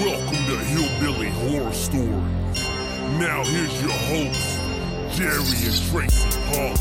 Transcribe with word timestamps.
Welcome 0.00 0.44
to 0.46 0.58
Hillbilly 0.58 1.28
Horror 1.28 1.72
Stories. 1.72 2.10
Now 3.16 3.44
here's 3.44 3.80
your 3.80 3.92
hosts, 3.92 4.58
Jerry 5.16 5.38
and 5.38 5.80
Tracy 5.88 6.28
Punk, 6.50 6.80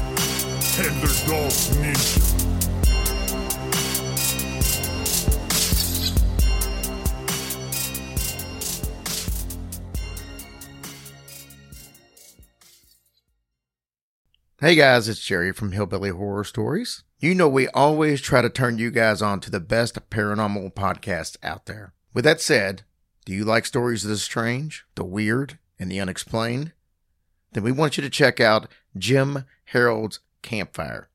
and 0.79 0.95
their 0.99 1.13
dog 1.27 1.51
Ninja. 1.77 2.23
Hey 14.59 14.73
guys, 14.73 15.07
it's 15.07 15.19
Jerry 15.19 15.51
from 15.51 15.71
Hillbilly 15.71 16.09
Horror 16.09 16.43
Stories. 16.43 17.03
You 17.19 17.35
know, 17.35 17.47
we 17.47 17.67
always 17.67 18.21
try 18.21 18.41
to 18.41 18.49
turn 18.49 18.79
you 18.79 18.89
guys 18.89 19.21
on 19.21 19.39
to 19.41 19.51
the 19.51 19.59
best 19.59 20.09
paranormal 20.09 20.73
podcast 20.73 21.37
out 21.43 21.67
there. 21.67 21.93
With 22.11 22.25
that 22.25 22.41
said, 22.41 22.85
do 23.25 23.33
you 23.33 23.45
like 23.45 23.65
stories 23.65 24.03
of 24.03 24.09
the 24.09 24.17
strange, 24.17 24.85
the 24.95 25.03
weird, 25.03 25.59
and 25.79 25.91
the 25.91 25.99
unexplained? 25.99 26.73
Then 27.53 27.63
we 27.63 27.71
want 27.71 27.97
you 27.97 28.03
to 28.03 28.09
check 28.09 28.39
out 28.39 28.67
Jim 28.97 29.45
Harold's 29.65 30.19
Campfire. 30.41 31.09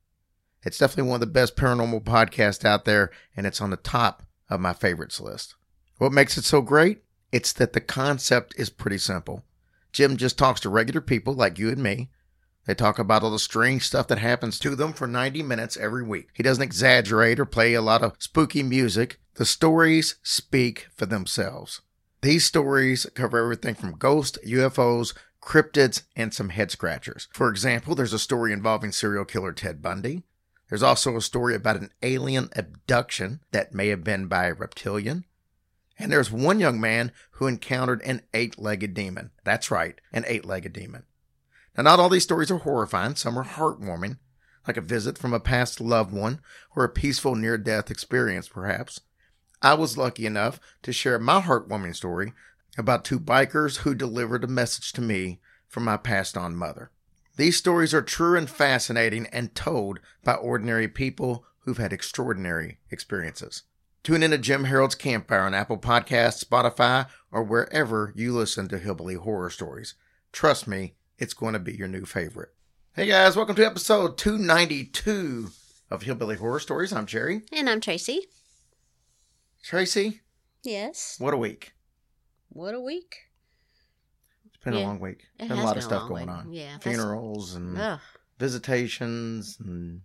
It's 0.63 0.79
definitely 0.79 1.11
one 1.11 1.17
of 1.17 1.21
the 1.21 1.27
best 1.27 1.57
paranormal 1.57 2.05
podcasts 2.05 2.65
out 2.65 2.85
there, 2.85 3.11
and 3.37 3.47
it's 3.47 3.61
on 3.61 3.71
the 3.71 3.77
top 3.77 4.25
of 4.49 4.61
my 4.61 4.73
favorites 4.73 5.21
list. 5.21 5.55
What 5.99 6.13
makes 6.13 6.37
it 6.37 6.45
so 6.45 6.63
great? 6.63 7.03
It's 7.33 7.53
that 7.55 7.73
the 7.73 7.81
concept 7.81 8.55
is 8.57 8.71
pretty 8.71 8.99
simple. 8.99 9.45
Jim 9.93 10.17
just 10.17 10.39
talks 10.39 10.61
to 10.61 10.69
regular 10.69 11.01
people 11.01 11.35
like 11.35 11.59
you 11.59 11.69
and 11.69 11.83
me 11.83 12.09
they 12.69 12.75
talk 12.75 12.99
about 12.99 13.23
all 13.23 13.31
the 13.31 13.39
strange 13.39 13.87
stuff 13.87 14.09
that 14.09 14.19
happens 14.19 14.59
to 14.59 14.77
them 14.77 14.93
for 14.93 15.07
90 15.07 15.43
minutes 15.43 15.79
every 15.79 16.03
week. 16.03 16.29
He 16.35 16.43
doesn't 16.43 16.63
exaggerate 16.63 17.41
or 17.41 17.47
play 17.47 17.73
a 17.73 17.81
lot 17.81 18.03
of 18.03 18.13
spooky 18.19 18.63
music. 18.63 19.19
The 19.37 19.47
stories 19.47 20.17
speak 20.23 20.89
for 20.95 21.07
themselves. 21.07 21.81
These 22.21 22.45
stories 22.45 23.07
cover 23.15 23.39
everything 23.39 23.75
from 23.75 23.97
ghosts, 23.97 24.39
UFOs, 24.45 25.15
cryptids, 25.41 26.03
and 26.17 26.35
some 26.35 26.49
head 26.49 26.71
scratchers. 26.71 27.29
For 27.33 27.49
example, 27.49 27.95
there's 27.95 28.13
a 28.13 28.19
story 28.19 28.53
involving 28.53 28.91
serial 28.91 29.25
killer 29.25 29.53
Ted 29.53 29.81
Bundy. 29.81 30.25
There's 30.69 30.83
also 30.83 31.17
a 31.17 31.23
story 31.23 31.55
about 31.55 31.77
an 31.77 31.91
alien 32.03 32.51
abduction 32.57 33.41
that 33.53 33.73
may 33.73 33.89
have 33.89 34.05
been 34.05 34.27
by 34.27 34.47
a 34.47 34.55
reptilian. 34.55 35.25
And 35.99 36.13
there's 36.13 36.31
one 36.31 36.61
young 36.61 36.81
man 36.81 37.13
who 37.33 37.47
encountered 37.47 38.03
an 38.03 38.23
eight 38.35 38.59
legged 38.59 38.95
demon. 38.95 39.31
That's 39.45 39.71
right, 39.71 40.01
an 40.13 40.25
eight 40.27 40.45
legged 40.45 40.73
demon. 40.73 41.05
Now, 41.77 41.85
not 41.85 42.01
all 42.01 42.09
these 42.09 42.25
stories 42.25 42.51
are 42.51 42.59
horrifying, 42.59 43.15
some 43.15 43.39
are 43.39 43.45
heartwarming, 43.45 44.19
like 44.67 44.77
a 44.77 44.83
visit 44.83 45.17
from 45.17 45.33
a 45.33 45.41
past 45.41 45.81
loved 45.81 46.13
one 46.13 46.41
or 46.77 46.85
a 46.85 46.89
peaceful 46.89 47.37
near 47.37 47.57
death 47.57 47.91
experience, 47.91 48.49
perhaps. 48.49 49.01
I 49.61 49.75
was 49.75 49.99
lucky 49.99 50.25
enough 50.25 50.61
to 50.83 50.93
share 50.93 51.19
my 51.19 51.41
heartwarming 51.41 51.97
story 51.97 52.33
about 52.77 53.05
two 53.05 53.19
bikers 53.19 53.79
who 53.79 53.95
delivered 53.95 54.45
a 54.45 54.49
message 54.49 54.93
to 54.93 55.01
me 55.01 55.41
from 55.67 55.85
my 55.85 55.97
passed 55.97 56.37
on 56.37 56.55
mother. 56.55 56.93
These 57.37 57.57
stories 57.57 57.93
are 57.93 58.03
true 58.03 58.37
and 58.37 58.49
fascinating 58.49 59.27
and 59.33 59.55
told 59.55 59.99
by 60.23 60.35
ordinary 60.35 60.87
people 60.87 61.45
who've 61.61 61.79
had 61.79 61.93
extraordinary 61.93 62.79
experiences. 62.91 63.65
Tune 64.05 64.23
in 64.23 64.31
to 64.31 64.39
Jim 64.39 64.65
Harold's 64.65 64.95
Campfire 64.95 65.41
on 65.41 65.55
Apple 65.55 65.79
Podcasts, 65.79 66.45
Spotify, 66.45 67.09
or 67.33 67.43
wherever 67.43 68.13
you 68.17 68.33
listen 68.33 68.69
to 68.69 68.79
Hillbilly 68.79 69.15
Horror 69.15 69.51
Stories. 69.51 69.95
Trust 70.33 70.69
me, 70.69 70.95
it's 71.19 71.35
going 71.35 71.55
to 71.55 71.59
be 71.59 71.75
your 71.75 71.89
new 71.89 72.05
favorite. 72.05 72.51
Hey 72.95 73.07
guys, 73.07 73.37
welcome 73.37 73.57
to 73.57 73.67
episode 73.67 74.19
292 74.19 75.49
of 75.91 76.03
Hillbilly 76.03 76.37
Horror 76.37 76.61
Stories. 76.61 76.93
I'm 76.93 77.07
Jerry. 77.07 77.43
And 77.53 77.69
I'm 77.69 77.81
Tracy. 77.81 78.27
Tracy, 79.63 80.21
Yes. 80.63 81.17
what 81.19 81.35
a 81.35 81.37
week. 81.37 81.73
What 82.49 82.75
a 82.75 82.81
week. 82.81 83.15
It's 84.47 84.57
been 84.65 84.75
a 84.75 84.81
long 84.81 84.99
week. 85.01 85.27
it 85.39 85.49
been 85.49 85.59
a 85.59 85.63
lot 85.65 85.71
been 85.75 85.79
of 85.79 85.85
stuff 85.85 86.09
going 86.09 86.27
week. 86.27 86.35
on. 86.37 86.53
Yeah, 86.53 86.79
Funerals 86.79 87.55
and 87.55 87.77
Ugh. 87.79 88.01
visitations 88.39 89.59
and 89.61 90.03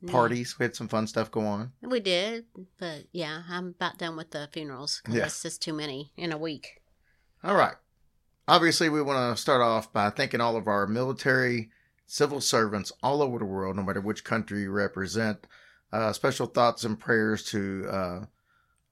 Yeah. 0.00 0.10
parties. 0.12 0.58
We 0.58 0.64
had 0.64 0.74
some 0.74 0.88
fun 0.88 1.06
stuff 1.06 1.30
go 1.30 1.42
on. 1.42 1.72
We 1.82 2.00
did, 2.00 2.46
but 2.78 3.06
yeah, 3.12 3.42
I'm 3.48 3.68
about 3.68 3.98
done 3.98 4.16
with 4.16 4.30
the 4.30 4.48
funerals. 4.52 5.02
Yeah. 5.08 5.20
That's 5.20 5.42
just 5.42 5.60
too 5.62 5.72
many 5.74 6.12
in 6.16 6.32
a 6.32 6.38
week. 6.38 6.80
All 7.44 7.56
right. 7.56 7.76
Obviously, 8.48 8.88
we 8.88 9.02
want 9.02 9.36
to 9.36 9.40
start 9.40 9.60
off 9.60 9.92
by 9.92 10.10
thanking 10.10 10.40
all 10.40 10.56
of 10.56 10.66
our 10.66 10.86
military, 10.86 11.70
civil 12.06 12.40
servants 12.40 12.90
all 13.02 13.22
over 13.22 13.38
the 13.38 13.44
world, 13.44 13.76
no 13.76 13.82
matter 13.82 14.00
which 14.00 14.24
country 14.24 14.62
you 14.62 14.70
represent. 14.72 15.46
Uh, 15.92 16.12
special 16.12 16.46
thoughts 16.46 16.84
and 16.84 17.00
prayers 17.00 17.44
to 17.44 17.86
uh, 17.90 18.24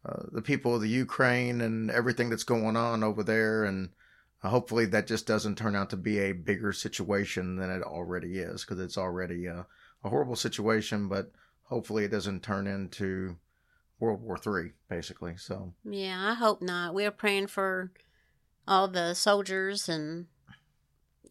uh, 0.05 0.23
the 0.33 0.43
people 0.43 0.75
of 0.75 0.81
the 0.81 0.89
Ukraine 0.89 1.61
and 1.61 1.91
everything 1.91 2.31
that's 2.31 2.45
going 2.45 2.77
on 2.77 3.05
over 3.05 3.23
there. 3.23 3.65
And 3.65 3.91
uh, 4.43 4.49
hopefully, 4.49 4.87
that 4.87 5.07
just 5.07 5.27
doesn't 5.27 5.59
turn 5.59 5.77
out 5.77 5.91
to 5.91 5.97
be 5.97 6.19
a 6.19 6.33
bigger 6.33 6.73
situation 6.73 7.57
than 7.57 7.71
it 7.71 7.83
already 7.83 8.39
is, 8.39 8.65
because 8.65 8.81
it's 8.81 8.99
already 8.99 9.47
a, 9.47 9.67
a 10.03 10.09
horrible 10.09 10.37
situation. 10.37 11.09
But 11.09 11.31
hopefully, 11.65 12.05
it 12.05 12.11
doesn't 12.11 12.43
turn 12.43 12.67
into 12.67 13.37
World 14.01 14.23
War 14.23 14.39
Three, 14.39 14.73
basically. 14.89 15.37
So, 15.37 15.75
Yeah, 15.85 16.31
I 16.31 16.35
hope 16.35 16.63
not. 16.63 16.95
We're 16.95 17.11
praying 17.11 17.49
for 17.49 17.91
all 18.67 18.89
the 18.89 19.15
soldiers, 19.15 19.89
and 19.89 20.27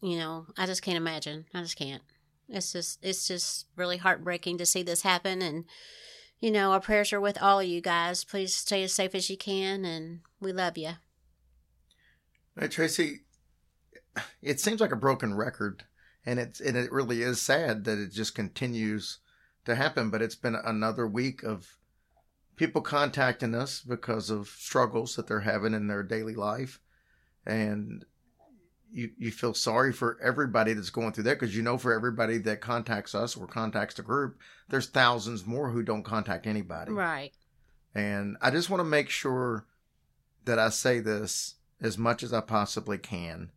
you 0.02 0.18
know, 0.18 0.46
I 0.56 0.66
just 0.66 0.82
can't 0.82 0.96
imagine. 0.96 1.46
I 1.54 1.62
just 1.62 1.76
can't. 1.76 2.02
It's 2.48 2.72
just, 2.72 2.98
it's 3.02 3.28
just 3.28 3.66
really 3.76 3.98
heartbreaking 3.98 4.58
to 4.58 4.66
see 4.66 4.82
this 4.82 5.02
happen, 5.02 5.42
and 5.42 5.64
you 6.40 6.50
know, 6.50 6.72
our 6.72 6.80
prayers 6.80 7.12
are 7.12 7.20
with 7.20 7.40
all 7.42 7.60
of 7.60 7.66
you 7.66 7.80
guys. 7.80 8.24
Please 8.24 8.54
stay 8.54 8.82
as 8.84 8.92
safe 8.92 9.14
as 9.14 9.28
you 9.28 9.36
can, 9.36 9.84
and 9.84 10.20
we 10.40 10.52
love 10.52 10.78
you. 10.78 10.92
Hey, 12.58 12.68
Tracy, 12.68 13.20
it 14.42 14.60
seems 14.60 14.80
like 14.80 14.92
a 14.92 14.96
broken 14.96 15.34
record, 15.34 15.84
and 16.24 16.38
it's 16.38 16.60
and 16.60 16.76
it 16.76 16.92
really 16.92 17.22
is 17.22 17.42
sad 17.42 17.84
that 17.84 17.98
it 17.98 18.12
just 18.12 18.34
continues 18.34 19.18
to 19.64 19.74
happen. 19.74 20.10
But 20.10 20.22
it's 20.22 20.36
been 20.36 20.56
another 20.56 21.06
week 21.06 21.42
of 21.42 21.76
people 22.56 22.82
contacting 22.82 23.54
us 23.54 23.80
because 23.80 24.30
of 24.30 24.48
struggles 24.48 25.16
that 25.16 25.26
they're 25.26 25.40
having 25.40 25.74
in 25.74 25.88
their 25.88 26.02
daily 26.02 26.34
life, 26.34 26.80
and 27.44 28.04
you 28.90 29.10
you 29.18 29.30
feel 29.30 29.54
sorry 29.54 29.92
for 29.92 30.18
everybody 30.22 30.72
that's 30.72 30.90
going 30.90 31.12
through 31.12 31.24
that 31.24 31.38
because 31.38 31.56
you 31.56 31.62
know 31.62 31.78
for 31.78 31.92
everybody 31.92 32.38
that 32.38 32.60
contacts 32.60 33.14
us 33.14 33.36
or 33.36 33.46
contacts 33.46 33.94
the 33.94 34.02
group, 34.02 34.38
there's 34.68 34.86
thousands 34.86 35.46
more 35.46 35.70
who 35.70 35.82
don't 35.82 36.02
contact 36.02 36.46
anybody. 36.46 36.92
Right. 36.92 37.32
And 37.94 38.36
I 38.40 38.50
just 38.50 38.70
want 38.70 38.80
to 38.80 38.84
make 38.84 39.10
sure 39.10 39.66
that 40.44 40.58
I 40.58 40.68
say 40.68 41.00
this 41.00 41.56
as 41.80 41.98
much 41.98 42.22
as 42.22 42.32
I 42.32 42.40
possibly 42.40 42.98
can. 42.98 43.50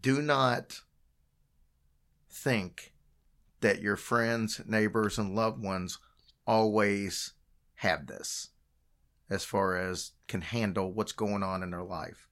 Do 0.00 0.20
not 0.22 0.80
think 2.30 2.92
that 3.60 3.80
your 3.80 3.96
friends, 3.96 4.60
neighbors, 4.66 5.18
and 5.18 5.34
loved 5.34 5.62
ones 5.62 5.98
always 6.46 7.32
have 7.76 8.06
this 8.06 8.50
as 9.28 9.44
far 9.44 9.76
as 9.76 10.12
can 10.28 10.40
handle 10.40 10.92
what's 10.92 11.12
going 11.12 11.42
on 11.42 11.62
in 11.62 11.70
their 11.70 11.82
life. 11.82 12.28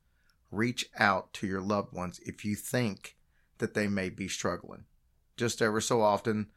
Reach 0.55 0.89
out 0.99 1.33
to 1.35 1.47
your 1.47 1.61
loved 1.61 1.93
ones 1.93 2.21
if 2.25 2.45
you 2.45 2.55
think 2.55 3.17
that 3.59 3.75
they 3.75 3.89
may 3.89 4.09
be 4.09 4.29
struggling. 4.29 4.85
Just 5.37 5.61
ever 5.61 5.81
so 5.81 6.01
often, 6.01 6.49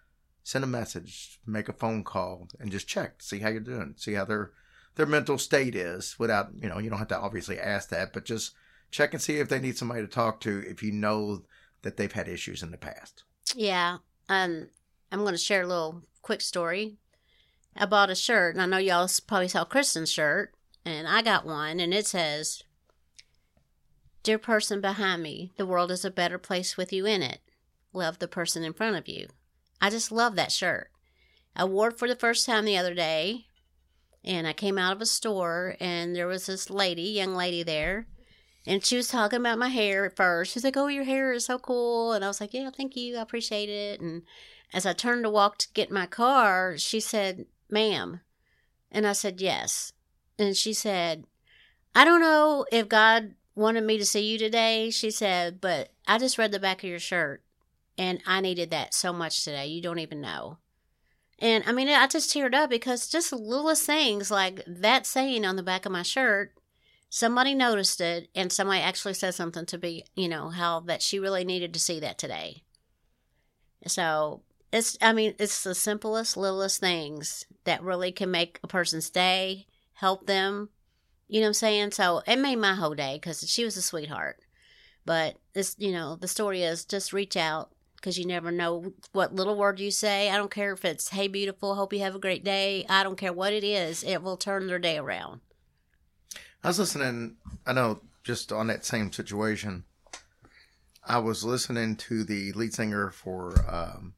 send 0.44 0.63
a 0.63 0.67
message, 0.67 1.39
make 1.45 1.67
a 1.67 1.73
phone 1.73 2.03
call, 2.03 2.47
and 2.59 2.71
just 2.71 2.88
check, 2.88 3.21
see 3.21 3.39
how 3.39 3.49
you're 3.49 3.59
doing, 3.59 3.95
see 3.97 4.13
how 4.13 4.25
their 4.25 4.51
their 4.95 5.05
mental 5.05 5.38
state 5.38 5.75
is. 5.75 6.17
Without 6.17 6.49
you 6.55 6.69
know, 6.69 6.79
you 6.79 6.89
don't 6.89 6.99
have 6.99 7.07
to 7.09 7.19
obviously 7.19 7.59
ask 7.59 7.89
that, 7.89 8.13
but 8.13 8.25
just 8.25 8.53
check 8.91 9.13
and 9.13 9.21
see 9.21 9.39
if 9.39 9.49
they 9.49 9.59
need 9.59 9.77
somebody 9.77 10.01
to 10.01 10.07
talk 10.07 10.39
to 10.41 10.63
if 10.67 10.81
you 10.81 10.91
know 10.91 11.44
that 11.81 11.97
they've 11.97 12.11
had 12.11 12.27
issues 12.27 12.63
in 12.63 12.71
the 12.71 12.77
past. 12.77 13.23
Yeah. 13.55 13.97
Um, 14.29 14.69
I'm 15.11 15.21
going 15.21 15.33
to 15.33 15.38
share 15.38 15.63
a 15.63 15.67
little 15.67 16.03
quick 16.21 16.41
story. 16.41 16.97
I 17.75 17.85
bought 17.85 18.09
a 18.09 18.15
shirt, 18.15 18.55
and 18.55 18.61
I 18.61 18.65
know 18.65 18.77
y'all 18.77 19.09
probably 19.27 19.47
saw 19.47 19.63
Kristen's 19.63 20.11
shirt, 20.11 20.53
and 20.83 21.07
I 21.07 21.21
got 21.21 21.45
one, 21.45 21.79
and 21.79 21.94
it 21.94 22.07
says, 22.07 22.63
Dear 24.27 24.38
person 24.38 24.81
behind 24.81 25.24
me, 25.24 25.53
the 25.56 25.65
world 25.65 25.89
is 25.89 26.03
a 26.03 26.12
better 26.12 26.38
place 26.38 26.75
with 26.75 26.91
you 26.91 27.06
in 27.06 27.21
it. 27.21 27.39
Love 27.94 28.19
the 28.19 28.27
person 28.27 28.62
in 28.62 28.74
front 28.74 28.97
of 28.97 29.07
you. 29.07 29.29
I 29.79 29.89
just 29.89 30.12
love 30.12 30.35
that 30.35 30.51
shirt. 30.51 30.91
I 31.56 31.63
wore 31.63 31.88
it 31.88 31.97
for 31.97 32.09
the 32.09 32.15
first 32.18 32.45
time 32.45 32.65
the 32.65 32.77
other 32.77 32.94
day, 32.94 33.45
and 34.25 34.45
I 34.45 34.51
came 34.51 34.77
out 34.77 34.91
of 34.91 35.01
a 35.01 35.06
store, 35.06 35.77
and 35.79 36.13
there 36.13 36.27
was 36.27 36.45
this 36.45 36.69
lady, 36.69 37.03
young 37.03 37.35
lady 37.35 37.63
there, 37.63 38.09
and 38.65 38.83
she 38.83 38.97
was 38.97 39.07
talking 39.07 39.39
about 39.39 39.59
my 39.59 39.69
hair 39.69 40.03
at 40.03 40.18
first. 40.18 40.51
She's 40.51 40.65
like, 40.65 40.75
"Oh, 40.75 40.88
your 40.88 41.06
hair 41.06 41.31
is 41.31 41.45
so 41.45 41.57
cool," 41.57 42.12
and 42.12 42.25
I 42.25 42.27
was 42.27 42.41
like, 42.41 42.53
"Yeah, 42.53 42.69
thank 42.69 42.97
you, 42.97 43.15
I 43.15 43.21
appreciate 43.21 43.69
it." 43.69 44.01
And 44.01 44.23
as 44.73 44.85
I 44.85 44.91
turned 44.91 45.23
to 45.23 45.30
walk 45.30 45.57
to 45.59 45.71
get 45.73 45.89
my 45.89 46.06
car, 46.06 46.77
she 46.77 47.00
said, 47.00 47.45
"Ma'am," 47.69 48.19
and 48.91 49.07
I 49.07 49.13
said, 49.13 49.39
"Yes," 49.39 49.94
and 50.38 50.53
she 50.53 50.73
said, 50.73 51.23
"I 51.95 52.03
don't 52.03 52.19
know 52.19 52.65
if 52.73 52.89
God 52.89 53.35
wanted 53.57 53.83
me 53.83 53.98
to 53.98 54.06
see 54.06 54.21
you 54.21 54.38
today," 54.38 54.89
she 54.89 55.12
said, 55.12 55.59
"but 55.59 55.92
I 56.07 56.18
just 56.18 56.38
read 56.38 56.51
the 56.51 56.59
back 56.59 56.83
of 56.83 56.89
your 56.89 57.00
shirt, 57.00 57.44
and 57.98 58.21
I 58.25 58.39
needed 58.39 58.69
that 58.71 58.94
so 58.94 59.12
much 59.12 59.44
today. 59.44 59.68
You 59.68 59.81
don't 59.81 60.00
even 60.00 60.21
know." 60.21 60.59
And 61.39 61.63
I 61.68 61.71
mean, 61.71 61.89
I 61.89 62.07
just 62.07 62.30
teared 62.30 62.56
up 62.56 62.69
because 62.69 63.09
just 63.09 63.30
the 63.30 63.38
littlest 63.38 63.86
things 63.86 64.31
like 64.31 64.63
that 64.65 65.06
saying 65.06 65.45
on 65.45 65.56
the 65.56 65.63
back 65.63 65.86
of 65.86 65.92
my 65.92 66.01
shirt, 66.01 66.54
somebody 67.09 67.54
noticed 67.54 68.01
it 68.01 68.30
and 68.33 68.51
somebody 68.51 68.81
actually 68.81 69.13
said 69.13 69.36
something 69.36 69.65
to 69.68 69.77
be, 69.77 70.04
you 70.15 70.27
know, 70.27 70.50
how 70.50 70.80
that 70.81 71.01
she 71.01 71.19
really 71.19 71.44
needed 71.44 71.74
to 71.74 71.80
see 71.80 72.00
that 72.00 72.18
today. 72.18 72.63
So 73.86 74.42
it's, 74.71 74.98
I 75.01 75.13
mean, 75.13 75.36
it's 75.38 75.63
the 75.63 75.75
simplest, 75.75 76.38
littlest 76.38 76.80
things 76.80 77.45
that 77.65 77.83
really 77.83 78.12
can 78.12 78.31
make 78.31 78.59
a 78.63 78.68
person's 78.68 79.09
day, 79.09 79.68
help 79.94 80.25
them. 80.25 80.69
You 81.27 81.41
know 81.41 81.45
what 81.45 81.50
I'm 81.50 81.53
saying? 81.56 81.91
So 81.91 82.21
it 82.25 82.38
made 82.38 82.57
my 82.57 82.75
whole 82.75 82.95
day 82.95 83.15
because 83.15 83.47
she 83.50 83.63
was 83.63 83.77
a 83.77 83.81
sweetheart. 83.81 84.39
But 85.06 85.38
this, 85.53 85.75
you 85.77 85.91
know, 85.91 86.15
the 86.15 86.27
story 86.27 86.63
is 86.63 86.85
just 86.85 87.13
reach 87.13 87.38
out, 87.38 87.71
because 87.95 88.19
you 88.19 88.25
never 88.25 88.51
know 88.51 88.94
what 89.12 89.33
little 89.33 89.57
word 89.57 89.79
you 89.79 89.89
say. 89.89 90.29
I 90.29 90.38
don't 90.38 90.51
care 90.51 90.71
if 90.71 90.85
it's, 90.85 91.09
hey, 91.09 91.27
beautiful, 91.27 91.75
hope 91.75 91.94
you 91.94 92.00
have 92.00 92.15
a 92.15 92.19
great 92.19 92.44
day. 92.44 92.85
I 92.88 93.03
don't 93.03 93.18
care 93.18 93.33
what 93.33 93.53
it 93.53 93.63
is, 93.63 94.03
it 94.03 94.21
will 94.21 94.38
turn 94.38 94.68
their 94.68 94.79
day 94.79 94.97
around. 94.97 95.41
I 96.63 96.68
was 96.68 96.79
listening, 96.79 97.38
I 97.65 97.73
know, 97.73 98.01
just 98.23 98.51
on 98.51 98.68
that 98.68 98.85
same 98.85 99.12
situation. 99.12 99.83
I 101.03 101.19
was 101.19 101.44
listening 101.44 101.95
to 101.95 102.23
the 102.23 102.51
lead 102.53 102.73
singer 102.73 103.09
for, 103.09 103.53
um, 103.68 104.13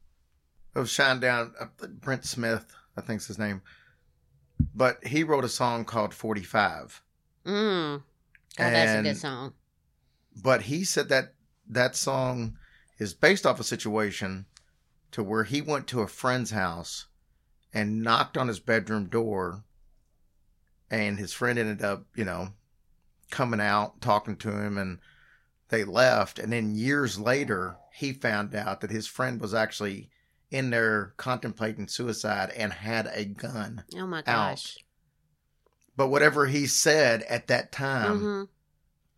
it 0.74 0.78
was 0.78 0.90
Shinedown, 0.90 1.52
uh, 1.60 1.86
Brent 1.86 2.24
Smith, 2.24 2.66
I 2.96 3.00
think's 3.00 3.28
his 3.28 3.38
name. 3.38 3.62
But 4.74 5.06
he 5.06 5.22
wrote 5.24 5.44
a 5.44 5.48
song 5.48 5.84
called 5.84 6.14
45. 6.14 7.02
Mm. 7.46 8.02
Oh, 8.02 8.02
that's 8.56 8.90
a 8.90 8.94
And- 8.96 9.04
good 9.06 9.16
song. 9.16 9.54
But 10.42 10.62
he 10.62 10.84
said 10.84 11.08
that 11.08 11.34
that 11.68 11.96
song 11.96 12.56
is 12.98 13.14
based 13.14 13.44
off 13.46 13.60
a 13.60 13.64
situation 13.64 14.46
to 15.12 15.22
where 15.22 15.44
he 15.44 15.60
went 15.60 15.86
to 15.88 16.00
a 16.02 16.06
friend's 16.06 16.50
house 16.52 17.06
and 17.72 18.02
knocked 18.02 18.36
on 18.38 18.48
his 18.48 18.60
bedroom 18.60 19.06
door 19.08 19.64
and 20.90 21.18
his 21.18 21.32
friend 21.32 21.58
ended 21.58 21.82
up, 21.82 22.06
you 22.14 22.24
know, 22.24 22.50
coming 23.30 23.60
out, 23.60 24.00
talking 24.00 24.36
to 24.36 24.50
him 24.50 24.76
and 24.78 24.98
they 25.68 25.84
left 25.84 26.38
and 26.38 26.52
then 26.52 26.74
years 26.74 27.18
later 27.18 27.76
he 27.94 28.12
found 28.12 28.54
out 28.54 28.80
that 28.80 28.90
his 28.90 29.06
friend 29.06 29.40
was 29.40 29.54
actually 29.54 30.10
in 30.50 30.70
there 30.70 31.14
contemplating 31.16 31.88
suicide 31.88 32.50
and 32.56 32.72
had 32.72 33.10
a 33.12 33.24
gun. 33.24 33.84
Oh 33.96 34.06
my 34.06 34.22
gosh. 34.22 34.78
But 35.96 36.08
whatever 36.08 36.46
he 36.46 36.66
said 36.66 37.22
at 37.24 37.48
that 37.48 37.72
time 37.72 38.18
hmm 38.18 38.42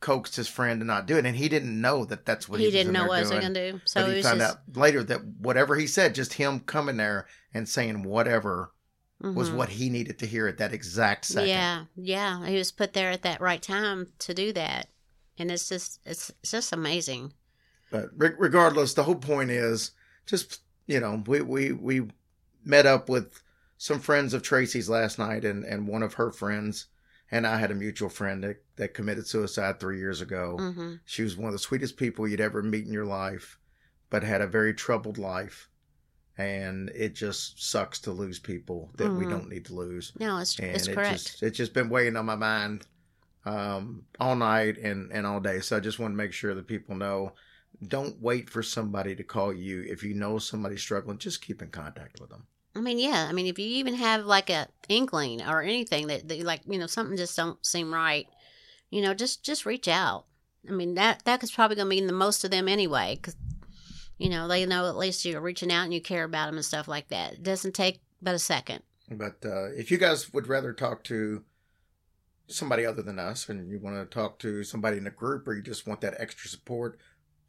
coaxed 0.02 0.37
his 0.37 0.49
friend 0.49 0.81
to 0.81 0.84
not 0.84 1.06
do 1.06 1.17
it, 1.17 1.25
and 1.25 1.37
he 1.37 1.49
didn't 1.49 1.81
know 1.81 2.05
that 2.05 2.26
that's 2.26 2.49
what 2.49 2.58
he, 2.61 2.64
He 2.64 2.67
was 2.67 2.75
didn't 2.75 2.93
know 2.93 3.06
what 3.06 3.19
he 3.19 3.20
was 3.23 3.31
going 3.31 3.55
to 3.55 3.73
do. 3.73 3.81
So 3.84 4.05
he 4.05 4.20
found 4.20 4.40
just, 4.40 4.56
out 4.56 4.76
later 4.76 5.02
that 5.05 5.25
whatever 5.38 5.76
he 5.76 5.87
said, 5.87 6.14
just 6.14 6.34
him 6.34 6.61
coming 6.61 6.99
there 6.99 7.26
and 7.55 7.67
saying 7.67 8.02
whatever 8.02 8.73
was 9.20 9.50
mhm. 9.50 9.55
what 9.55 9.69
he 9.69 9.88
needed 9.88 10.19
to 10.19 10.26
hear 10.26 10.49
at 10.49 10.58
that 10.58 10.73
exact 10.73 11.25
second. 11.26 11.49
Yeah, 11.49 11.85
yeah. 11.96 12.44
He 12.44 12.56
was 12.56 12.73
put 12.73 12.93
there 12.93 13.12
at 13.12 13.23
that 13.23 13.40
right 13.40 13.62
time 13.62 14.08
to 14.19 14.35
do 14.35 14.52
that. 14.52 14.88
And 15.38 15.50
it's 15.50 15.69
just, 15.69 16.00
it's, 16.05 16.31
it's 16.43 16.50
just 16.50 16.73
amazing. 16.73 17.32
But 17.93 18.06
re- 18.17 18.35
regardless, 18.37 18.94
the 18.94 19.05
whole 19.05 19.14
point 19.14 19.52
is 19.52 19.93
just 20.26 20.61
you 20.87 21.00
know 21.00 21.23
we 21.26 21.40
we 21.43 21.73
we 21.73 22.08
met 22.64 22.87
up 22.87 23.08
with 23.08 23.43
some 23.79 23.99
friends 24.00 24.34
of 24.34 24.43
Tracy's 24.43 24.88
last 24.88 25.19
night, 25.19 25.44
and 25.44 25.64
and 25.64 25.88
one 25.88 26.02
of 26.02 26.14
her 26.14 26.31
friends 26.31 26.87
and 27.31 27.46
I 27.46 27.58
had 27.58 27.70
a 27.70 27.75
mutual 27.75 28.08
friend 28.11 28.44
that 28.44 28.62
that 28.76 28.94
committed 28.94 29.26
suicide 29.26 29.81
three 29.81 29.99
years 29.99 30.20
ago. 30.20 30.56
hmm 30.58 30.94
She 31.05 31.23
was 31.23 31.37
one 31.37 31.49
of 31.49 31.52
the 31.52 31.58
sweetest 31.58 31.96
people 31.96 32.29
you'd 32.29 32.40
ever 32.40 32.62
meet 32.62 32.87
in 32.87 32.93
your 32.93 33.06
life, 33.06 33.58
but 34.11 34.23
had 34.23 34.40
a 34.40 34.46
very 34.46 34.75
troubled 34.75 35.19
life. 35.19 35.69
And 36.38 36.88
it 36.90 37.14
just 37.14 37.62
sucks 37.62 37.99
to 38.00 38.12
lose 38.12 38.38
people 38.38 38.90
that 38.96 39.14
we 39.14 39.26
Mhm. 39.26 39.31
don't 39.31 39.49
need 39.50 39.67
to 39.67 39.75
lose. 39.75 40.12
No, 40.19 40.38
it's, 40.38 40.58
And 40.58 40.76
it's 40.76 40.88
it 40.88 40.94
correct. 40.94 41.12
just 41.12 41.43
it's 41.43 41.56
just 41.58 41.75
been 41.75 41.88
weighing 41.90 42.17
on 42.17 42.26
my 42.26 42.37
mind 42.37 42.87
um, 43.44 44.06
all 44.20 44.37
night 44.37 44.78
and, 44.78 45.11
and 45.12 45.26
all 45.26 45.40
day. 45.40 45.61
So 45.61 45.76
I 45.76 45.81
just 45.81 45.99
want 45.99 46.12
to 46.12 46.17
make 46.17 46.32
sure 46.32 46.55
that 46.55 46.67
people 46.67 46.94
know 46.94 47.35
don't 47.87 48.20
wait 48.20 48.49
for 48.49 48.62
somebody 48.62 49.14
to 49.17 49.25
call 49.25 49.52
you. 49.52 49.82
If 49.82 50.02
you 50.02 50.14
know 50.14 50.38
somebody's 50.38 50.81
struggling, 50.81 51.19
just 51.19 51.44
keep 51.44 51.62
in 51.62 51.69
contact 51.69 52.20
with 52.20 52.31
them. 52.31 52.46
I 52.75 52.81
mean, 52.81 52.99
yeah. 52.99 53.26
I 53.29 53.32
mean, 53.32 53.46
if 53.46 53.58
you 53.58 53.67
even 53.67 53.94
have 53.94 54.25
like 54.25 54.50
a 54.50 54.69
inkling 54.88 55.43
or 55.43 55.62
anything 55.62 56.06
that, 56.06 56.29
that 56.29 56.43
like 56.43 56.62
you 56.67 56.79
know 56.79 56.87
something 56.87 57.17
just 57.17 57.37
don't 57.37 57.64
seem 57.64 57.93
right, 57.93 58.26
you 58.90 59.02
know, 59.02 59.14
just 59.14 59.44
just 59.44 59.67
reach 59.67 59.88
out. 59.88 60.25
I 60.69 60.73
mean 60.73 60.94
that 60.94 61.25
that 61.25 61.43
is 61.43 61.50
probably 61.50 61.76
going 61.76 61.87
to 61.87 61.90
mean 61.90 62.06
the 62.06 62.12
most 62.12 62.40
to 62.40 62.49
them 62.49 62.69
anyway, 62.69 63.17
because 63.17 63.37
you 64.19 64.31
know 64.31 64.49
they 64.49 64.64
know 64.64 64.88
at 64.88 64.96
least 64.96 65.25
you're 65.25 65.40
reaching 65.40 65.73
out 65.73 65.85
and 65.85 65.94
you 65.94 66.00
care 66.00 66.25
about 66.25 66.46
them 66.46 66.56
and 66.56 66.64
stuff 66.64 66.88
like 66.88 67.08
that. 67.08 67.35
It 67.35 67.43
doesn't 67.43 67.75
take 67.75 68.00
but 68.23 68.35
a 68.35 68.38
second. 68.38 68.82
But 69.11 69.44
uh, 69.44 69.67
if 69.73 69.90
you 69.90 69.99
guys 69.99 70.32
would 70.32 70.46
rather 70.46 70.73
talk 70.73 71.02
to 71.05 71.43
somebody 72.46 72.87
other 72.87 73.02
than 73.02 73.19
us 73.19 73.49
and 73.49 73.70
you 73.70 73.78
want 73.78 73.96
to 73.96 74.14
talk 74.14 74.38
to 74.40 74.64
somebody 74.64 74.99
in 74.99 75.06
a 75.06 75.11
group 75.11 75.46
or 75.46 75.55
you 75.55 75.62
just 75.62 75.87
want 75.87 76.00
that 76.00 76.14
extra 76.19 76.49
support, 76.49 76.99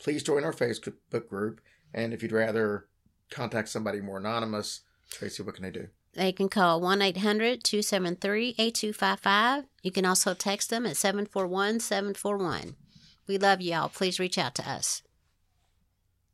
please 0.03 0.21
join 0.21 0.43
our 0.43 0.53
Facebook 0.53 1.27
group. 1.29 1.61
And 1.93 2.13
if 2.13 2.21
you'd 2.21 2.31
rather 2.31 2.87
contact 3.31 3.69
somebody 3.69 4.01
more 4.01 4.17
anonymous, 4.17 4.81
Tracy, 5.09 5.41
what 5.41 5.55
can 5.55 5.63
they 5.63 5.71
do? 5.71 5.87
They 6.13 6.31
can 6.31 6.49
call 6.49 6.79
1 6.81 7.01
800 7.01 7.63
273 7.63 8.49
8255. 8.59 9.63
You 9.81 9.91
can 9.91 10.05
also 10.05 10.33
text 10.33 10.69
them 10.69 10.85
at 10.85 10.97
741 10.97 11.79
741. 11.79 12.75
We 13.25 13.37
love 13.37 13.61
y'all. 13.61 13.89
Please 13.89 14.19
reach 14.19 14.37
out 14.37 14.53
to 14.55 14.69
us. 14.69 15.01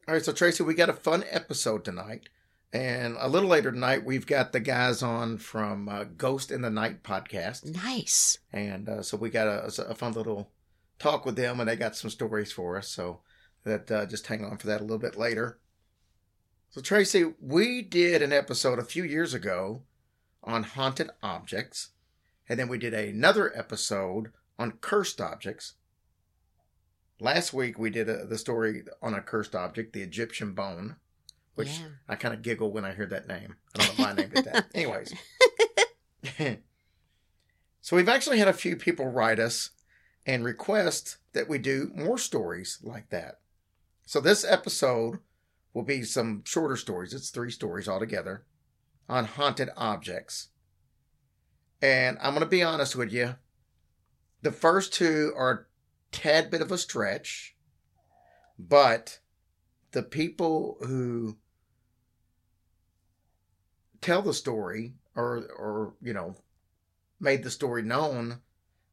All 0.07 0.15
right, 0.15 0.25
so 0.25 0.33
Tracy, 0.33 0.63
we 0.63 0.73
got 0.73 0.89
a 0.89 0.93
fun 0.93 1.23
episode 1.29 1.85
tonight. 1.85 2.29
And 2.73 3.15
a 3.19 3.29
little 3.29 3.49
later 3.49 3.71
tonight, 3.71 4.05
we've 4.05 4.27
got 4.27 4.51
the 4.51 4.59
guys 4.59 5.01
on 5.01 5.37
from 5.37 5.87
uh, 5.87 6.05
Ghost 6.17 6.51
in 6.51 6.61
the 6.61 6.69
Night 6.69 7.03
podcast. 7.03 7.65
Nice. 7.65 8.39
And 8.51 8.89
uh, 8.89 9.01
so 9.01 9.17
we 9.17 9.29
got 9.29 9.47
a, 9.47 9.87
a 9.87 9.95
fun 9.95 10.13
little 10.13 10.51
talk 10.99 11.25
with 11.25 11.35
them, 11.35 11.59
and 11.59 11.69
they 11.69 11.75
got 11.75 11.95
some 11.95 12.09
stories 12.09 12.51
for 12.51 12.77
us. 12.77 12.87
So 12.89 13.21
that 13.69 13.91
uh, 13.91 14.05
just 14.05 14.27
hang 14.27 14.43
on 14.43 14.57
for 14.57 14.67
that 14.67 14.81
a 14.81 14.83
little 14.83 14.97
bit 14.99 15.17
later. 15.17 15.59
So 16.69 16.81
Tracy, 16.81 17.33
we 17.41 17.81
did 17.81 18.21
an 18.21 18.31
episode 18.33 18.77
a 18.79 18.83
few 18.83 19.03
years 19.03 19.33
ago 19.33 19.83
on 20.43 20.63
haunted 20.63 21.09
objects, 21.23 21.89
and 22.47 22.59
then 22.59 22.67
we 22.67 22.77
did 22.77 22.93
another 22.93 23.55
episode 23.57 24.31
on 24.57 24.73
cursed 24.73 25.19
objects. 25.19 25.73
Last 27.19 27.53
week 27.53 27.77
we 27.79 27.89
did 27.89 28.07
a, 28.07 28.25
the 28.25 28.37
story 28.37 28.83
on 29.01 29.13
a 29.13 29.21
cursed 29.21 29.55
object, 29.55 29.93
the 29.93 30.03
Egyptian 30.03 30.53
bone, 30.53 30.97
which 31.55 31.79
Yeah. 31.79 31.87
I 32.07 32.15
kind 32.15 32.33
of 32.33 32.41
giggle 32.41 32.71
when 32.71 32.85
I 32.85 32.93
hear 32.93 33.07
that 33.07 33.27
name. 33.27 33.55
I 33.75 33.79
don't 33.79 33.97
know 33.97 34.03
why 34.03 34.11
I 34.11 34.13
named 34.13 34.37
it 34.37 34.45
that. 34.45 34.67
Anyways. 34.73 35.13
so 37.81 37.95
we've 37.95 38.07
actually 38.09 38.39
had 38.39 38.47
a 38.47 38.53
few 38.53 38.75
people 38.75 39.07
write 39.07 39.39
us 39.39 39.71
and 40.25 40.45
request 40.45 41.17
that 41.33 41.49
we 41.49 41.57
do 41.57 41.91
more 41.95 42.17
stories 42.17 42.79
like 42.83 43.09
that. 43.09 43.39
So 44.09 44.19
this 44.19 44.43
episode 44.43 45.19
will 45.71 45.83
be 45.83 46.01
some 46.01 46.41
shorter 46.43 46.75
stories. 46.75 47.13
It's 47.13 47.29
three 47.29 47.51
stories 47.51 47.87
altogether 47.87 48.43
on 49.07 49.25
haunted 49.25 49.69
objects. 49.77 50.47
And 51.79 52.17
I'm 52.19 52.33
going 52.33 52.43
to 52.43 52.49
be 52.49 52.63
honest 52.63 52.95
with 52.95 53.13
you. 53.13 53.35
The 54.41 54.51
first 54.51 54.93
two 54.93 55.31
are 55.37 55.51
a 55.51 55.65
tad 56.11 56.49
bit 56.49 56.63
of 56.63 56.71
a 56.71 56.77
stretch, 56.79 57.55
but 58.57 59.19
the 59.91 60.01
people 60.01 60.77
who 60.79 61.37
tell 64.01 64.23
the 64.23 64.33
story 64.33 64.95
or 65.15 65.47
or 65.55 65.93
you 66.01 66.13
know 66.13 66.33
made 67.19 67.43
the 67.43 67.51
story 67.51 67.83
known 67.83 68.41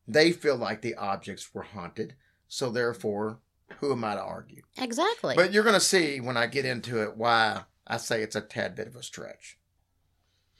they 0.06 0.30
feel 0.30 0.56
like 0.56 0.82
the 0.82 0.96
objects 0.96 1.54
were 1.54 1.62
haunted 1.62 2.16
so 2.48 2.68
therefore 2.68 3.38
who 3.78 3.92
am 3.92 4.04
i 4.04 4.14
to 4.14 4.20
argue? 4.22 4.62
Exactly. 4.78 5.34
but 5.34 5.52
you're 5.52 5.62
going 5.64 5.74
to 5.74 5.80
see 5.80 6.20
when 6.20 6.36
i 6.36 6.46
get 6.46 6.64
into 6.64 7.02
it 7.02 7.16
why 7.16 7.62
i 7.86 7.96
say 7.96 8.22
it's 8.22 8.36
a 8.36 8.40
tad 8.40 8.74
bit 8.74 8.86
of 8.88 8.96
a 8.96 9.02
stretch. 9.02 9.58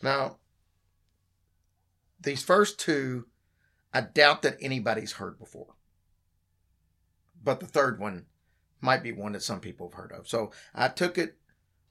Now 0.02 0.38
these 2.20 2.42
first 2.42 2.78
two 2.78 3.26
i 3.94 4.00
doubt 4.00 4.42
that 4.42 4.56
anybody's 4.60 5.12
heard 5.12 5.38
before. 5.38 5.74
But 7.42 7.60
the 7.60 7.66
third 7.66 8.00
one 8.00 8.26
might 8.80 9.02
be 9.02 9.12
one 9.12 9.32
that 9.32 9.42
some 9.42 9.60
people 9.60 9.88
have 9.88 9.98
heard 9.98 10.12
of. 10.12 10.28
So 10.28 10.50
i 10.74 10.88
took 10.88 11.16
it 11.18 11.36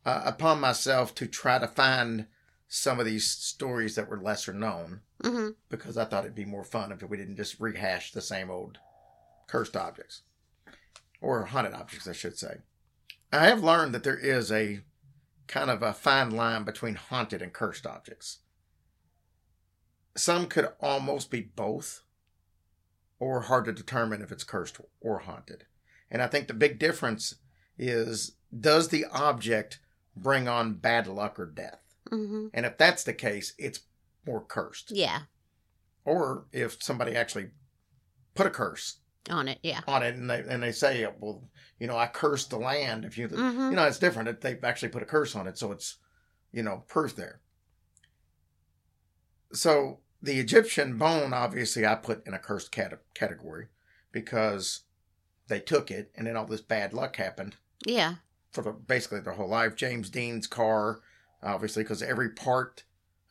uh, 0.06 0.22
upon 0.26 0.60
myself 0.60 1.16
to 1.16 1.26
try 1.28 1.58
to 1.58 1.68
find 1.68 2.28
some 2.68 3.00
of 3.00 3.06
these 3.06 3.28
stories 3.30 3.96
that 3.96 4.10
were 4.10 4.20
lesser 4.22 4.54
known 4.54 5.02
hmm 5.24 5.50
because 5.70 5.98
I 5.98 6.06
thought 6.06 6.26
it'd 6.26 6.36
be 6.36 6.46
more 6.46 6.64
fun 6.64 6.92
if 6.92 7.02
we 7.04 7.16
didn't 7.18 7.38
just 7.38 7.60
rehash 7.60 8.12
the 8.12 8.22
same 8.22 8.50
old 8.50 8.80
cursed 9.48 9.76
objects 9.78 10.24
or 11.22 11.46
haunted 11.46 11.74
objects, 11.74 12.08
I 12.08 12.14
should 12.14 12.38
say. 12.38 12.58
I 13.32 13.46
have 13.48 13.64
learned 13.64 13.94
that 13.94 14.04
there 14.04 14.18
is 14.18 14.52
a 14.52 14.82
kind 15.48 15.70
of 15.70 15.82
a 15.82 15.94
fine 15.94 16.32
line 16.32 16.64
between 16.64 16.96
haunted 16.96 17.42
and 17.42 17.54
cursed 17.54 17.86
objects. 17.86 18.40
Some 20.16 20.48
could 20.48 20.70
almost 20.80 21.30
be 21.30 21.42
both, 21.42 22.04
or 23.20 23.42
hard 23.42 23.66
to 23.66 23.74
determine 23.74 24.22
if 24.22 24.32
it's 24.32 24.44
cursed 24.44 24.80
or 25.02 25.20
haunted. 25.20 25.66
And 26.10 26.22
I 26.22 26.28
think 26.28 26.48
the 26.48 26.54
big 26.54 26.80
difference 26.80 27.36
is 27.78 28.36
does 28.58 28.88
the 28.90 29.06
object 29.12 29.80
bring 30.16 30.48
on 30.48 30.76
bad 30.76 31.08
luck 31.08 31.40
or 31.40 31.46
death? 31.46 31.82
hmm 32.10 32.48
And 32.54 32.66
if 32.66 32.78
that's 32.78 33.04
the 33.04 33.14
case, 33.14 33.54
it's 33.58 33.82
more 34.26 34.42
cursed. 34.42 34.92
Yeah, 34.92 35.22
Or 36.06 36.46
if 36.52 36.82
somebody 36.82 37.16
actually 37.16 37.50
put 38.34 38.48
a 38.48 38.52
curse 38.52 38.98
on 39.30 39.48
it. 39.48 39.60
Yeah. 39.64 39.82
on 39.88 40.04
it 40.04 40.16
and 40.16 40.30
they, 40.30 40.44
and 40.48 40.62
they 40.62 40.72
say, 40.72 41.08
well, 41.20 41.44
you 41.80 41.88
know, 41.88 41.98
I 41.98 42.08
cursed 42.08 42.50
the 42.50 42.58
land. 42.58 43.06
If 43.06 43.18
you, 43.18 43.28
Mhm. 43.28 43.70
you 43.72 43.76
know, 43.76 43.86
it's 43.86 44.00
different. 44.00 44.30
If 44.30 44.42
They've 44.42 44.64
actually 44.64 44.90
put 44.90 45.04
a 45.04 45.06
curse 45.06 45.36
on 45.36 45.48
it. 45.48 45.58
So 45.58 45.72
it's, 45.72 45.98
you 46.52 46.64
know, 46.64 46.84
proof 46.88 47.16
there. 47.16 47.42
So 49.54 50.00
the 50.22 50.40
Egyptian 50.40 50.98
bone, 50.98 51.34
obviously, 51.34 51.86
I 51.86 51.96
put 51.96 52.26
in 52.28 52.34
a 52.34 52.40
cursed 52.40 52.72
cat- 52.72 53.02
category 53.14 53.68
because 54.12 54.82
they 55.48 55.60
took 55.60 55.92
it 55.92 56.12
and 56.16 56.28
then 56.28 56.36
all 56.36 56.46
this 56.46 56.62
bad 56.62 56.94
luck 56.94 57.16
happened 57.18 57.56
Yeah. 57.86 58.16
for 58.52 58.62
the, 58.62 58.72
basically 58.72 59.20
their 59.20 59.34
whole 59.34 59.50
life. 59.50 59.76
James 59.76 60.10
Dean's 60.10 60.48
car, 60.48 61.02
obviously, 61.44 61.84
because 61.84 62.02
every 62.02 62.30
part 62.30 62.84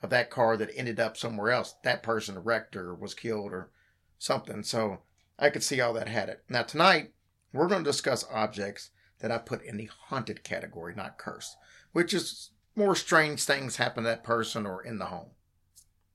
of 0.02 0.10
that 0.10 0.30
car 0.30 0.56
that 0.56 0.70
ended 0.74 1.00
up 1.00 1.16
somewhere 1.16 1.50
else, 1.50 1.74
that 1.82 2.02
person 2.02 2.38
wrecked 2.38 2.76
or 2.76 2.94
was 2.94 3.14
killed 3.14 3.52
or 3.52 3.70
something. 4.18 4.62
So 4.62 5.02
I 5.44 5.50
could 5.50 5.62
see 5.62 5.78
all 5.78 5.92
that 5.92 6.08
had 6.08 6.30
it. 6.30 6.42
Now, 6.48 6.62
tonight, 6.62 7.12
we're 7.52 7.68
going 7.68 7.84
to 7.84 7.90
discuss 7.90 8.24
objects 8.32 8.90
that 9.18 9.30
I 9.30 9.36
put 9.36 9.62
in 9.62 9.76
the 9.76 9.90
haunted 10.08 10.42
category, 10.42 10.94
not 10.94 11.18
cursed, 11.18 11.58
which 11.92 12.14
is 12.14 12.50
more 12.74 12.96
strange 12.96 13.44
things 13.44 13.76
happen 13.76 14.04
to 14.04 14.08
that 14.08 14.24
person 14.24 14.64
or 14.64 14.82
in 14.82 14.98
the 14.98 15.04
home. 15.04 15.32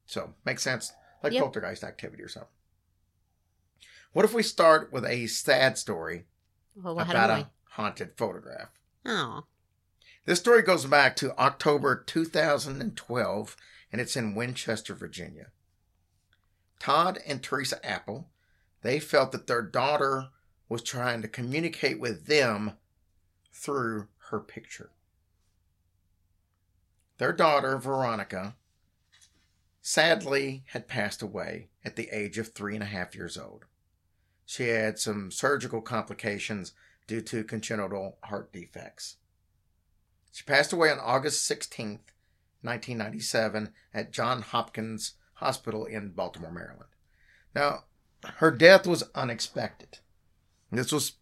So, 0.07 0.33
makes 0.45 0.63
sense? 0.63 0.93
Like 1.21 1.33
Yep. 1.33 1.43
poltergeist 1.43 1.83
activity 1.83 2.23
or 2.23 2.27
something. 2.27 2.49
What 4.13 4.25
if 4.25 4.33
we 4.33 4.41
start 4.41 4.91
with 4.91 5.05
a 5.05 5.27
sad 5.27 5.77
story 5.77 6.25
Well, 6.75 6.99
about 6.99 7.29
a 7.29 7.49
haunted 7.73 8.17
photograph? 8.17 8.69
Oh. 9.05 9.43
This 10.25 10.39
story 10.39 10.63
goes 10.63 10.85
back 10.85 11.15
to 11.17 11.37
October 11.37 12.03
2012, 12.03 13.55
and 13.91 14.01
it's 14.01 14.15
in 14.15 14.33
Winchester, 14.33 14.95
Virginia. 14.95 15.51
Todd 16.79 17.19
and 17.27 17.43
Teresa 17.43 17.85
Apple, 17.85 18.31
they 18.81 18.99
felt 18.99 19.31
that 19.31 19.47
their 19.47 19.61
daughter 19.61 20.29
was 20.67 20.83
trying 20.83 21.21
to 21.21 21.27
communicate 21.27 21.99
with 21.99 22.27
them 22.27 22.73
through 23.51 24.07
her 24.29 24.39
picture. 24.39 24.91
Their 27.17 27.33
daughter, 27.33 27.77
Veronica, 27.77 28.55
sadly 29.81 30.63
had 30.67 30.87
passed 30.87 31.21
away 31.21 31.69
at 31.83 31.95
the 31.95 32.09
age 32.11 32.37
of 32.37 32.49
three 32.49 32.75
and 32.75 32.83
a 32.83 32.87
half 32.87 33.15
years 33.15 33.37
old. 33.37 33.65
She 34.45 34.69
had 34.69 34.99
some 34.99 35.31
surgical 35.31 35.81
complications 35.81 36.73
due 37.07 37.21
to 37.21 37.43
congenital 37.43 38.17
heart 38.23 38.53
defects. 38.53 39.17
She 40.31 40.43
passed 40.43 40.71
away 40.71 40.91
on 40.91 40.99
August 40.99 41.49
16th, 41.49 42.13
1997, 42.61 43.73
at 43.93 44.11
John 44.11 44.41
Hopkins 44.41 45.13
Hospital 45.35 45.85
in 45.85 46.11
Baltimore, 46.11 46.51
Maryland. 46.51 46.89
Now, 47.55 47.85
her 48.35 48.51
death 48.51 48.85
was 48.87 49.03
unexpected. 49.15 49.99
This 50.71 50.91
was 50.91 51.13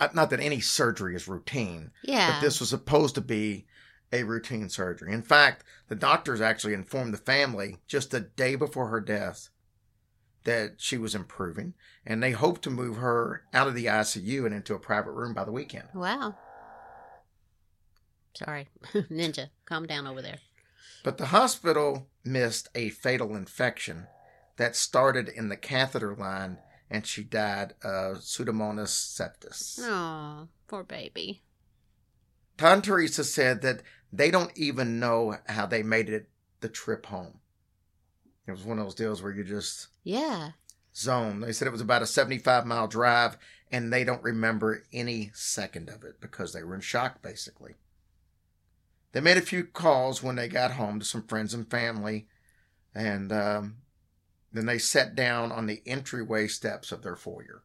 uh, 0.00 0.08
not 0.14 0.30
that 0.30 0.40
any 0.40 0.60
surgery 0.60 1.14
is 1.14 1.28
routine, 1.28 1.90
Yeah. 2.04 2.32
but 2.32 2.40
this 2.40 2.60
was 2.60 2.68
supposed 2.70 3.14
to 3.16 3.20
be 3.20 3.66
a 4.12 4.22
routine 4.22 4.68
surgery. 4.68 5.12
In 5.12 5.22
fact, 5.22 5.64
the 5.88 5.94
doctors 5.94 6.40
actually 6.40 6.72
informed 6.74 7.12
the 7.12 7.18
family 7.18 7.78
just 7.86 8.14
a 8.14 8.20
day 8.20 8.54
before 8.54 8.88
her 8.88 9.00
death 9.00 9.50
that 10.44 10.74
she 10.78 10.96
was 10.96 11.14
improving, 11.14 11.74
and 12.06 12.22
they 12.22 12.30
hoped 12.30 12.62
to 12.62 12.70
move 12.70 12.96
her 12.96 13.42
out 13.52 13.66
of 13.68 13.74
the 13.74 13.86
ICU 13.86 14.46
and 14.46 14.54
into 14.54 14.74
a 14.74 14.78
private 14.78 15.10
room 15.12 15.34
by 15.34 15.44
the 15.44 15.52
weekend. 15.52 15.88
Wow. 15.94 16.36
Sorry. 18.34 18.68
Ninja, 18.94 19.48
calm 19.66 19.86
down 19.86 20.06
over 20.06 20.22
there. 20.22 20.38
But 21.02 21.18
the 21.18 21.26
hospital 21.26 22.06
missed 22.24 22.68
a 22.74 22.88
fatal 22.90 23.34
infection 23.36 24.06
that 24.58 24.76
started 24.76 25.28
in 25.28 25.48
the 25.48 25.56
catheter 25.56 26.14
line, 26.14 26.58
and 26.90 27.06
she 27.06 27.24
died 27.24 27.74
of 27.82 28.18
Pseudomonas 28.18 28.88
septis. 28.88 29.78
Oh, 29.82 30.48
poor 30.66 30.84
baby. 30.84 31.42
And 32.58 32.82
Teresa 32.84 33.24
said 33.24 33.62
that 33.62 33.82
they 34.12 34.30
don't 34.30 34.56
even 34.56 34.98
know 35.00 35.36
how 35.46 35.66
they 35.66 35.82
made 35.82 36.08
it 36.08 36.28
the 36.60 36.68
trip 36.68 37.06
home. 37.06 37.38
It 38.46 38.50
was 38.50 38.64
one 38.64 38.78
of 38.78 38.84
those 38.86 38.94
deals 38.94 39.22
where 39.22 39.32
you 39.32 39.44
just 39.44 39.88
Yeah. 40.02 40.52
zone. 40.94 41.40
They 41.40 41.52
said 41.52 41.68
it 41.68 41.72
was 41.72 41.80
about 41.80 42.02
a 42.02 42.06
75 42.06 42.66
mile 42.66 42.88
drive, 42.88 43.36
and 43.70 43.92
they 43.92 44.02
don't 44.02 44.22
remember 44.22 44.84
any 44.92 45.30
second 45.34 45.88
of 45.88 46.02
it 46.02 46.20
because 46.20 46.52
they 46.52 46.64
were 46.64 46.74
in 46.74 46.80
shock, 46.80 47.22
basically. 47.22 47.76
They 49.12 49.20
made 49.20 49.36
a 49.36 49.42
few 49.42 49.64
calls 49.64 50.22
when 50.22 50.36
they 50.36 50.48
got 50.48 50.72
home 50.72 50.98
to 50.98 51.04
some 51.04 51.22
friends 51.22 51.54
and 51.54 51.70
family, 51.70 52.26
and 52.94 53.30
um, 53.30 53.76
then 54.52 54.66
they 54.66 54.78
sat 54.78 55.14
down 55.14 55.52
on 55.52 55.66
the 55.66 55.82
entryway 55.86 56.48
steps 56.48 56.92
of 56.92 57.02
their 57.02 57.16
foyer. 57.16 57.62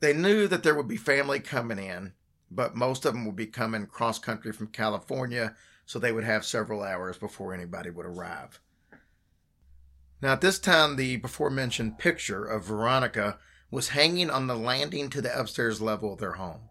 They 0.00 0.12
knew 0.12 0.46
that 0.48 0.62
there 0.62 0.74
would 0.74 0.88
be 0.88 0.96
family 0.96 1.40
coming 1.40 1.78
in, 1.78 2.12
but 2.50 2.76
most 2.76 3.04
of 3.04 3.14
them 3.14 3.26
would 3.26 3.36
be 3.36 3.46
coming 3.46 3.86
cross 3.86 4.18
country 4.18 4.52
from 4.52 4.68
California, 4.68 5.54
so 5.86 5.98
they 5.98 6.12
would 6.12 6.24
have 6.24 6.44
several 6.44 6.82
hours 6.82 7.18
before 7.18 7.52
anybody 7.52 7.90
would 7.90 8.06
arrive. 8.06 8.60
Now, 10.20 10.32
at 10.32 10.40
this 10.40 10.58
time, 10.58 10.96
the 10.96 11.16
before 11.16 11.50
mentioned 11.50 11.98
picture 11.98 12.44
of 12.44 12.64
Veronica 12.64 13.38
was 13.70 13.90
hanging 13.90 14.30
on 14.30 14.46
the 14.46 14.56
landing 14.56 15.10
to 15.10 15.20
the 15.20 15.38
upstairs 15.38 15.80
level 15.80 16.12
of 16.12 16.18
their 16.18 16.32
home. 16.32 16.68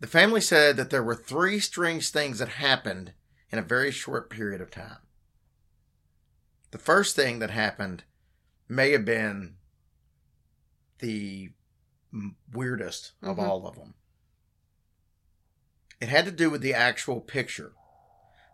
The 0.00 0.06
family 0.08 0.40
said 0.40 0.76
that 0.76 0.90
there 0.90 1.02
were 1.02 1.14
three 1.14 1.60
strange 1.60 2.10
things 2.10 2.40
that 2.40 2.48
happened 2.48 3.12
in 3.52 3.58
a 3.58 3.62
very 3.62 3.90
short 3.90 4.30
period 4.30 4.60
of 4.60 4.70
time. 4.70 4.98
The 6.70 6.78
first 6.78 7.14
thing 7.14 7.38
that 7.38 7.50
happened 7.50 8.04
may 8.66 8.92
have 8.92 9.04
been 9.04 9.58
the 10.98 11.52
weirdest 12.50 13.12
of 13.20 13.36
Mhm. 13.36 13.42
all 13.42 13.66
of 13.66 13.76
them. 13.76 13.94
It 16.00 16.08
had 16.08 16.24
to 16.24 16.32
do 16.32 16.50
with 16.50 16.62
the 16.62 16.74
actual 16.74 17.20
picture. 17.20 17.74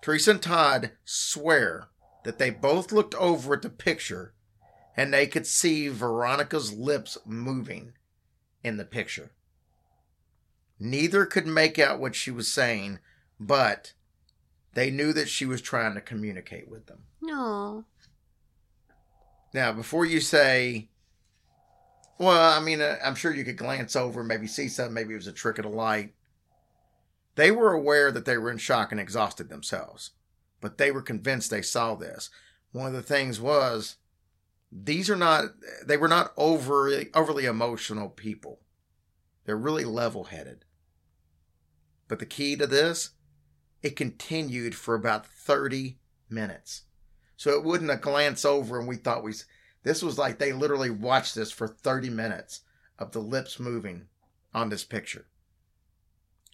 Teresa 0.02 0.32
and 0.32 0.42
Todd 0.42 0.96
swear 1.04 1.88
that 2.24 2.38
they 2.38 2.50
both 2.50 2.92
looked 2.92 3.14
over 3.14 3.54
at 3.54 3.62
the 3.62 3.70
picture 3.70 4.34
and 4.96 5.14
they 5.14 5.26
could 5.26 5.46
see 5.46 5.88
Veronica's 5.88 6.72
lips 6.72 7.16
moving 7.24 7.96
in 8.64 8.76
the 8.76 8.84
picture. 8.84 9.32
Neither 10.78 11.24
could 11.24 11.46
make 11.46 11.78
out 11.78 12.00
what 12.00 12.16
she 12.16 12.30
was 12.30 12.52
saying, 12.52 12.98
but 13.38 13.94
they 14.74 14.90
knew 14.90 15.12
that 15.12 15.28
she 15.28 15.46
was 15.46 15.60
trying 15.60 15.94
to 15.94 16.00
communicate 16.00 16.68
with 16.68 16.86
them. 16.86 17.04
No. 17.20 17.84
Now, 19.54 19.72
before 19.72 20.04
you 20.04 20.20
say, 20.20 20.88
well, 22.18 22.52
I 22.52 22.60
mean, 22.60 22.80
uh, 22.80 22.98
I'm 23.02 23.14
sure 23.14 23.34
you 23.34 23.44
could 23.44 23.56
glance 23.56 23.96
over, 23.96 24.22
maybe 24.22 24.46
see 24.46 24.68
something, 24.68 24.94
maybe 24.94 25.14
it 25.14 25.18
was 25.18 25.26
a 25.26 25.32
trick 25.32 25.58
of 25.58 25.64
the 25.64 25.70
light. 25.70 26.14
They 27.36 27.50
were 27.50 27.72
aware 27.72 28.10
that 28.10 28.24
they 28.24 28.36
were 28.36 28.50
in 28.50 28.58
shock 28.58 28.90
and 28.90 29.00
exhausted 29.00 29.48
themselves, 29.48 30.10
but 30.60 30.76
they 30.76 30.90
were 30.90 31.02
convinced 31.02 31.50
they 31.50 31.62
saw 31.62 31.94
this. 31.94 32.30
One 32.72 32.88
of 32.88 32.92
the 32.92 33.02
things 33.02 33.40
was 33.40 33.96
these 34.70 35.08
are 35.08 35.16
not, 35.16 35.44
they 35.86 35.96
were 35.96 36.08
not 36.08 36.32
overly, 36.36 37.08
overly 37.14 37.46
emotional 37.46 38.08
people. 38.08 38.60
They're 39.44 39.56
really 39.56 39.84
level 39.84 40.24
headed. 40.24 40.64
But 42.08 42.18
the 42.18 42.26
key 42.26 42.56
to 42.56 42.66
this, 42.66 43.10
it 43.82 43.96
continued 43.96 44.74
for 44.74 44.94
about 44.94 45.26
30 45.26 45.98
minutes. 46.28 46.82
So 47.36 47.50
it 47.50 47.64
wouldn't 47.64 47.90
a 47.90 47.96
glance 47.96 48.44
over 48.44 48.78
and 48.78 48.88
we 48.88 48.96
thought 48.96 49.22
we 49.22 49.34
this 49.84 50.02
was 50.02 50.18
like 50.18 50.38
they 50.38 50.52
literally 50.52 50.90
watched 50.90 51.34
this 51.34 51.52
for 51.52 51.68
30 51.68 52.10
minutes 52.10 52.62
of 52.98 53.12
the 53.12 53.20
lips 53.20 53.60
moving 53.60 54.08
on 54.52 54.68
this 54.68 54.84
picture. 54.84 55.26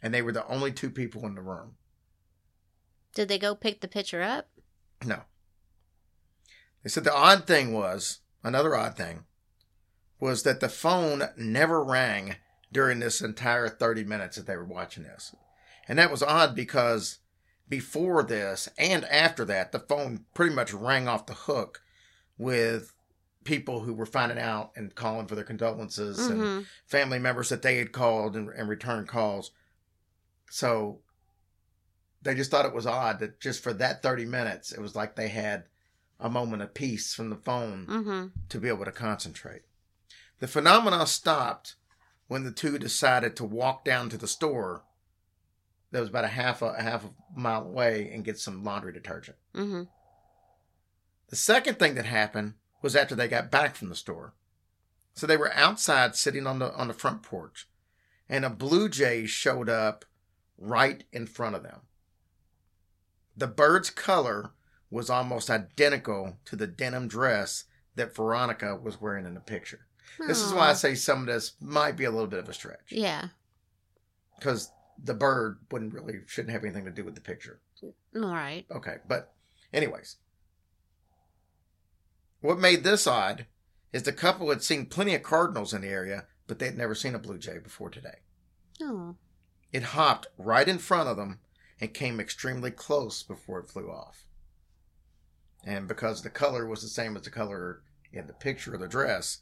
And 0.02 0.12
they 0.12 0.22
were 0.22 0.32
the 0.32 0.46
only 0.46 0.72
two 0.72 0.90
people 0.90 1.24
in 1.26 1.34
the 1.34 1.40
room. 1.40 1.76
Did 3.14 3.28
they 3.28 3.38
go 3.38 3.54
pick 3.54 3.80
the 3.80 3.88
picture 3.88 4.22
up? 4.22 4.48
No. 5.04 5.22
They 6.82 6.90
said 6.90 7.04
the 7.04 7.14
odd 7.14 7.46
thing 7.46 7.72
was, 7.72 8.20
another 8.42 8.76
odd 8.76 8.96
thing, 8.96 9.24
was 10.20 10.42
that 10.42 10.60
the 10.60 10.68
phone 10.68 11.24
never 11.36 11.82
rang 11.82 12.36
during 12.70 13.00
this 13.00 13.22
entire 13.22 13.68
30 13.68 14.04
minutes 14.04 14.36
that 14.36 14.46
they 14.46 14.56
were 14.56 14.64
watching 14.64 15.04
this. 15.04 15.34
And 15.88 15.98
that 15.98 16.10
was 16.10 16.22
odd 16.22 16.54
because 16.54 17.18
before 17.68 18.22
this 18.22 18.68
and 18.78 19.04
after 19.06 19.44
that, 19.46 19.72
the 19.72 19.78
phone 19.78 20.24
pretty 20.34 20.54
much 20.54 20.72
rang 20.72 21.08
off 21.08 21.26
the 21.26 21.34
hook 21.34 21.82
with 22.38 22.92
people 23.44 23.80
who 23.80 23.92
were 23.92 24.06
finding 24.06 24.38
out 24.38 24.72
and 24.74 24.94
calling 24.94 25.26
for 25.26 25.34
their 25.34 25.44
condolences 25.44 26.28
and 26.28 26.40
hmm 26.40 26.62
family 26.86 27.18
members 27.18 27.48
that 27.48 27.62
they 27.62 27.78
had 27.78 27.92
called 27.92 28.36
and, 28.36 28.50
and 28.50 28.68
returned 28.68 29.08
calls. 29.08 29.50
So 30.50 31.00
they 32.22 32.34
just 32.34 32.50
thought 32.50 32.66
it 32.66 32.74
was 32.74 32.86
odd 32.86 33.20
that 33.20 33.40
just 33.40 33.62
for 33.62 33.72
that 33.74 34.02
30 34.02 34.24
minutes, 34.26 34.72
it 34.72 34.80
was 34.80 34.94
like 34.94 35.16
they 35.16 35.28
had 35.28 35.64
a 36.20 36.30
moment 36.30 36.62
of 36.62 36.74
peace 36.74 37.14
from 37.14 37.30
the 37.30 37.36
phone 37.36 37.86
hmm 37.86 38.26
to 38.48 38.58
be 38.58 38.68
able 38.68 38.84
to 38.84 38.92
concentrate. 38.92 39.62
The 40.40 40.48
phenomena 40.48 41.06
stopped 41.06 41.76
when 42.28 42.44
the 42.44 42.52
two 42.52 42.78
decided 42.78 43.36
to 43.36 43.44
walk 43.44 43.84
down 43.84 44.10
to 44.10 44.18
the 44.18 44.28
store 44.28 44.84
that 45.94 46.00
was 46.00 46.08
about 46.08 46.24
a 46.24 46.28
half 46.28 46.60
a, 46.60 46.66
a 46.76 46.82
half 46.82 47.04
a 47.04 47.10
mile 47.40 47.62
away 47.62 48.10
and 48.12 48.24
get 48.24 48.36
some 48.36 48.64
laundry 48.64 48.92
detergent. 48.92 49.36
Mm-hmm. 49.54 49.82
The 51.28 51.36
second 51.36 51.78
thing 51.78 51.94
that 51.94 52.04
happened 52.04 52.54
was 52.82 52.96
after 52.96 53.14
they 53.14 53.28
got 53.28 53.48
back 53.48 53.76
from 53.76 53.90
the 53.90 53.94
store. 53.94 54.34
So 55.14 55.24
they 55.28 55.36
were 55.36 55.54
outside 55.54 56.16
sitting 56.16 56.48
on 56.48 56.58
the 56.58 56.74
on 56.74 56.88
the 56.88 56.94
front 56.94 57.22
porch 57.22 57.68
and 58.28 58.44
a 58.44 58.50
blue 58.50 58.88
jay 58.88 59.24
showed 59.24 59.68
up 59.68 60.04
right 60.58 61.04
in 61.12 61.28
front 61.28 61.54
of 61.54 61.62
them. 61.62 61.82
The 63.36 63.46
bird's 63.46 63.90
color 63.90 64.50
was 64.90 65.08
almost 65.08 65.48
identical 65.48 66.38
to 66.46 66.56
the 66.56 66.66
denim 66.66 67.06
dress 67.06 67.66
that 67.94 68.16
Veronica 68.16 68.74
was 68.74 69.00
wearing 69.00 69.26
in 69.26 69.34
the 69.34 69.40
picture. 69.40 69.86
This 70.26 70.42
is 70.42 70.52
why 70.52 70.70
I 70.70 70.74
say 70.74 70.96
some 70.96 71.20
of 71.20 71.26
this 71.26 71.52
might 71.60 71.96
be 71.96 72.04
a 72.04 72.10
little 72.10 72.26
bit 72.26 72.40
of 72.40 72.48
a 72.48 72.52
stretch 72.52 72.90
Yeah. 72.90 73.28
because 74.36 74.70
the 75.02 75.14
bird 75.14 75.58
wouldn't 75.70 75.94
really 75.94 76.20
shouldn't 76.26 76.52
have 76.52 76.64
anything 76.64 76.84
to 76.84 76.90
do 76.90 77.04
with 77.04 77.14
the 77.14 77.20
picture. 77.20 77.60
All 77.82 77.92
right. 78.22 78.64
Okay, 78.70 78.96
but 79.08 79.32
anyways, 79.72 80.16
what 82.40 82.58
made 82.58 82.84
this 82.84 83.06
odd 83.06 83.46
is 83.92 84.02
the 84.02 84.12
couple 84.12 84.50
had 84.50 84.62
seen 84.62 84.86
plenty 84.86 85.14
of 85.14 85.22
cardinals 85.22 85.72
in 85.72 85.82
the 85.82 85.88
area, 85.88 86.26
but 86.46 86.58
they'd 86.58 86.76
never 86.76 86.94
seen 86.94 87.14
a 87.14 87.18
blue 87.18 87.38
jay 87.38 87.58
before 87.58 87.90
today. 87.90 88.18
Oh. 88.82 89.16
It 89.72 89.82
hopped 89.82 90.26
right 90.38 90.68
in 90.68 90.78
front 90.78 91.08
of 91.08 91.16
them 91.16 91.40
and 91.80 91.94
came 91.94 92.20
extremely 92.20 92.70
close 92.70 93.22
before 93.22 93.60
it 93.60 93.68
flew 93.68 93.90
off. 93.90 94.26
And 95.64 95.88
because 95.88 96.22
the 96.22 96.30
color 96.30 96.66
was 96.66 96.82
the 96.82 96.88
same 96.88 97.16
as 97.16 97.22
the 97.22 97.30
color 97.30 97.82
in 98.12 98.26
the 98.26 98.32
picture 98.32 98.74
of 98.74 98.80
the 98.80 98.88
dress, 98.88 99.38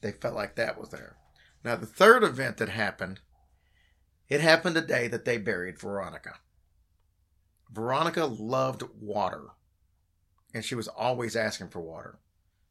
they 0.00 0.12
felt 0.12 0.34
like 0.34 0.54
that 0.54 0.78
was 0.78 0.90
there. 0.90 1.16
Now, 1.64 1.76
the 1.76 1.86
third 1.86 2.22
event 2.22 2.58
that 2.58 2.68
happened, 2.68 3.20
it 4.28 4.40
happened 4.40 4.76
the 4.76 4.80
day 4.80 5.08
that 5.08 5.24
they 5.24 5.38
buried 5.38 5.78
Veronica. 5.78 6.34
Veronica 7.70 8.24
loved 8.24 8.84
water, 9.00 9.48
and 10.54 10.64
she 10.64 10.74
was 10.74 10.88
always 10.88 11.36
asking 11.36 11.68
for 11.68 11.80
water. 11.80 12.18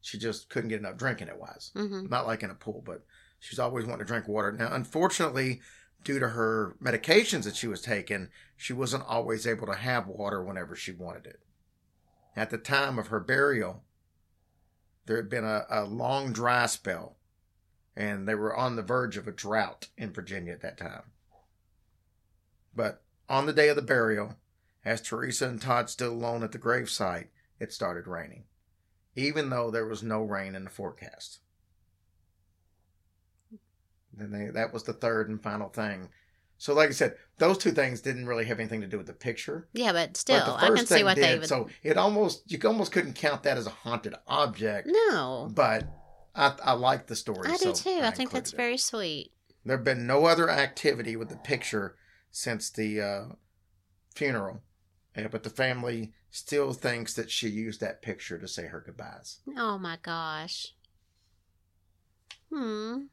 She 0.02 0.18
just 0.18 0.50
couldn't 0.50 0.70
get 0.70 0.80
enough 0.80 0.98
drinking 0.98 1.28
it 1.30 1.40
was 1.40 1.72
hmm 1.74 2.06
not 2.08 2.28
like 2.28 2.44
in 2.44 2.50
a 2.50 2.56
pool, 2.56 2.84
but 2.86 3.04
she's 3.40 3.60
always 3.60 3.86
wanting 3.86 4.00
to 4.00 4.06
drink 4.06 4.28
water. 4.28 4.52
Now, 4.52 4.74
unfortunately, 4.74 5.62
due 6.04 6.20
to 6.20 6.30
her 6.30 6.76
medications 6.82 7.44
that 7.44 7.56
she 7.56 7.68
was 7.68 7.82
taking, 7.82 8.30
she 8.56 8.74
wasn't 8.74 9.06
always 9.08 9.48
able 9.48 9.66
to 9.68 9.76
have 9.76 10.08
water 10.08 10.44
whenever 10.44 10.76
she 10.76 10.92
wanted 10.92 11.26
it. 11.26 11.40
At 12.36 12.50
the 12.50 12.58
time 12.58 13.00
of 13.00 13.08
her 13.08 13.20
burial, 13.20 13.84
there 15.06 15.18
had 15.18 15.30
been 15.30 15.46
a, 15.46 15.66
a 15.70 15.84
long 15.86 16.32
dry 16.34 16.66
spell, 16.68 17.18
and 17.96 18.28
they 18.28 18.36
were 18.36 18.56
on 18.56 18.76
the 18.76 18.82
verge 18.84 19.18
of 19.18 19.28
a 19.28 19.32
drought 19.32 19.88
in 19.98 20.12
Virginia 20.14 20.54
at 20.54 20.62
that 20.62 20.78
time. 20.78 21.04
But 22.76 23.02
on 23.30 23.46
the 23.46 23.54
day 23.54 23.70
of 23.70 23.76
the 23.76 23.82
burial, 23.82 24.36
as 24.84 25.02
Teresa 25.02 25.48
and 25.48 25.62
Todd 25.62 25.90
stood 25.90 26.10
alone 26.10 26.44
at 26.44 26.52
the 26.52 26.60
gravesite, 26.60 27.28
it 27.60 27.74
started 27.74 28.08
raining, 28.08 28.44
even 29.16 29.50
though 29.50 29.72
there 29.72 29.88
was 29.88 30.04
no 30.04 30.22
rain 30.22 30.56
in 30.56 30.66
the 30.66 30.70
forecast. 30.70 31.40
And 34.18 34.34
they, 34.34 34.48
that 34.48 34.74
was 34.74 34.84
the 34.84 34.94
third 34.94 35.30
and 35.30 35.42
final 35.42 35.70
thing. 35.70 36.10
So, 36.58 36.74
like 36.74 36.90
I 36.90 36.94
said, 36.94 37.18
those 37.38 37.58
two 37.58 37.72
things 37.72 38.00
didn't 38.00 38.28
really 38.28 38.46
have 38.46 38.60
anything 38.60 38.80
to 38.82 38.88
do 38.88 38.98
with 38.98 39.08
the 39.08 39.14
picture. 39.14 39.68
Yeah, 39.74 39.92
but 39.92 40.16
still, 40.16 40.46
but 40.46 40.64
I 40.64 40.74
can 40.74 40.86
see 40.86 41.04
what 41.04 41.18
they 41.18 41.38
would. 41.38 41.48
So 41.48 41.68
it 41.84 41.98
almost 41.98 42.50
you 42.50 42.58
almost 42.64 42.94
couldn't 42.94 43.14
count 43.16 43.44
that 43.44 43.58
as 43.58 43.68
a 43.68 43.72
haunted 43.72 44.16
object. 44.28 44.88
no, 44.90 45.50
But 45.54 45.86
I, 46.34 46.54
I 46.64 46.74
like 46.74 47.08
the 47.08 47.16
story. 47.16 47.50
I 47.50 47.58
so 47.58 47.74
do 47.74 47.78
too. 47.78 48.00
I, 48.04 48.12
think 48.12 48.32
that's 48.32 48.54
it. 48.54 48.56
very 48.56 48.78
sweet. 48.78 49.32
There 49.66 49.76
have 49.76 49.84
been 49.84 50.08
no 50.08 50.26
other 50.26 50.50
activity 50.50 51.18
with 51.18 51.28
the 51.28 51.36
picture 51.36 51.96
since 52.38 52.70
the 52.70 53.00
uh, 53.00 53.24
funeral, 54.14 54.62
uh, 55.16 55.30
but 55.30 55.44
the 55.44 55.50
family 55.50 56.12
still 56.30 56.74
thinks 56.74 57.14
that 57.14 57.32
she 57.32 57.48
used 57.48 57.80
that 57.80 58.02
picture 58.02 58.38
to 58.38 58.46
say 58.46 58.66
her 58.68 58.82
goodbyes. 58.86 59.40
Oh 59.58 59.78
my 59.78 59.98
gosh. 60.02 60.74
Hmm. 62.54 63.04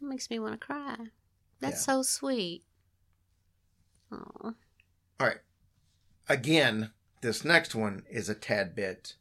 That 0.00 0.06
makes 0.06 0.30
me 0.30 0.38
want 0.38 0.58
to 0.58 0.66
cry. 0.66 0.96
That's 1.60 1.86
Yeah. 1.86 1.94
so 1.96 2.02
sweet. 2.02 2.64
Oh. 4.10 4.54
All 5.20 5.26
right. 5.26 5.40
Again, 6.26 6.92
this 7.20 7.44
next 7.44 7.74
one 7.74 8.04
is 8.10 8.30
a 8.30 8.34
tad 8.34 8.74
bit 8.74 9.16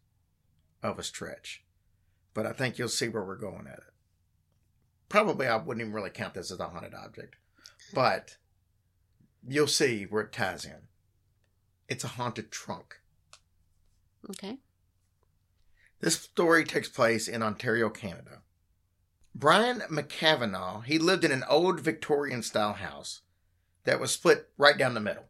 of 0.82 0.98
a 0.98 1.04
stretch, 1.04 1.66
but 2.34 2.46
I 2.46 2.54
think 2.54 2.78
you'll 2.78 2.88
see 2.88 3.10
where 3.10 3.26
we're 3.26 3.36
going 3.36 3.68
at 3.68 3.80
it. 3.80 3.94
Probably 5.10 5.48
I 5.48 5.58
wouldn't 5.58 5.82
even 5.82 5.92
really 5.94 6.12
count 6.12 6.34
this 6.34 6.50
as 6.50 6.62
a 6.62 6.70
haunted 6.70 6.94
object, 6.94 7.36
but 7.94 8.38
you'll 9.48 9.68
see 9.68 10.04
where 10.04 10.24
it 10.24 10.34
ties 10.34 10.66
in. 10.66 10.88
It's 11.88 12.04
a 12.04 12.10
haunted 12.10 12.52
trunk. 12.52 13.00
Okay. 14.30 14.58
This 16.00 16.20
story 16.20 16.64
takes 16.64 16.90
place 16.90 17.28
in 17.28 17.42
Ontario, 17.42 17.90
Canada. 17.90 18.42
Brian 19.34 19.80
McCavanagh, 19.92 20.84
he 20.86 20.98
lived 21.00 21.24
in 21.24 21.32
an 21.32 21.44
old 21.50 21.80
Victorian 21.80 22.42
style 22.44 22.74
house 22.74 23.22
that 23.86 24.00
was 24.00 24.12
split 24.12 24.50
right 24.58 24.78
down 24.78 24.94
the 24.94 25.00
middle. 25.00 25.26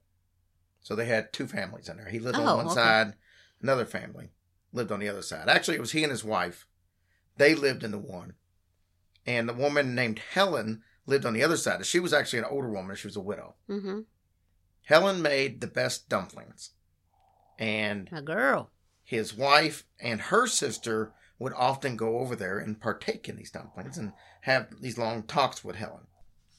So 0.81 0.95
they 0.95 1.05
had 1.05 1.33
two 1.33 1.47
families 1.47 1.89
in 1.89 1.97
there. 1.97 2.09
He 2.09 2.19
lived 2.19 2.37
Oh, 2.37 2.43
on 2.45 2.57
one 2.57 2.65
okay. 2.67 2.75
side, 2.75 3.13
another 3.61 3.85
family 3.85 4.29
lived 4.71 4.91
on 4.91 4.99
the 4.99 5.09
other 5.09 5.21
side. 5.21 5.49
Actually, 5.49 5.75
it 5.77 5.81
was 5.81 5.91
he 5.91 6.03
and 6.03 6.11
his 6.11 6.23
wife. 6.23 6.65
They 7.37 7.53
lived 7.53 7.83
in 7.83 7.91
the 7.91 7.97
one. 7.97 8.33
And 9.25 9.47
the 9.47 9.53
woman 9.53 9.93
named 9.93 10.19
Helen 10.33 10.83
lived 11.07 11.25
on 11.25 11.33
the 11.33 11.43
other 11.43 11.57
side. 11.57 11.83
She 11.85 11.99
was 11.99 12.13
actually 12.13 12.39
an 12.39 12.45
older 12.45 12.69
woman. 12.69 12.95
She 12.95 13.07
was 13.07 13.15
a 13.15 13.21
widow. 13.21 13.55
Mm-hmm. 13.69 14.01
Helen 14.83 15.21
made 15.21 15.59
the 15.61 15.67
best 15.67 16.07
dumplings. 16.09 16.71
And 17.57 18.09
A 18.11 18.21
girl. 18.21 18.69
his 19.03 19.33
wife 19.33 19.85
and 19.99 20.21
her 20.21 20.45
sister 20.45 21.13
would 21.39 21.53
often 21.53 21.95
go 21.97 22.19
over 22.19 22.35
there 22.35 22.59
and 22.59 22.79
partake 22.79 23.27
in 23.27 23.35
these 23.35 23.51
dumplings 23.51 23.97
and 23.97 24.13
have 24.41 24.67
these 24.81 24.97
long 24.97 25.23
talks 25.23 25.63
with 25.63 25.75
Helen. 25.77 26.07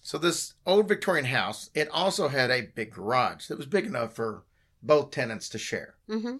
So 0.02 0.18
this 0.18 0.54
old 0.66 0.88
Victorian 0.88 1.26
house, 1.26 1.70
it 1.74 1.88
also 1.90 2.28
had 2.28 2.50
a 2.50 2.62
big 2.74 2.92
garage 2.92 3.46
that 3.48 3.58
was 3.58 3.66
big 3.66 3.87
enough 3.87 4.14
for 4.14 4.44
both 4.82 5.11
tenants 5.11 5.48
to 5.50 5.58
share. 5.58 5.94
Mm-hmm. 6.08 6.37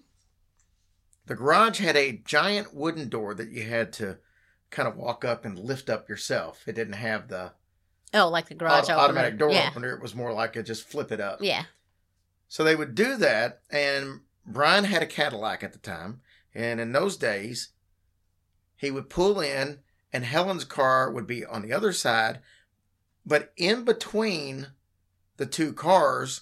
The 1.25 1.35
garage 1.35 1.79
had 1.79 1.95
a 1.95 2.21
giant 2.25 2.73
wooden 2.73 3.09
door 3.09 3.33
that 3.35 3.49
you 3.51 3.63
had 3.63 3.93
to 3.93 4.17
kind 4.71 4.87
of 4.87 4.95
walk 4.97 5.23
up 5.23 5.45
and 5.45 5.59
lift 5.59 5.89
up 5.89 6.09
yourself. 6.09 6.63
It 6.67 6.73
didn't 6.75 6.93
have 6.93 7.27
the 7.27 7.51
Oh, 8.13 8.27
like 8.29 8.47
the 8.47 8.55
garage 8.55 8.83
auto- 8.85 8.93
opener. 8.93 9.03
automatic 9.03 9.37
door 9.37 9.51
Yeah. 9.51 9.69
opener. 9.69 9.93
It 9.95 10.01
was 10.01 10.15
more 10.15 10.33
like 10.33 10.55
a 10.55 10.63
just 10.63 10.87
flip 10.87 11.11
it 11.11 11.19
up. 11.19 11.39
Yeah. 11.41 11.65
So 12.47 12.63
they 12.63 12.75
would 12.75 12.95
do 12.95 13.15
that, 13.17 13.61
and 13.69 14.21
Brian 14.45 14.85
had 14.85 15.03
a 15.03 15.07
Cadillac 15.07 15.63
at 15.63 15.73
the 15.73 15.79
time, 15.79 16.21
and 16.55 16.79
in 16.79 16.91
those 16.91 17.15
days, 17.17 17.69
he 18.75 18.89
would 18.89 19.09
pull 19.09 19.39
in, 19.39 19.79
and 20.11 20.25
Helen's 20.25 20.65
car 20.65 21.11
would 21.11 21.27
be 21.27 21.45
on 21.45 21.61
the 21.61 21.71
other 21.73 21.93
side, 21.93 22.39
but 23.25 23.53
in 23.55 23.83
between 23.85 24.69
the 25.37 25.45
two 25.45 25.73
cars 25.73 26.41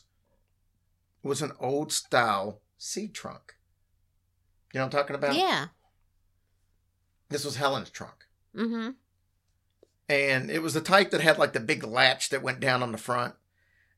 was 1.22 1.42
an 1.42 1.52
old 1.60 1.92
style 1.92 2.62
seed 2.78 3.14
trunk. 3.14 3.56
You 4.74 4.80
know 4.80 4.86
what 4.86 4.94
I'm 4.96 5.00
talking 5.02 5.16
about? 5.16 5.36
Yeah. 5.36 5.68
This 7.30 7.44
was 7.44 7.58
Helen's 7.58 7.90
trunk. 7.90 8.26
Mm-hmm. 8.56 8.92
And 10.10 10.50
it 10.50 10.62
was 10.62 10.74
the 10.74 10.82
type 10.82 11.12
that 11.12 11.22
had 11.22 11.38
like 11.38 11.54
the 11.54 11.60
big 11.60 11.84
latch 11.84 12.30
that 12.30 12.44
went 12.44 12.60
down 12.60 12.82
on 12.82 12.92
the 12.92 12.98
front. 12.98 13.36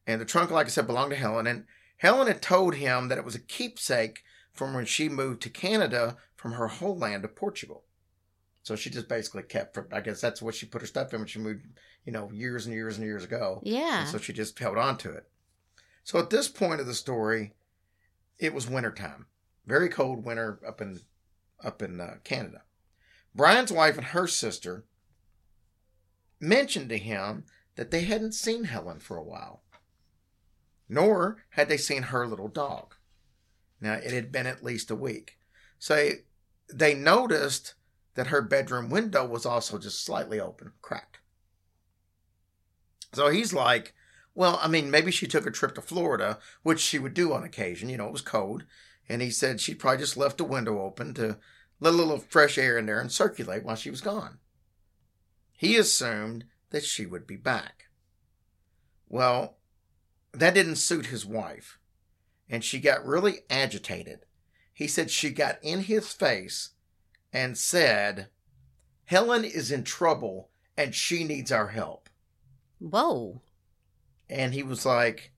And 0.07 0.19
the 0.19 0.25
trunk, 0.25 0.49
like 0.49 0.65
I 0.65 0.69
said, 0.69 0.87
belonged 0.87 1.11
to 1.11 1.17
Helen. 1.17 1.45
And 1.45 1.65
Helen 1.97 2.27
had 2.27 2.41
told 2.41 2.75
him 2.75 3.09
that 3.09 3.17
it 3.17 3.25
was 3.25 3.35
a 3.35 3.39
keepsake 3.39 4.23
from 4.51 4.73
when 4.73 4.85
she 4.85 5.07
moved 5.07 5.41
to 5.43 5.49
Canada 5.49 6.17
from 6.35 6.53
her 6.53 6.67
homeland 6.67 7.23
of 7.25 7.35
Portugal. 7.35 7.83
So 8.63 8.75
she 8.75 8.89
just 8.89 9.07
basically 9.07 9.43
kept, 9.43 9.77
I 9.91 10.01
guess 10.01 10.19
that's 10.19 10.41
what 10.41 10.55
she 10.55 10.65
put 10.65 10.81
her 10.81 10.87
stuff 10.87 11.13
in 11.13 11.19
when 11.19 11.27
she 11.27 11.39
moved, 11.39 11.65
you 12.05 12.11
know, 12.11 12.31
years 12.31 12.65
and 12.65 12.73
years 12.73 12.97
and 12.97 13.05
years 13.05 13.23
ago. 13.23 13.61
Yeah. 13.63 14.01
And 14.01 14.09
so 14.09 14.17
she 14.17 14.33
just 14.33 14.57
held 14.57 14.77
on 14.77 14.97
to 14.97 15.11
it. 15.11 15.27
So 16.03 16.17
at 16.17 16.29
this 16.29 16.47
point 16.47 16.81
of 16.81 16.87
the 16.87 16.93
story, 16.93 17.53
it 18.39 18.53
was 18.53 18.67
wintertime. 18.67 19.27
Very 19.65 19.89
cold 19.89 20.25
winter 20.25 20.59
up 20.67 20.81
in 20.81 20.99
up 21.63 21.81
in 21.81 21.99
uh, 21.99 22.15
Canada. 22.23 22.63
Brian's 23.35 23.71
wife 23.71 23.97
and 23.97 24.07
her 24.07 24.25
sister 24.25 24.85
mentioned 26.39 26.89
to 26.89 26.97
him 26.97 27.45
that 27.75 27.91
they 27.91 28.01
hadn't 28.01 28.33
seen 28.33 28.65
Helen 28.65 28.99
for 28.99 29.17
a 29.17 29.23
while. 29.23 29.63
nor 30.89 31.37
had 31.51 31.69
they 31.69 31.77
seen 31.77 32.03
her 32.03 32.27
little 32.27 32.47
dog. 32.47 32.95
Now, 33.79 33.93
it 33.93 34.11
had 34.11 34.31
been 34.31 34.47
at 34.47 34.63
least 34.63 34.91
a 34.91 34.95
week. 34.95 35.37
So 35.77 36.09
they 36.73 36.93
noticed 36.95 37.75
that 38.15 38.27
her 38.27 38.41
bedroom 38.41 38.89
window 38.89 39.25
was 39.25 39.45
also 39.45 39.77
just 39.77 40.03
slightly 40.03 40.39
open, 40.39 40.73
cracked. 40.81 41.19
So 43.13 43.29
he's 43.29 43.53
like, 43.53 43.93
well, 44.35 44.59
I 44.61 44.67
mean, 44.67 44.91
maybe 44.91 45.11
she 45.11 45.27
took 45.27 45.45
a 45.45 45.51
trip 45.51 45.75
to 45.75 45.81
Florida, 45.81 46.39
which 46.63 46.79
she 46.79 46.99
would 46.99 47.13
do 47.13 47.31
on 47.31 47.43
occasion. 47.43 47.87
You 47.89 47.97
know, 47.97 48.07
it 48.07 48.13
was 48.13 48.21
cold. 48.21 48.65
And 49.07 49.21
he 49.21 49.29
said 49.29 49.61
she 49.61 49.73
probably 49.73 49.99
just 49.99 50.17
left 50.17 50.37
the 50.37 50.43
window 50.43 50.81
open 50.81 51.13
to 51.15 51.37
let 51.79 51.93
a 51.93 51.97
little 51.97 52.17
fresh 52.17 52.57
air 52.57 52.77
in 52.77 52.85
there 52.85 52.99
and 52.99 53.11
circulate 53.11 53.63
while 53.63 53.75
she 53.75 53.89
was 53.89 54.01
gone. 54.01 54.39
He 55.59 55.75
assumed 55.75 56.45
that 56.69 56.85
she 56.85 57.05
would 57.05 57.27
be 57.27 57.35
back. 57.35 57.89
Well, 59.09 59.57
that 60.31 60.53
didn't 60.53 60.77
suit 60.77 61.07
his 61.07 61.25
wife, 61.25 61.77
and 62.49 62.63
she 62.63 62.79
got 62.79 63.05
really 63.05 63.39
agitated. 63.49 64.21
He 64.73 64.87
said 64.87 65.11
she 65.11 65.31
got 65.31 65.59
in 65.61 65.81
his 65.81 66.13
face 66.13 66.69
and 67.33 67.57
said, 67.57 68.29
Helen 69.03 69.43
is 69.43 69.69
in 69.69 69.83
trouble 69.83 70.47
and 70.77 70.95
she 70.95 71.25
needs 71.25 71.51
our 71.51 71.67
help. 71.67 72.07
Whoa. 72.79 73.41
And 74.29 74.53
he 74.53 74.63
was 74.63 74.85
like, 74.85 75.33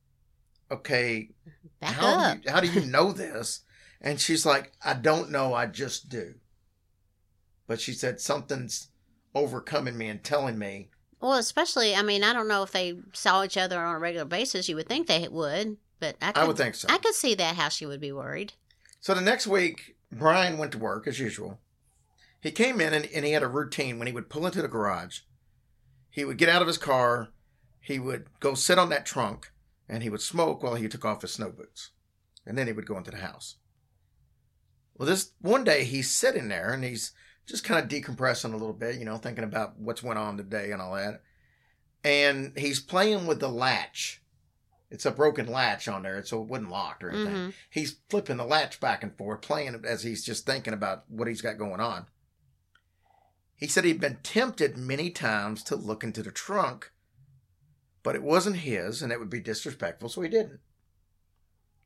Okay, 0.69 1.31
Back 1.79 1.95
how, 1.95 2.19
up. 2.19 2.37
Do 2.37 2.43
you, 2.43 2.51
how 2.51 2.59
do 2.59 2.67
you 2.67 2.81
know 2.85 3.11
this? 3.11 3.61
And 3.99 4.21
she's 4.21 4.45
like, 4.45 4.71
I 4.85 4.93
don't 4.93 5.31
know, 5.31 5.55
I 5.55 5.65
just 5.65 6.09
do. 6.09 6.35
But 7.65 7.81
she 7.81 7.93
said, 7.93 8.21
Something's 8.21 8.89
overcoming 9.33 9.97
me 9.97 10.07
and 10.07 10.23
telling 10.23 10.57
me. 10.57 10.89
Well, 11.19 11.33
especially, 11.33 11.95
I 11.95 12.01
mean, 12.01 12.23
I 12.23 12.33
don't 12.33 12.47
know 12.47 12.63
if 12.63 12.71
they 12.71 12.97
saw 13.13 13.43
each 13.43 13.57
other 13.57 13.79
on 13.79 13.95
a 13.95 13.99
regular 13.99 14.25
basis. 14.25 14.67
You 14.67 14.75
would 14.77 14.87
think 14.87 15.07
they 15.07 15.27
would, 15.27 15.77
but 15.99 16.15
I, 16.21 16.31
could, 16.31 16.41
I 16.41 16.47
would 16.47 16.57
think 16.57 16.75
so. 16.75 16.87
I 16.89 16.97
could 16.97 17.13
see 17.13 17.35
that 17.35 17.55
how 17.55 17.69
she 17.69 17.85
would 17.85 18.01
be 18.01 18.11
worried. 18.11 18.53
So 18.99 19.13
the 19.13 19.21
next 19.21 19.47
week, 19.47 19.95
Brian 20.11 20.57
went 20.57 20.71
to 20.73 20.77
work 20.77 21.07
as 21.07 21.19
usual. 21.19 21.59
He 22.41 22.51
came 22.51 22.81
in 22.81 22.93
and, 22.93 23.07
and 23.13 23.23
he 23.23 23.33
had 23.33 23.43
a 23.43 23.47
routine 23.47 23.99
when 23.99 24.07
he 24.07 24.13
would 24.13 24.29
pull 24.29 24.45
into 24.45 24.61
the 24.61 24.67
garage. 24.67 25.19
He 26.09 26.25
would 26.25 26.37
get 26.37 26.49
out 26.49 26.61
of 26.61 26.67
his 26.67 26.77
car, 26.77 27.29
he 27.79 27.99
would 27.99 28.25
go 28.39 28.53
sit 28.53 28.79
on 28.79 28.89
that 28.89 29.05
trunk, 29.05 29.51
and 29.87 30.03
he 30.03 30.09
would 30.09 30.21
smoke 30.21 30.61
while 30.61 30.75
he 30.75 30.87
took 30.87 31.05
off 31.05 31.21
his 31.21 31.33
snow 31.33 31.49
boots. 31.49 31.91
And 32.45 32.57
then 32.57 32.67
he 32.67 32.73
would 32.73 32.87
go 32.87 32.97
into 32.97 33.11
the 33.11 33.17
house. 33.17 33.57
Well, 34.97 35.07
this 35.07 35.31
one 35.39 35.63
day 35.63 35.83
he's 35.83 36.11
sitting 36.11 36.47
there 36.47 36.73
and 36.73 36.83
he's 36.83 37.13
just 37.45 37.63
kind 37.63 37.83
of 37.83 37.89
decompressing 37.89 38.53
a 38.53 38.57
little 38.57 38.73
bit, 38.73 38.97
you 38.97 39.05
know, 39.05 39.17
thinking 39.17 39.43
about 39.43 39.79
what's 39.79 40.03
went 40.03 40.19
on 40.19 40.37
today 40.37 40.71
and 40.71 40.81
all 40.81 40.95
that. 40.95 41.21
And 42.03 42.57
he's 42.57 42.79
playing 42.79 43.27
with 43.27 43.39
the 43.39 43.49
latch. 43.49 44.21
It's 44.89 45.05
a 45.05 45.11
broken 45.11 45.47
latch 45.47 45.87
on 45.87 46.03
there, 46.03 46.23
so 46.25 46.41
it 46.41 46.47
wasn't 46.47 46.71
locked 46.71 47.03
or 47.03 47.11
anything. 47.11 47.35
Mhm. 47.35 47.53
He's 47.69 47.97
flipping 48.09 48.37
the 48.37 48.43
latch 48.43 48.79
back 48.79 49.03
and 49.03 49.15
forth, 49.17 49.41
playing 49.41 49.73
it 49.73 49.85
as 49.85 50.03
he's 50.03 50.23
just 50.23 50.45
thinking 50.45 50.73
about 50.73 51.09
what 51.09 51.27
he's 51.27 51.41
got 51.41 51.57
going 51.57 51.79
on. 51.79 52.07
He 53.55 53.67
said 53.67 53.85
he'd 53.85 54.01
been 54.01 54.17
tempted 54.23 54.77
many 54.77 55.11
times 55.11 55.63
to 55.65 55.75
look 55.75 56.03
into 56.03 56.23
the 56.23 56.31
trunk, 56.31 56.91
but 58.03 58.15
it 58.15 58.23
wasn't 58.23 58.57
his 58.57 59.01
and 59.01 59.11
it 59.13 59.19
would 59.19 59.29
be 59.29 59.39
disrespectful, 59.39 60.09
so 60.09 60.21
he 60.21 60.29
didn't. 60.29 60.59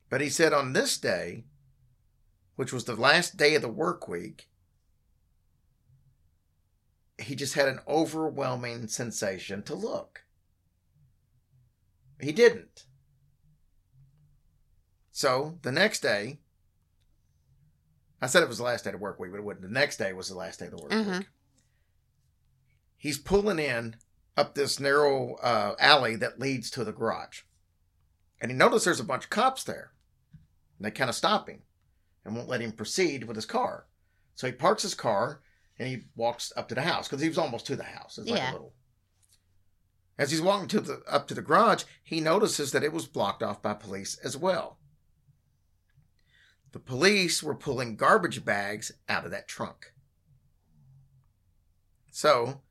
But 0.08 0.20
he 0.20 0.30
said 0.30 0.52
on 0.52 0.72
this 0.72 0.96
day, 0.98 1.44
which 2.56 2.72
was 2.72 2.84
the 2.84 2.96
last 2.96 3.36
day 3.36 3.54
of 3.54 3.62
the 3.62 3.68
work 3.68 4.08
week, 4.08 4.48
he 7.18 7.34
just 7.34 7.54
had 7.54 7.68
an 7.68 7.80
overwhelming 7.88 8.88
sensation 8.88 9.62
to 9.64 9.74
look. 9.74 10.24
He 12.20 12.32
didn't. 12.32 12.84
So 15.12 15.58
the 15.62 15.72
next 15.72 16.00
day, 16.00 16.38
I 18.20 18.26
said 18.26 18.42
it 18.42 18.48
was 18.48 18.58
the 18.58 18.64
last 18.64 18.84
day 18.84 18.92
of 18.92 19.00
work 19.00 19.18
week, 19.18 19.30
but 19.32 19.38
it 19.38 19.44
wasn't. 19.44 19.62
The 19.62 19.68
next 19.68 19.96
day 19.98 20.12
was 20.12 20.28
the 20.28 20.34
last 20.34 20.58
day 20.60 20.66
of 20.66 20.72
the 20.76 20.82
work 20.82 20.92
Uh-huh. 20.92 21.18
week. 21.18 21.28
He's 22.96 23.18
pulling 23.18 23.58
in 23.58 23.96
up 24.36 24.54
this 24.54 24.80
narrow 24.80 25.34
uh, 25.36 25.74
alley 25.78 26.16
that 26.16 26.38
leads 26.40 26.70
to 26.72 26.84
the 26.84 26.92
garage. 26.92 27.42
And 28.40 28.50
he 28.50 28.56
noticed 28.56 28.84
there's 28.84 29.00
a 29.00 29.04
bunch 29.04 29.24
of 29.24 29.30
cops 29.30 29.64
there. 29.64 29.92
And 30.78 30.84
they 30.86 30.90
kind 30.90 31.08
of 31.08 31.16
stop 31.16 31.48
him 31.48 31.62
and 32.24 32.34
won't 32.34 32.48
let 32.48 32.60
him 32.60 32.72
proceed 32.72 33.24
with 33.24 33.36
his 33.36 33.46
car. 33.46 33.86
So 34.34 34.46
he 34.46 34.52
parks 34.52 34.82
his 34.82 34.94
car 34.94 35.40
and 35.78 35.88
he 35.88 36.04
walks 36.14 36.52
up 36.56 36.68
to 36.68 36.74
the 36.74 36.82
house 36.82 37.06
because 37.08 37.22
he 37.22 37.28
was 37.28 37.38
almost 37.38 37.66
to 37.66 37.76
the 37.76 37.82
house. 37.84 38.18
It's 38.18 38.28
like 38.30 38.38
Yeah. 38.40 38.50
a 38.50 38.52
little. 38.52 38.74
As 40.18 40.30
he's 40.30 40.40
walking 40.40 40.68
to 40.68 40.80
the 40.80 41.02
up 41.06 41.28
to 41.28 41.34
the 41.34 41.42
garage, 41.42 41.84
he 42.02 42.20
notices 42.20 42.72
that 42.72 42.82
it 42.82 42.92
was 42.92 43.06
blocked 43.06 43.42
off 43.42 43.60
by 43.62 43.74
police 43.74 44.16
as 44.18 44.36
well. 44.36 44.78
The 46.72 46.78
police 46.78 47.42
were 47.42 47.54
pulling 47.54 47.96
garbage 47.96 48.44
bags 48.44 48.92
out 49.08 49.24
of 49.24 49.30
that 49.30 49.48
trunk. 49.48 49.92
So 52.10 52.62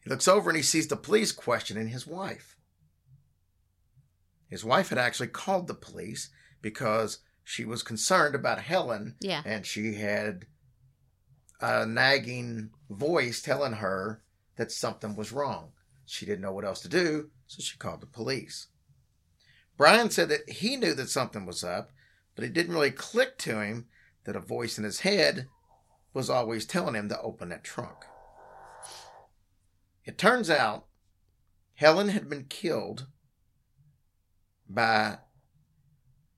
he 0.00 0.10
looks 0.10 0.28
over 0.28 0.50
and 0.50 0.56
he 0.56 0.62
sees 0.62 0.88
the 0.88 0.96
police 0.96 1.32
questioning 1.32 1.88
his 1.88 2.06
wife. 2.06 2.56
His 4.48 4.64
wife 4.64 4.88
had 4.88 4.98
actually 4.98 5.28
called 5.28 5.66
the 5.68 5.74
police 5.74 6.30
because 6.62 7.18
she 7.44 7.64
was 7.64 7.82
concerned 7.82 8.34
about 8.34 8.62
Helen 8.62 9.16
Yeah. 9.20 9.42
and 9.44 9.64
she 9.64 9.94
had 9.94 10.46
a 11.60 11.86
nagging 11.86 12.70
voice 12.88 13.42
telling 13.42 13.74
her 13.74 14.22
that 14.56 14.72
something 14.72 15.16
was 15.16 15.32
wrong. 15.32 15.72
She 16.06 16.26
didn't 16.26 16.40
know 16.42 16.52
what 16.52 16.64
else 16.64 16.80
to 16.80 16.88
do, 16.88 17.30
so 17.46 17.62
she 17.62 17.76
called 17.76 18.00
the 18.00 18.06
police. 18.06 18.68
Brian 19.76 20.10
said 20.10 20.28
that 20.28 20.48
he 20.48 20.76
knew 20.76 20.94
that 20.94 21.08
something 21.08 21.46
was 21.46 21.62
up, 21.62 21.90
but 22.34 22.44
it 22.44 22.52
didn't 22.52 22.74
really 22.74 22.90
click 22.90 23.38
to 23.38 23.60
him 23.60 23.86
that 24.24 24.36
a 24.36 24.40
voice 24.40 24.78
in 24.78 24.84
his 24.84 25.00
head 25.00 25.46
was 26.12 26.28
always 26.28 26.66
telling 26.66 26.94
him 26.94 27.08
to 27.08 27.20
open 27.20 27.48
that 27.50 27.64
trunk. 27.64 28.04
It 30.04 30.18
turns 30.18 30.50
out 30.50 30.86
Helen 31.74 32.08
had 32.08 32.28
been 32.28 32.44
killed 32.44 33.06
by 34.68 35.18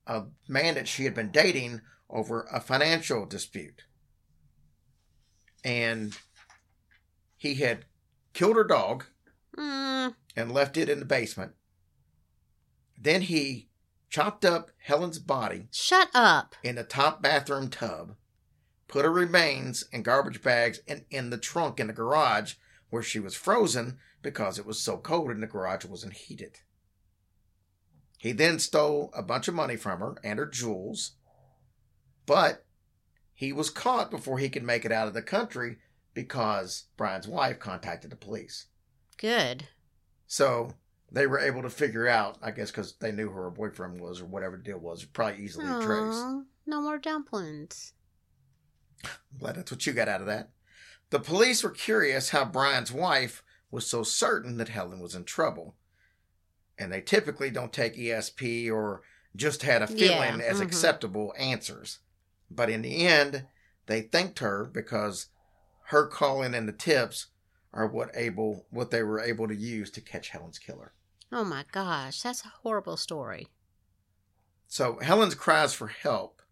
a 0.07 0.25
man 0.49 0.75
that 0.75 0.89
she 0.89 1.05
had 1.05 1.15
been 1.15 1.31
dating 1.31 1.81
over 2.09 2.47
a 2.53 2.61
financial 2.61 3.25
dispute. 3.27 3.85
And 5.65 6.17
he 7.37 7.55
had 7.57 7.85
killed 8.33 8.57
her 8.57 8.65
dog 8.65 9.05
Mm, 9.57 10.15
and 10.37 10.53
left 10.53 10.77
it 10.77 10.89
in 10.89 11.01
the 11.01 11.05
basement. 11.05 11.53
Then 12.97 13.23
he 13.23 13.69
chopped 14.09 14.45
up 14.45 14.71
Helen's 14.79 15.19
body 15.19 15.67
shut 15.73 16.09
up. 16.15 16.55
in 16.63 16.77
the 16.77 16.85
top 16.85 17.21
bathroom 17.21 17.69
tub, 17.69 18.15
put 18.89 19.05
her 19.05 19.11
remains 19.11 19.85
in 19.93 20.03
garbage 20.03 20.41
bags 20.41 20.81
and 20.87 21.05
in 21.11 21.31
the 21.31 21.39
trunk 21.39 21.81
in 21.81 21.89
the 21.89 21.93
garage 21.93 22.55
where 22.91 23.03
she 23.03 23.19
was 23.19 23.35
frozen 23.35 23.99
because 24.23 24.59
it 24.59 24.67
was 24.67 24.81
so 24.81 24.97
cold 24.99 25.31
and 25.31 25.43
the 25.43 25.47
garage 25.47 25.85
wasn't 25.85 26.13
heated. 26.13 26.61
He 28.19 28.33
then 28.33 28.59
stole 28.59 29.11
a 29.15 29.23
bunch 29.23 29.49
of 29.49 29.55
money 29.55 29.77
from 29.77 30.01
her 30.01 30.17
and 30.23 30.39
her 30.39 30.47
jewels, 30.47 31.13
but 32.27 32.65
he 33.41 33.55
was 33.55 33.71
caught 33.71 34.11
before 34.11 34.39
he 34.39 34.51
could 34.51 34.63
make 34.63 34.85
it 34.85 34.93
out 34.93 35.09
of 35.09 35.15
the 35.15 35.23
country 35.23 35.79
because 36.13 36.85
Brian's 36.99 37.27
wife 37.27 37.59
contacted 37.59 38.11
the 38.11 38.17
police. 38.17 38.67
Good. 39.17 39.67
So 40.27 40.75
they 41.11 41.27
were 41.27 41.39
able 41.39 41.63
to 41.63 41.71
figure 41.71 42.07
out, 42.07 42.37
I 42.43 42.51
guess, 42.51 42.71
because 42.71 42.97
they 43.01 43.13
knew 43.13 43.31
who 43.31 43.37
her 43.37 43.49
boyfriend 43.51 43.99
was 43.99 44.21
or 44.21 44.27
whatever 44.27 44.59
the 44.59 44.63
deal 44.63 44.77
was, 44.79 45.07
probably 45.07 45.43
easily 45.43 45.65
traced. 45.83 46.23
No 46.67 46.83
more 46.83 46.99
dumplings. 46.99 47.95
Glad 49.39 49.55
that's 49.55 49.73
what 49.73 49.87
you 49.87 49.95
got 49.95 50.09
out 50.09 50.21
of 50.21 50.27
that. 50.27 50.51
The 51.09 51.19
police 51.19 51.63
were 51.63 51.71
curious 51.71 52.29
how 52.29 52.45
Brian's 52.45 52.93
wife 52.93 53.43
was 53.71 53.87
so 53.87 54.03
certain 54.03 54.59
that 54.59 54.69
Helen 54.69 55.01
was 55.01 55.15
in 55.15 55.25
trouble. 55.25 55.77
And 56.77 56.93
they 56.93 57.01
typically 57.01 57.49
don't 57.49 57.73
take 57.73 57.97
ESP 57.97 58.71
or 58.71 59.01
just 59.35 59.63
had 59.63 59.81
a 59.81 59.87
feeling 59.87 60.41
Yeah, 60.41 60.45
as 60.47 60.59
mhm. 60.59 60.65
acceptable 60.65 61.33
answers. 61.39 62.01
But 62.51 62.71
in 62.71 62.83
the 62.83 63.07
end, 63.07 63.47
they 63.87 64.03
thanked 64.03 64.41
her 64.41 64.65
because 64.73 65.27
her 65.87 66.07
calling 66.07 66.55
and 66.55 66.69
the 66.69 66.73
tips 66.73 67.27
are 67.73 67.87
what 67.87 68.11
able 68.15 68.67
what 68.71 68.91
they 68.91 69.03
were 69.03 69.21
able 69.21 69.47
to 69.49 69.55
use 69.55 69.91
to 69.93 70.01
catch 70.01 70.31
Helen's 70.31 70.59
killer. 70.59 70.93
Oh 71.33 71.45
my 71.45 71.65
gosh, 71.71 72.23
that's 72.23 72.45
a 72.45 72.53
horrible 72.63 72.97
story. 72.97 73.49
So 74.67 74.99
Helen's 75.01 75.35
cries 75.35 75.73
for 75.75 75.89
help 75.89 76.43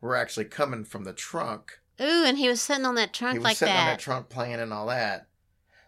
were 0.00 0.16
actually 0.16 0.46
coming 0.46 0.84
from 0.84 1.04
the 1.04 1.12
trunk 1.12 1.78
Ooh, 2.00 2.24
and 2.24 2.38
he 2.38 2.48
was 2.48 2.60
sitting 2.60 2.84
on 2.84 2.94
that 2.96 3.12
trunk 3.12 3.34
he 3.34 3.38
was 3.38 3.44
like 3.44 3.56
sitting 3.56 3.74
on 3.74 3.86
that 3.86 3.92
that. 3.92 4.00
trunk 4.00 4.28
playing 4.28 4.60
and 4.60 4.72
all 4.72 4.86
that. 4.86 5.28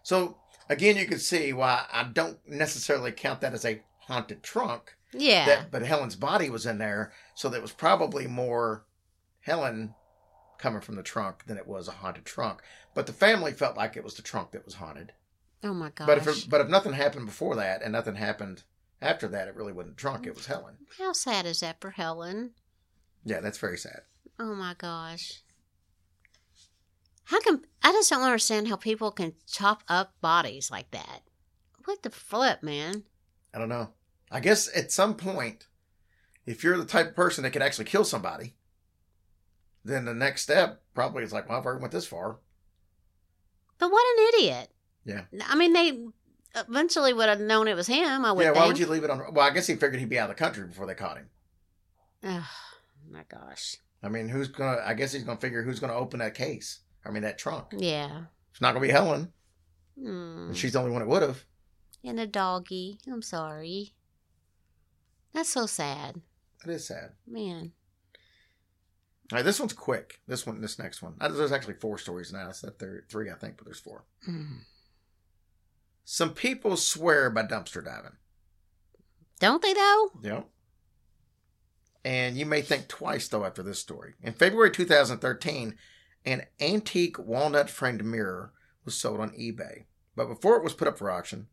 So 0.03 0.37
again, 0.69 0.95
you 0.97 1.05
can 1.05 1.19
see 1.19 1.51
why 1.51 1.85
I 1.91 2.03
don't 2.03 2.37
necessarily 2.47 3.11
count 3.11 3.41
that 3.41 3.53
as 3.53 3.65
a 3.65 3.81
haunted 4.01 4.43
trunk. 4.43 4.95
yeah. 5.11 5.45
That, 5.45 5.71
but 5.71 5.81
Helen's 5.83 6.15
body 6.15 6.49
was 6.49 6.65
in 6.65 6.77
there, 6.77 7.11
so 7.33 7.49
that 7.49 7.61
was 7.61 7.71
probably 7.71 8.27
more 8.27 8.85
Helen 9.45 9.93
coming 10.57 10.81
from 10.81 10.95
the 10.95 11.03
trunk 11.03 11.45
than 11.45 11.57
it 11.57 11.67
was 11.67 11.87
a 11.87 11.91
haunted 11.91 12.25
trunk. 12.25 12.61
But 12.95 13.05
the 13.05 13.13
family 13.13 13.51
felt 13.53 13.77
like 13.77 13.95
it 13.95 14.03
was 14.03 14.15
the 14.15 14.23
trunk 14.23 14.51
that 14.51 14.65
was 14.65 14.75
haunted. 14.75 15.13
oh 15.63 15.73
my 15.73 15.89
gosh. 15.91 16.07
But 16.07 16.17
if 16.17 16.27
it, 16.27 16.47
but 16.49 16.61
if 16.61 16.67
nothing 16.67 16.93
happened 16.93 17.27
before 17.27 17.55
that 17.55 17.83
and 17.83 17.91
nothing 17.91 18.15
happened 18.15 18.63
After 19.01 19.27
that, 19.27 19.47
it 19.47 19.55
really 19.55 19.73
wasn't 19.73 19.97
trunk; 19.97 20.25
it 20.25 20.33
was 20.35 20.47
Helen. 20.47 20.77
How 20.97 21.13
sad 21.13 21.45
is 21.45 21.59
that 21.59 21.79
for 21.79 21.91
Helen? 21.91 22.51
Yeah, 23.23 23.39
that's 23.39 23.59
very 23.59 23.77
sad. 23.77 24.01
Oh 24.39 24.55
my 24.55 24.73
gosh. 24.77 25.41
How 27.25 27.39
can 27.41 27.61
I 27.83 27.91
just 27.91 28.09
don't 28.09 28.23
understand 28.23 28.67
how 28.67 28.77
people 28.77 29.11
can 29.11 29.33
chop 29.47 29.83
up 29.87 30.13
bodies 30.21 30.71
like 30.71 30.89
that? 30.91 31.21
What 31.83 32.01
the 32.01 32.09
flip, 32.09 32.63
man? 32.63 33.03
I 33.53 33.59
don't 33.59 33.69
know. 33.69 33.89
I 34.31 34.39
guess 34.39 34.75
at 34.75 34.91
some 34.91 35.15
point, 35.15 35.67
if 36.45 36.63
you're 36.63 36.77
the 36.77 36.85
type 36.85 37.09
of 37.09 37.15
person 37.15 37.43
that 37.43 37.51
can 37.51 37.61
actually 37.61 37.85
kill 37.85 38.05
somebody, 38.05 38.55
then 39.85 40.03
the 40.05 40.13
next 40.13 40.41
step 40.41 40.81
probably 40.93 41.23
is 41.23 41.31
like, 41.31 41.47
well, 41.47 41.59
I've 41.59 41.65
already 41.65 41.81
went 41.81 41.93
this 41.93 42.07
far. 42.07 42.39
But 43.77 43.91
what 43.91 44.03
an 44.17 44.27
idiot. 44.33 44.69
Yeah. 45.05 45.21
I 45.47 45.55
mean, 45.55 45.73
they 45.73 46.05
eventually 46.59 47.13
would 47.13 47.29
have 47.29 47.39
known 47.39 47.67
it 47.67 47.75
was 47.75 47.87
him. 47.87 48.25
I 48.25 48.31
would 48.31 48.41
yeah, 48.41 48.51
think. 48.51 48.61
why 48.61 48.67
would 48.67 48.79
you 48.79 48.87
leave 48.87 49.03
it 49.03 49.09
on? 49.09 49.21
Well, 49.31 49.45
I 49.45 49.51
guess 49.51 49.67
he 49.67 49.75
figured 49.75 49.99
he'd 49.99 50.09
be 50.09 50.17
out 50.17 50.29
of 50.29 50.35
the 50.35 50.43
country 50.43 50.65
before 50.65 50.87
they 50.87 50.95
caught 50.95 51.17
him. 51.17 51.29
Oh 52.23 52.49
my 53.09 53.23
gosh. 53.29 53.77
I 54.01 54.09
mean, 54.09 54.27
who's 54.27 54.47
gonna? 54.47 54.81
I 54.83 54.95
guess 54.95 55.13
he's 55.13 55.23
gonna 55.23 55.39
figure 55.39 55.61
who's 55.61 55.79
gonna 55.79 55.93
open 55.93 56.19
that 56.19 56.33
case. 56.33 56.79
I 57.05 57.11
mean, 57.11 57.21
that 57.23 57.37
trunk. 57.37 57.67
Yeah. 57.77 58.23
It's 58.51 58.61
not 58.61 58.73
gonna 58.73 58.85
be 58.85 58.91
Helen. 58.91 59.31
Mm. 59.99 60.47
And 60.47 60.57
she's 60.57 60.73
the 60.73 60.79
only 60.79 60.91
one 60.91 61.01
that 61.01 61.07
would 61.07 61.21
have. 61.21 61.43
And 62.03 62.19
a 62.19 62.25
doggy. 62.25 62.99
I'm 63.11 63.21
sorry. 63.21 63.93
That's 65.33 65.49
so 65.49 65.65
sad. 65.65 66.21
It 66.63 66.71
is 66.71 66.87
sad. 66.87 67.11
Man. 67.27 67.73
All 69.31 69.37
right, 69.37 69.45
this 69.45 69.59
one's 69.59 69.73
quick. 69.73 70.19
This 70.27 70.45
one, 70.45 70.61
this 70.61 70.77
next 70.77 71.01
one. 71.01 71.15
Uh, 71.19 71.29
There's 71.29 71.51
actually 71.51 71.75
four 71.75 71.97
stories 71.97 72.31
now. 72.31 72.49
It's 72.49 72.61
that 72.61 72.77
there 72.77 73.03
three, 73.09 73.31
I 73.31 73.35
think, 73.35 73.57
but 73.57 73.65
there's 73.65 73.79
four. 73.79 74.05
Mm. 74.29 74.59
Some 76.03 76.33
people 76.33 76.77
swear 76.77 77.31
by 77.31 77.43
dumpster 77.43 77.83
diving. 77.83 78.17
Don't 79.39 79.61
they 79.61 79.73
though? 79.73 80.11
Yep. 80.21 80.47
And 82.05 82.37
you 82.37 82.45
may 82.45 82.61
think 82.61 82.87
twice, 82.87 83.27
though, 83.27 83.43
after 83.45 83.63
this 83.63 83.79
story. 83.79 84.13
In 84.21 84.33
February 84.33 84.69
2013, 84.69 85.75
an 86.23 86.43
antique 86.61 87.17
walnut 87.17 87.67
framed 87.67 88.05
mirror 88.05 88.53
was 88.85 88.95
sold 88.95 89.19
on 89.19 89.31
eBay. 89.31 89.85
But 90.15 90.27
before 90.27 90.55
it 90.55 90.63
was 90.63 90.75
put 90.75 90.87
up 90.87 90.99
for 90.99 91.09
auction, 91.09 91.47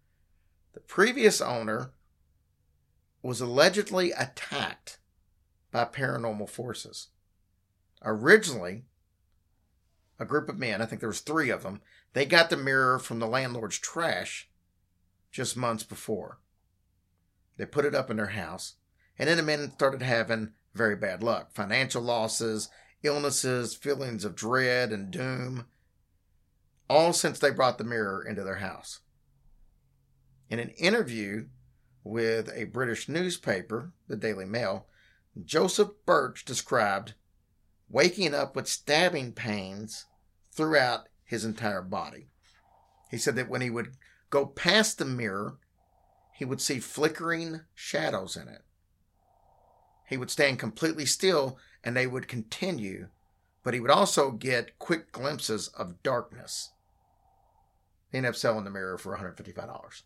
the 0.74 0.80
previous 0.80 1.40
owner 1.40 1.92
was 3.22 3.40
allegedly 3.40 4.12
attacked 4.12 4.98
by 5.70 5.86
paranormal 5.86 6.50
forces. 6.50 7.08
Originally, 8.04 8.84
a 10.18 10.24
group 10.24 10.48
of 10.48 10.58
men, 10.58 10.82
I 10.82 10.86
think 10.86 11.00
there 11.00 11.08
was 11.08 11.20
three 11.20 11.50
of 11.50 11.62
them, 11.62 11.80
they 12.12 12.26
got 12.26 12.50
the 12.50 12.56
mirror 12.56 12.98
from 12.98 13.18
the 13.18 13.26
landlord's 13.26 13.78
trash 13.78 14.48
just 15.30 15.56
months 15.56 15.84
before. 15.84 16.38
They 17.56 17.66
put 17.66 17.84
it 17.84 17.94
up 17.94 18.10
in 18.10 18.16
their 18.16 18.26
house, 18.28 18.74
and 19.18 19.28
then 19.28 19.36
the 19.36 19.42
men 19.42 19.72
started 19.72 20.02
having 20.02 20.52
very 20.74 20.96
bad 20.96 21.22
luck 21.22 21.52
financial 21.52 22.02
losses, 22.02 22.68
illnesses, 23.02 23.74
feelings 23.74 24.24
of 24.24 24.34
dread 24.34 24.92
and 24.92 25.10
doom, 25.10 25.66
all 26.88 27.12
since 27.12 27.38
they 27.38 27.50
brought 27.50 27.78
the 27.78 27.84
mirror 27.84 28.22
into 28.22 28.42
their 28.42 28.56
house. 28.56 29.00
In 30.50 30.58
an 30.58 30.70
interview 30.70 31.46
with 32.04 32.50
a 32.54 32.64
British 32.64 33.08
newspaper, 33.08 33.92
the 34.08 34.16
Daily 34.16 34.44
Mail, 34.44 34.86
Joseph 35.44 35.90
Birch 36.04 36.44
described 36.44 37.14
waking 37.92 38.34
up 38.34 38.56
with 38.56 38.66
stabbing 38.66 39.32
pains 39.32 40.06
throughout 40.50 41.08
his 41.24 41.44
entire 41.44 41.82
body. 41.82 42.26
He 43.10 43.18
said 43.18 43.36
that 43.36 43.48
when 43.48 43.60
he 43.60 43.70
would 43.70 43.92
go 44.30 44.46
past 44.46 44.98
the 44.98 45.04
mirror, 45.04 45.58
he 46.32 46.44
would 46.44 46.60
see 46.60 46.80
flickering 46.80 47.60
shadows 47.74 48.36
in 48.36 48.48
it. 48.48 48.62
He 50.08 50.16
would 50.16 50.30
stand 50.30 50.58
completely 50.58 51.06
still 51.06 51.58
and 51.84 51.96
they 51.96 52.06
would 52.06 52.28
continue, 52.28 53.08
but 53.62 53.74
he 53.74 53.80
would 53.80 53.90
also 53.90 54.30
get 54.30 54.78
quick 54.78 55.12
glimpses 55.12 55.68
of 55.68 56.02
darkness. 56.02 56.72
He 58.10 58.18
ended 58.18 58.30
up 58.30 58.36
selling 58.36 58.64
the 58.64 58.70
mirror 58.70 58.98
for 58.98 59.16
$155. 59.16 60.02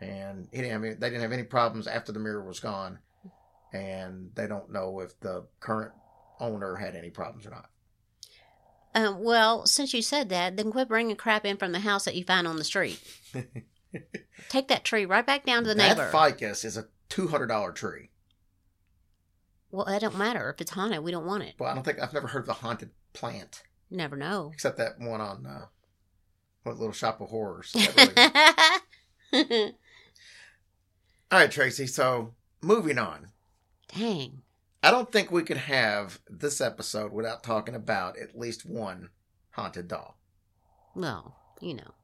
And 0.00 0.48
he 0.50 0.58
didn't 0.58 0.72
have 0.72 0.84
any, 0.84 0.94
they 0.94 1.08
didn't 1.08 1.22
have 1.22 1.32
any 1.32 1.42
problems 1.42 1.86
after 1.86 2.12
the 2.12 2.18
mirror 2.18 2.44
was 2.44 2.60
gone. 2.60 2.98
And 3.72 4.30
they 4.34 4.46
don't 4.46 4.70
know 4.70 5.00
if 5.00 5.18
the 5.20 5.46
current 5.60 5.92
owner 6.40 6.76
had 6.76 6.94
any 6.96 7.10
problems 7.10 7.46
or 7.46 7.50
not. 7.50 7.70
Um, 8.94 9.24
well, 9.24 9.66
since 9.66 9.92
you 9.92 10.02
said 10.02 10.28
that, 10.28 10.56
then 10.56 10.70
quit 10.70 10.88
bringing 10.88 11.16
crap 11.16 11.44
in 11.44 11.56
from 11.56 11.72
the 11.72 11.80
house 11.80 12.04
that 12.04 12.14
you 12.14 12.24
find 12.24 12.46
on 12.46 12.56
the 12.56 12.64
street. 12.64 13.00
Take 14.48 14.68
that 14.68 14.84
tree 14.84 15.04
right 15.04 15.26
back 15.26 15.44
down 15.44 15.62
to 15.64 15.68
the 15.70 15.74
that 15.74 15.96
neighbor. 15.96 16.10
ficus 16.10 16.64
is 16.64 16.76
a 16.76 16.86
$200 17.10 17.74
tree. 17.74 18.10
well, 19.70 19.86
it 19.86 20.00
don't 20.00 20.16
matter 20.18 20.50
if 20.50 20.60
it's 20.60 20.70
haunted. 20.72 21.02
We 21.02 21.10
don't 21.10 21.26
want 21.26 21.42
it. 21.42 21.54
Well, 21.58 21.70
I 21.70 21.74
don't 21.74 21.82
think 21.84 22.00
I've 22.00 22.12
never 22.12 22.28
heard 22.28 22.40
of 22.40 22.46
the 22.46 22.52
haunted 22.54 22.90
plant, 23.12 23.62
never 23.90 24.16
know. 24.16 24.50
except 24.54 24.78
that 24.78 24.98
one 25.00 25.20
on 25.20 25.44
uh, 25.46 25.66
what 26.62 26.76
little 26.78 26.92
shop 26.92 27.20
of 27.20 27.28
horrors. 27.30 27.74
Really- 29.32 29.72
All 31.32 31.40
right, 31.40 31.50
Tracy. 31.50 31.86
So 31.88 32.34
moving 32.62 32.98
on. 32.98 33.28
Dang. 33.96 34.42
I 34.84 34.90
don't 34.90 35.10
think 35.10 35.30
we 35.30 35.44
could 35.44 35.56
have 35.56 36.20
this 36.28 36.60
episode 36.60 37.10
without 37.10 37.42
talking 37.42 37.74
about 37.74 38.18
at 38.18 38.38
least 38.38 38.66
one 38.66 39.08
haunted 39.52 39.88
doll. 39.88 40.18
Well, 40.94 41.36
you 41.62 41.72
know. 41.72 41.94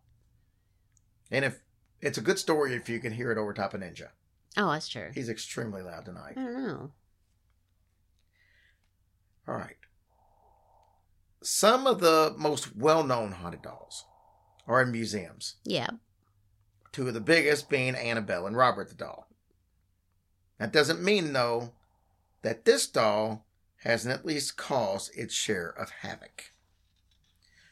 And 1.31 1.45
if 1.45 1.61
it's 2.01 2.17
a 2.17 2.23
good 2.23 2.39
story 2.39 2.75
if 2.75 2.89
you 2.89 2.99
can 2.99 3.13
hear 3.13 3.31
it 3.31 3.37
over 3.37 3.53
top 3.53 3.75
of 3.75 3.83
Ninja. 3.83 4.09
Oh, 4.57 4.73
that's 4.73 4.89
true. 4.89 5.11
He's 5.13 5.29
extremely 5.29 5.83
loud 5.83 6.07
tonight. 6.07 6.33
I 6.39 6.41
don't 6.41 6.67
know. 6.67 6.93
All 9.47 9.57
right. 9.57 9.77
Some 11.43 11.87
of 11.87 12.01
the 12.01 12.35
most 12.39 12.75
well 12.75 13.05
known 13.05 13.33
haunted 13.33 13.61
dolls 13.61 14.07
are 14.67 14.81
in 14.81 14.91
museums. 14.91 15.57
Yeah. 15.65 15.91
Two 16.93 17.09
of 17.09 17.13
the 17.13 17.21
biggest 17.21 17.69
being 17.69 17.95
Annabelle 17.95 18.47
and 18.47 18.57
Robert 18.57 18.89
the 18.89 18.95
doll. 18.95 19.29
That 20.59 20.73
doesn't 20.73 21.03
mean, 21.03 21.35
though, 21.35 21.73
that 22.43 22.65
this 22.65 22.87
doll 22.87 23.47
hasn't 23.85 24.15
at 24.15 24.27
least 24.27 24.57
caused 24.57 25.11
its 25.17 25.35
share 25.35 25.69
of 25.71 25.91
havoc. 26.03 26.53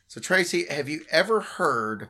So, 0.06 0.20
Tracy, 0.20 0.66
have 0.66 0.88
you 0.88 1.04
ever 1.10 1.40
heard 1.40 2.08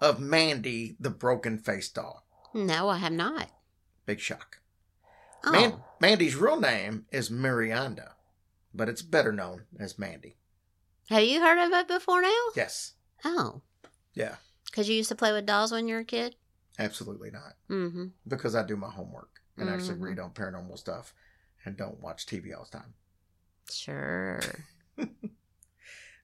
of 0.00 0.20
Mandy 0.20 0.96
the 1.00 1.10
broken 1.10 1.58
face 1.58 1.88
doll? 1.88 2.26
No, 2.52 2.88
I 2.88 2.98
have 2.98 3.12
not. 3.12 3.50
Big 4.06 4.20
shock. 4.20 4.60
Oh. 5.44 5.52
Man- 5.52 5.80
Mandy's 6.00 6.36
real 6.36 6.60
name 6.60 7.06
is 7.10 7.30
Miranda, 7.30 8.14
but 8.74 8.88
it's 8.88 9.02
better 9.02 9.32
known 9.32 9.62
as 9.78 9.98
Mandy. 9.98 10.36
Have 11.08 11.22
you 11.24 11.40
heard 11.40 11.58
of 11.64 11.72
it 11.72 11.88
before 11.88 12.20
now? 12.22 12.36
Yes. 12.54 12.92
Oh. 13.24 13.62
Yeah, 14.14 14.36
Because 14.66 14.88
you 14.88 14.96
used 14.96 15.08
to 15.10 15.14
play 15.14 15.32
with 15.32 15.46
dolls 15.46 15.72
when 15.72 15.86
you 15.88 15.94
were 15.94 16.00
a 16.00 16.04
kid? 16.04 16.34
absolutely 16.78 17.30
not. 17.30 17.54
Mm-hmm. 17.68 18.06
Because 18.26 18.54
I 18.54 18.64
do 18.66 18.74
my 18.76 18.88
homework 18.90 19.40
and 19.58 19.68
actually 19.68 19.96
Mhm. 19.96 20.02
read 20.02 20.18
on 20.18 20.30
paranormal 20.32 20.78
stuff 20.78 21.12
and 21.64 21.76
don't 21.76 22.00
watch 22.00 22.26
TV 22.26 22.56
all 22.56 22.66
the 22.70 22.78
time. 22.78 22.94
Sure. 23.70 24.40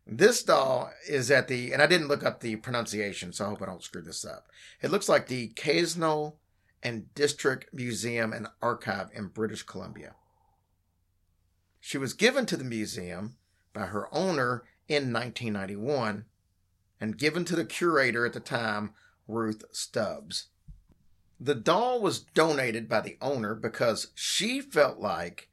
This 0.06 0.44
doll 0.44 0.92
is 1.08 1.32
at 1.32 1.48
the, 1.48 1.72
and 1.72 1.82
I 1.82 1.86
didn't 1.86 2.06
look 2.06 2.22
up 2.22 2.40
the 2.40 2.54
pronunciation, 2.56 3.32
so 3.32 3.44
I 3.44 3.48
hope 3.48 3.62
I 3.62 3.66
don't 3.66 3.82
screw 3.82 4.02
this 4.02 4.24
up. 4.24 4.46
It 4.80 4.92
looks 4.92 5.08
like 5.08 5.26
the 5.26 5.48
Casno 5.48 6.34
and 6.80 7.12
District 7.14 7.74
Museum 7.74 8.32
and 8.32 8.46
Archive 8.62 9.08
in 9.12 9.28
British 9.28 9.64
Columbia. 9.64 10.14
She 11.80 11.98
was 11.98 12.12
given 12.12 12.46
to 12.46 12.56
the 12.56 12.64
museum 12.64 13.36
by 13.72 13.86
her 13.86 14.12
owner 14.14 14.62
in 14.86 15.12
1991 15.12 16.24
and 17.00 17.18
given 17.18 17.44
to 17.44 17.56
the 17.56 17.64
curator 17.64 18.24
at 18.24 18.32
the 18.32 18.40
time, 18.40 18.92
Ruth 19.26 19.64
Stubbs. 19.72 20.46
The 21.38 21.54
doll 21.54 22.00
was 22.00 22.20
donated 22.20 22.88
by 22.88 23.00
the 23.00 23.18
owner 23.20 23.54
because 23.54 24.08
she 24.14 24.60
felt 24.60 24.98
like 24.98 25.50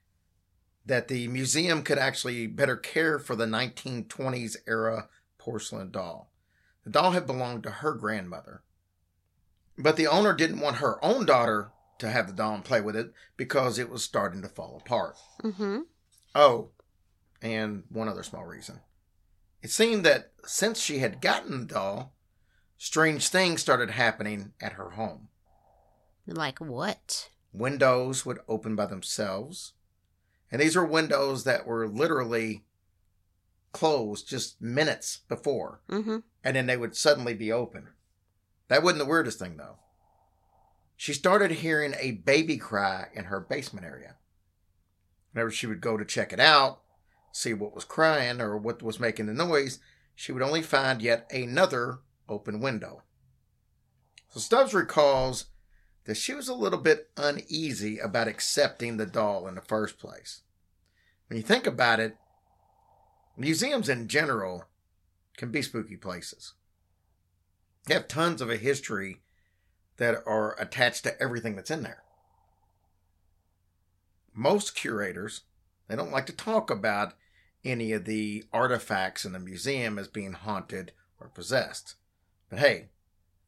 that 0.86 1.08
the 1.08 1.28
museum 1.28 1.84
could 1.84 1.98
actually 1.98 2.48
better 2.48 2.76
care 2.76 3.20
for 3.20 3.36
the 3.36 3.46
1920s 3.46 4.58
era 4.68 5.10
porcelain 5.38 5.92
doll. 5.92 6.32
The 6.84 6.90
doll 6.90 7.12
had 7.12 7.26
belonged 7.26 7.64
to 7.64 7.72
her 7.72 7.94
grandmother. 7.94 8.64
But 9.78 9.96
the 9.96 10.08
owner 10.08 10.34
didn't 10.34 10.60
want 10.60 10.78
her 10.78 11.04
own 11.04 11.26
daughter 11.26 11.72
to 12.00 12.10
have 12.10 12.28
the 12.28 12.34
doll 12.34 12.56
and 12.56 12.66
play 12.66 12.82
with 12.82 12.96
it 12.96 13.14
because 13.38 13.80
it 13.80 13.90
was 13.90 14.04
starting 14.04 14.42
to 14.42 14.50
fall 14.50 14.82
apart. 14.84 15.16
Mm-hmm. 15.42 15.80
Oh, 16.36 16.70
and 17.42 17.84
one 17.90 18.08
other 18.08 18.24
small 18.24 18.46
reason. 18.46 18.82
It 19.62 19.72
seemed 19.72 20.06
that 20.06 20.32
since 20.46 20.80
she 20.80 21.00
had 21.00 21.22
gotten 21.22 21.62
the 21.62 21.74
doll, 21.74 22.14
strange 22.78 23.30
things 23.30 23.62
started 23.62 23.92
happening 23.92 24.54
at 24.62 24.74
her 24.74 24.92
home. 24.92 25.30
Like 26.26 26.60
what? 26.60 27.30
Windows 27.52 28.26
would 28.26 28.40
open 28.48 28.76
by 28.76 28.86
themselves. 28.86 29.74
And 30.52 30.62
these 30.62 30.76
were 30.76 30.86
windows 30.86 31.44
that 31.44 31.66
were 31.66 31.88
literally 31.88 32.64
closed 33.72 34.28
just 34.28 34.62
minutes 34.62 35.22
before. 35.28 35.82
Mm-hmm. 35.90 36.18
And 36.44 36.56
then 36.56 36.68
they 36.68 36.78
would 36.78 36.96
suddenly 36.96 37.34
be 37.34 37.52
open. 37.52 37.90
That 38.68 38.84
wasn't 38.84 39.00
the 39.00 39.10
weirdest 39.10 39.40
thing, 39.40 39.58
though. 39.58 39.78
she 40.96 41.14
started 41.14 41.52
hearing 41.52 41.96
a 42.00 42.12
baby 42.12 42.58
cry 42.58 43.08
in 43.14 43.26
her 43.26 43.40
basement 43.40 43.86
area. 43.86 44.16
Whenever 45.32 45.52
she 45.52 45.68
would 45.68 45.82
go 45.82 45.98
to 45.98 46.06
check 46.06 46.32
it 46.32 46.40
out, 46.40 46.82
see 47.32 47.54
what 47.54 47.74
was 47.74 47.84
crying 47.84 48.40
or 48.40 48.58
what 48.58 48.82
was 48.84 49.00
making 49.00 49.26
the 49.26 49.34
noise, 49.34 49.80
she 50.16 50.32
would 50.32 50.44
only 50.44 50.62
find 50.62 51.02
yet 51.02 51.30
another 51.34 52.00
open 52.30 52.60
window. 52.62 53.02
So 54.30 54.40
Stubbs 54.40 54.74
recalls 54.74 55.46
that 56.06 56.18
she 56.18 56.34
was 56.34 56.48
a 56.48 56.54
little 56.54 56.80
bit 56.80 57.10
uneasy 57.18 58.00
about 58.00 58.28
accepting 58.28 58.98
the 58.98 59.06
doll 59.06 59.48
in 59.48 59.56
the 59.56 59.62
first 59.62 59.98
place. 59.98 60.42
When 61.28 61.38
you 61.38 61.44
think 61.44 61.66
about 61.66 62.00
it, 62.00 62.18
museums 63.38 63.90
in 63.90 64.08
general 64.08 64.66
can 65.38 65.50
be 65.52 65.62
spooky 65.62 65.96
places. 65.96 66.54
They 67.86 67.94
have 67.94 68.08
tons 68.08 68.42
of 68.42 68.50
a 68.50 68.58
history 68.58 69.22
that 69.98 70.22
are 70.26 70.60
attached 70.60 71.04
to 71.04 71.22
everything 71.22 71.56
that's 71.56 71.72
in 71.72 71.84
there. 71.84 72.04
Most 74.34 74.76
curators, 74.76 75.42
they 75.88 75.96
don't 75.96 76.12
like 76.12 76.26
to 76.26 76.34
talk 76.34 76.70
about 76.70 77.14
any 77.64 77.94
of 77.94 78.06
the 78.06 78.44
artifacts 78.52 79.26
in 79.26 79.32
the 79.32 79.40
museum 79.40 79.98
as 79.98 80.08
being 80.08 80.34
haunted 80.34 80.92
or 81.20 81.28
possessed. 81.28 81.96
But 82.50 82.60
hey, 82.60 82.90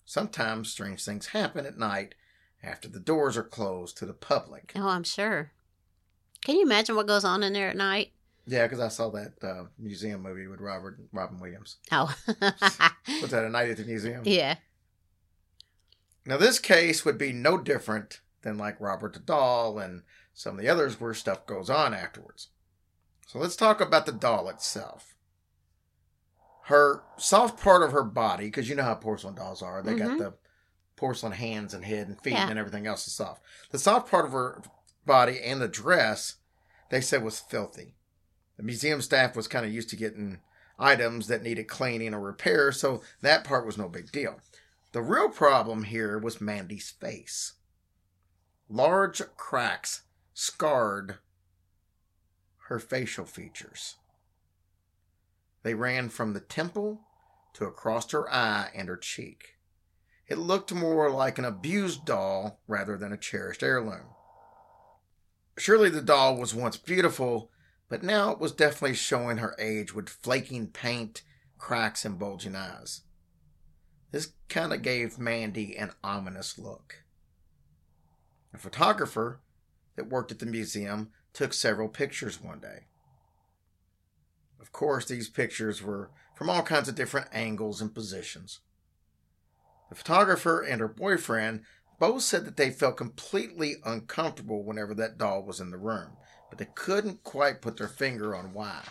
sometimes 0.05 0.71
strange 0.71 1.03
things 1.03 1.27
happen 1.27 1.65
at 1.65 1.77
night 1.77 2.15
after 2.65 2.87
the 2.87 2.99
doors 2.99 3.37
are 3.37 3.43
closed 3.43 3.97
to 3.97 4.05
the 4.05 4.13
public. 4.13 4.71
Oh, 4.75 4.87
I'm 4.87 5.03
sure. 5.03 5.51
Can 6.43 6.55
you 6.55 6.63
imagine 6.63 6.95
what 6.95 7.07
goes 7.07 7.23
on 7.25 7.43
in 7.43 7.53
there 7.53 7.69
at 7.69 7.77
night? 7.77 8.11
Yeah, 8.47 8.63
because 8.65 8.79
I 8.79 8.89
saw 8.89 9.09
that 9.11 9.33
uh, 9.43 9.63
museum 9.79 10.21
movie 10.21 10.47
with 10.47 10.59
Robert 10.61 10.99
Robin 11.11 11.39
Williams. 11.39 11.77
Oh, 11.91 12.13
What's 12.25 13.31
that? 13.31 13.43
A 13.45 13.49
Night 13.49 13.69
at 13.69 13.77
the 13.77 13.83
Museum. 13.85 14.21
yeah. 14.25 14.55
Now, 16.27 16.37
this 16.37 16.57
case 16.59 17.05
would 17.05 17.17
be 17.17 17.31
no 17.31 17.57
different 17.57 18.21
than 18.41 18.57
like 18.57 18.79
Robert 18.81 19.13
the 19.13 19.19
Doll 19.19 19.77
and 19.79 20.01
some 20.33 20.55
of 20.57 20.61
the 20.61 20.69
others 20.69 20.99
where 20.99 21.13
stuff 21.13 21.45
goes 21.45 21.69
on 21.69 21.93
afterwards. 21.93 22.49
So 23.27 23.39
let's 23.39 23.55
talk 23.55 23.79
about 23.81 24.05
the 24.05 24.11
doll 24.11 24.49
itself. 24.49 25.15
Her 26.63 27.03
soft 27.17 27.61
part 27.61 27.83
of 27.83 27.91
her 27.91 28.03
body, 28.03 28.45
because 28.45 28.67
you 28.69 28.75
know 28.75 28.83
how 28.83 28.95
porcelain 28.95 29.35
dolls 29.35 29.61
are, 29.61 29.81
they 29.83 29.93
got 29.95 30.09
Mhm. 30.11 30.17
the 30.19 30.33
porcelain 30.95 31.33
hands 31.33 31.73
and 31.73 31.83
head 31.85 32.07
and 32.07 32.21
feet 32.21 32.33
Yeah. 32.33 32.49
and 32.49 32.57
everything 32.59 32.87
else 32.87 33.07
is 33.07 33.13
soft. 33.13 33.43
The 33.71 33.79
soft 33.79 34.09
part 34.09 34.25
of 34.25 34.31
her 34.31 34.61
body 35.05 35.41
and 35.41 35.61
the 35.61 35.67
dress, 35.67 36.35
they 36.89 37.01
said 37.01 37.23
was 37.23 37.39
filthy. 37.39 37.95
The 38.57 38.63
museum 38.63 39.01
staff 39.01 39.35
was 39.35 39.47
kind 39.47 39.65
of 39.65 39.71
used 39.73 39.89
to 39.89 39.95
getting 39.95 40.39
items 40.79 41.27
that 41.27 41.43
needed 41.43 41.67
cleaning 41.67 42.13
or 42.13 42.21
repair, 42.21 42.71
so 42.71 43.01
that 43.21 43.43
part 43.43 43.65
was 43.65 43.77
no 43.77 43.89
big 43.89 44.11
deal. 44.11 44.39
The 44.93 45.01
real 45.01 45.29
problem 45.29 45.83
here 45.83 46.17
was 46.17 46.39
Mandy's 46.39 46.89
face. 46.89 47.53
Large 48.69 49.21
cracks 49.35 50.03
scarred 50.33 51.17
her 52.67 52.79
facial 52.79 53.25
features. 53.25 53.97
They 55.63 55.73
ran 55.73 56.09
from 56.09 56.33
the 56.33 56.39
temple 56.39 57.01
to 57.53 57.65
across 57.65 58.11
her 58.11 58.31
eye 58.31 58.69
and 58.73 58.87
her 58.87 58.97
cheek. 58.97 59.54
It 60.27 60.37
looked 60.37 60.73
more 60.73 61.11
like 61.11 61.37
an 61.37 61.45
abused 61.45 62.05
doll 62.05 62.59
rather 62.67 62.97
than 62.97 63.13
a 63.13 63.17
cherished 63.17 63.61
heirloom. 63.61 64.07
Surely 65.57 65.89
the 65.89 66.01
doll 66.01 66.37
was 66.37 66.53
once 66.53 66.77
beautiful, 66.77 67.51
but 67.89 68.03
now 68.03 68.31
it 68.31 68.39
was 68.39 68.51
definitely 68.51 68.95
showing 68.95 69.37
her 69.37 69.55
age 69.59 69.93
with 69.93 70.09
flaking 70.09 70.67
paint, 70.67 71.21
cracks, 71.57 72.03
and 72.03 72.17
bulging 72.17 72.55
eyes. 72.55 73.01
This 74.11 74.33
kind 74.49 74.73
of 74.73 74.81
gave 74.81 75.19
Mandy 75.19 75.77
an 75.77 75.91
ominous 76.03 76.57
look. 76.57 77.03
A 78.53 78.57
photographer 78.57 79.41
that 79.95 80.09
worked 80.09 80.31
at 80.31 80.39
the 80.39 80.45
museum 80.45 81.11
took 81.33 81.53
several 81.53 81.89
pictures 81.89 82.41
one 82.41 82.59
day. 82.59 82.87
Of 84.59 84.71
course, 84.71 85.05
these 85.05 85.29
pictures 85.29 85.83
were 85.83 86.09
from 86.35 86.49
all 86.49 86.63
kinds 86.63 86.89
of 86.89 86.95
different 86.95 87.27
angles 87.31 87.81
and 87.81 87.93
positions. 87.93 88.61
The 89.89 89.95
photographer 89.95 90.61
and 90.61 90.81
her 90.81 90.87
boyfriend 90.87 91.63
both 91.99 92.23
said 92.23 92.45
that 92.45 92.57
they 92.57 92.71
felt 92.71 92.97
completely 92.97 93.75
uncomfortable 93.85 94.63
whenever 94.63 94.93
that 94.95 95.17
doll 95.17 95.43
was 95.43 95.59
in 95.59 95.71
the 95.71 95.77
room, 95.77 96.17
but 96.49 96.59
they 96.59 96.67
couldn't 96.75 97.23
quite 97.23 97.61
put 97.61 97.77
their 97.77 97.87
finger 97.87 98.35
on 98.35 98.53
why. 98.53 98.81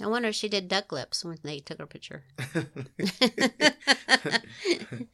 I 0.00 0.06
wonder 0.06 0.28
if 0.28 0.34
she 0.34 0.48
did 0.48 0.68
duck 0.68 0.92
lips 0.92 1.24
when 1.24 1.38
they 1.42 1.58
took 1.58 1.78
her 1.78 1.86
picture. 1.86 2.24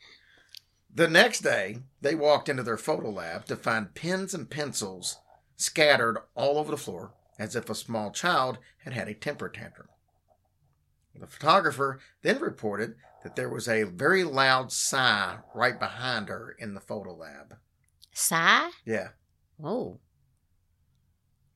The 0.96 1.08
next 1.08 1.40
day, 1.40 1.78
they 2.02 2.14
walked 2.14 2.48
into 2.48 2.62
their 2.62 2.76
photo 2.76 3.10
lab 3.10 3.46
to 3.46 3.56
find 3.56 3.96
pens 3.96 4.32
and 4.32 4.48
pencils 4.48 5.16
scattered 5.56 6.18
all 6.36 6.56
over 6.56 6.70
the 6.70 6.76
floor 6.76 7.14
as 7.36 7.56
if 7.56 7.68
a 7.68 7.74
small 7.74 8.12
child 8.12 8.58
had 8.84 8.92
had 8.92 9.08
a 9.08 9.14
temper 9.14 9.48
tantrum. 9.48 9.88
The 11.16 11.26
photographer 11.26 11.98
then 12.22 12.40
reported 12.40 12.94
that 13.24 13.34
there 13.36 13.48
was 13.48 13.66
a 13.68 13.82
very 13.84 14.22
loud 14.22 14.70
sigh 14.70 15.38
right 15.54 15.78
behind 15.80 16.28
her 16.28 16.54
in 16.58 16.74
the 16.74 16.80
photo 16.80 17.12
lab. 17.14 17.56
Sigh? 18.12 18.70
Yeah. 18.84 19.08
Oh. 19.62 19.98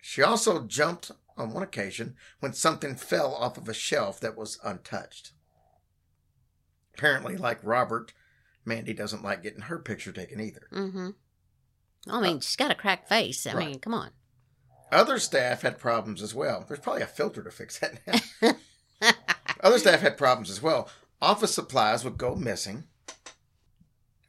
She 0.02 0.22
also 0.22 0.64
jumped 0.64 1.10
on 1.36 1.52
one 1.52 1.62
occasion 1.62 2.16
when 2.40 2.52
something 2.54 2.96
fell 2.96 3.34
off 3.34 3.56
of 3.58 3.68
a 3.68 3.74
shelf 3.74 4.18
that 4.20 4.36
was 4.36 4.58
untouched. 4.64 5.32
Apparently, 6.96 7.36
like 7.36 7.60
Robert, 7.62 8.12
Mandy 8.64 8.92
doesn't 8.92 9.22
like 9.22 9.42
getting 9.42 9.62
her 9.62 9.78
picture 9.78 10.10
taken 10.10 10.40
either. 10.40 10.66
Mm-hmm. 10.72 11.10
I 12.10 12.20
mean, 12.20 12.40
she's 12.40 12.56
got 12.56 12.70
a 12.70 12.74
cracked 12.74 13.08
face. 13.08 13.46
I 13.46 13.52
Right. 13.54 13.68
mean, 13.68 13.78
come 13.80 13.94
on. 13.94 14.10
Other 14.90 15.18
staff 15.18 15.62
had 15.62 15.78
problems 15.78 16.22
as 16.22 16.34
well. 16.34 16.64
There's 16.66 16.80
probably 16.80 17.02
a 17.02 17.06
filter 17.06 17.42
to 17.44 17.50
fix 17.50 17.78
that 17.80 18.00
now. 18.42 19.12
Other 19.60 19.78
staff 19.78 20.00
had 20.00 20.16
problems 20.16 20.50
as 20.50 20.62
well. 20.62 20.88
Office 21.20 21.54
supplies 21.54 22.04
would 22.04 22.16
go 22.18 22.34
missing. 22.34 22.84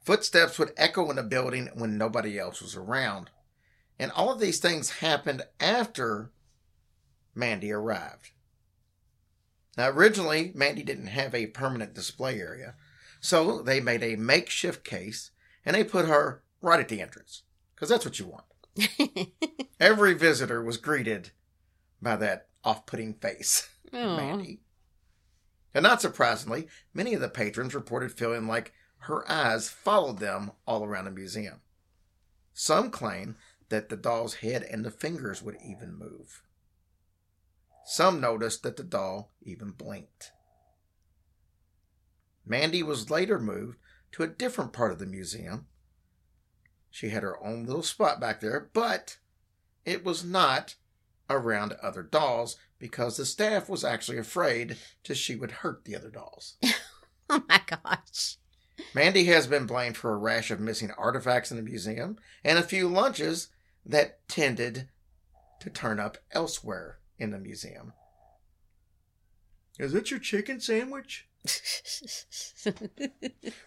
Footsteps 0.03 0.57
would 0.57 0.73
echo 0.75 1.09
in 1.09 1.17
the 1.17 1.23
building 1.23 1.69
when 1.75 1.97
nobody 1.97 2.39
else 2.39 2.61
was 2.61 2.75
around. 2.75 3.29
And 3.99 4.11
all 4.11 4.31
of 4.31 4.39
these 4.39 4.59
things 4.59 4.89
happened 4.99 5.43
after 5.59 6.31
Mandy 7.35 7.71
arrived. 7.71 8.31
Now, 9.77 9.89
originally, 9.89 10.51
Mandy 10.55 10.83
didn't 10.83 11.07
have 11.07 11.35
a 11.35 11.47
permanent 11.47 11.93
display 11.93 12.39
area, 12.39 12.75
so 13.19 13.61
they 13.61 13.79
made 13.79 14.03
a 14.03 14.15
makeshift 14.15 14.83
case 14.83 15.31
and 15.65 15.75
they 15.75 15.83
put 15.83 16.07
her 16.07 16.43
right 16.61 16.79
at 16.79 16.87
the 16.89 17.01
entrance 17.01 17.43
because 17.75 17.89
that's 17.89 18.03
what 18.05 18.19
you 18.19 18.25
want. 18.25 19.29
Every 19.79 20.13
visitor 20.13 20.63
was 20.63 20.77
greeted 20.77 21.31
by 22.01 22.15
that 22.15 22.47
off 22.63 22.85
putting 22.85 23.13
face, 23.13 23.69
Oh. 23.93 24.17
Mandy. 24.17 24.61
And 25.73 25.83
not 25.83 26.01
surprisingly, 26.01 26.67
many 26.93 27.13
of 27.13 27.21
the 27.21 27.29
patrons 27.29 27.75
reported 27.75 28.11
feeling 28.11 28.47
like 28.47 28.73
her 29.03 29.29
eyes 29.29 29.69
followed 29.69 30.19
them 30.19 30.51
all 30.65 30.83
around 30.83 31.05
the 31.05 31.11
museum. 31.11 31.61
Some 32.53 32.91
claim 32.91 33.37
that 33.69 33.89
the 33.89 33.97
doll's 33.97 34.35
head 34.35 34.63
and 34.63 34.83
the 34.83 34.91
fingers 34.91 35.41
would 35.41 35.57
even 35.63 35.97
move. 35.97 36.41
Some 37.85 38.19
noticed 38.19 38.63
that 38.63 38.77
the 38.77 38.83
doll 38.83 39.31
even 39.41 39.71
blinked. 39.71 40.31
Mandy 42.45 42.83
was 42.83 43.11
later 43.11 43.39
moved 43.39 43.77
to 44.11 44.23
a 44.23 44.27
different 44.27 44.73
part 44.73 44.91
of 44.91 44.99
the 44.99 45.05
museum. 45.05 45.67
She 46.89 47.09
had 47.09 47.23
her 47.23 47.41
own 47.43 47.65
little 47.65 47.83
spot 47.83 48.19
back 48.19 48.41
there, 48.41 48.69
but 48.73 49.17
it 49.85 50.03
was 50.03 50.23
not 50.23 50.75
around 51.29 51.73
other 51.73 52.01
dolls 52.01 52.57
because 52.79 53.17
the 53.17 53.25
staff 53.25 53.69
was 53.69 53.83
actually 53.83 54.17
afraid 54.17 54.77
that 55.07 55.15
she 55.15 55.35
would 55.35 55.51
hurt 55.51 55.85
the 55.85 55.95
other 55.95 56.09
dolls. 56.09 56.55
Oh 57.31 57.43
my 57.47 57.61
gosh. 57.67 58.37
Mandy 58.95 59.25
has 59.25 59.45
been 59.45 59.67
blamed 59.67 59.97
for 59.97 60.11
a 60.11 60.17
rash 60.17 60.49
of 60.49 60.59
missing 60.59 60.89
artifacts 60.97 61.51
in 61.51 61.57
the 61.57 61.63
museum 61.63 62.17
and 62.43 62.57
a 62.57 62.63
few 62.63 62.87
lunches 62.87 63.49
that 63.85 64.27
tended 64.27 64.89
to 65.59 65.69
turn 65.69 65.99
up 65.99 66.17
elsewhere 66.31 66.97
in 67.19 67.29
the 67.29 67.37
museum. 67.37 67.93
Is 69.77 69.91
that 69.93 70.09
your 70.09 70.19
chicken 70.19 70.59
sandwich? 70.59 71.27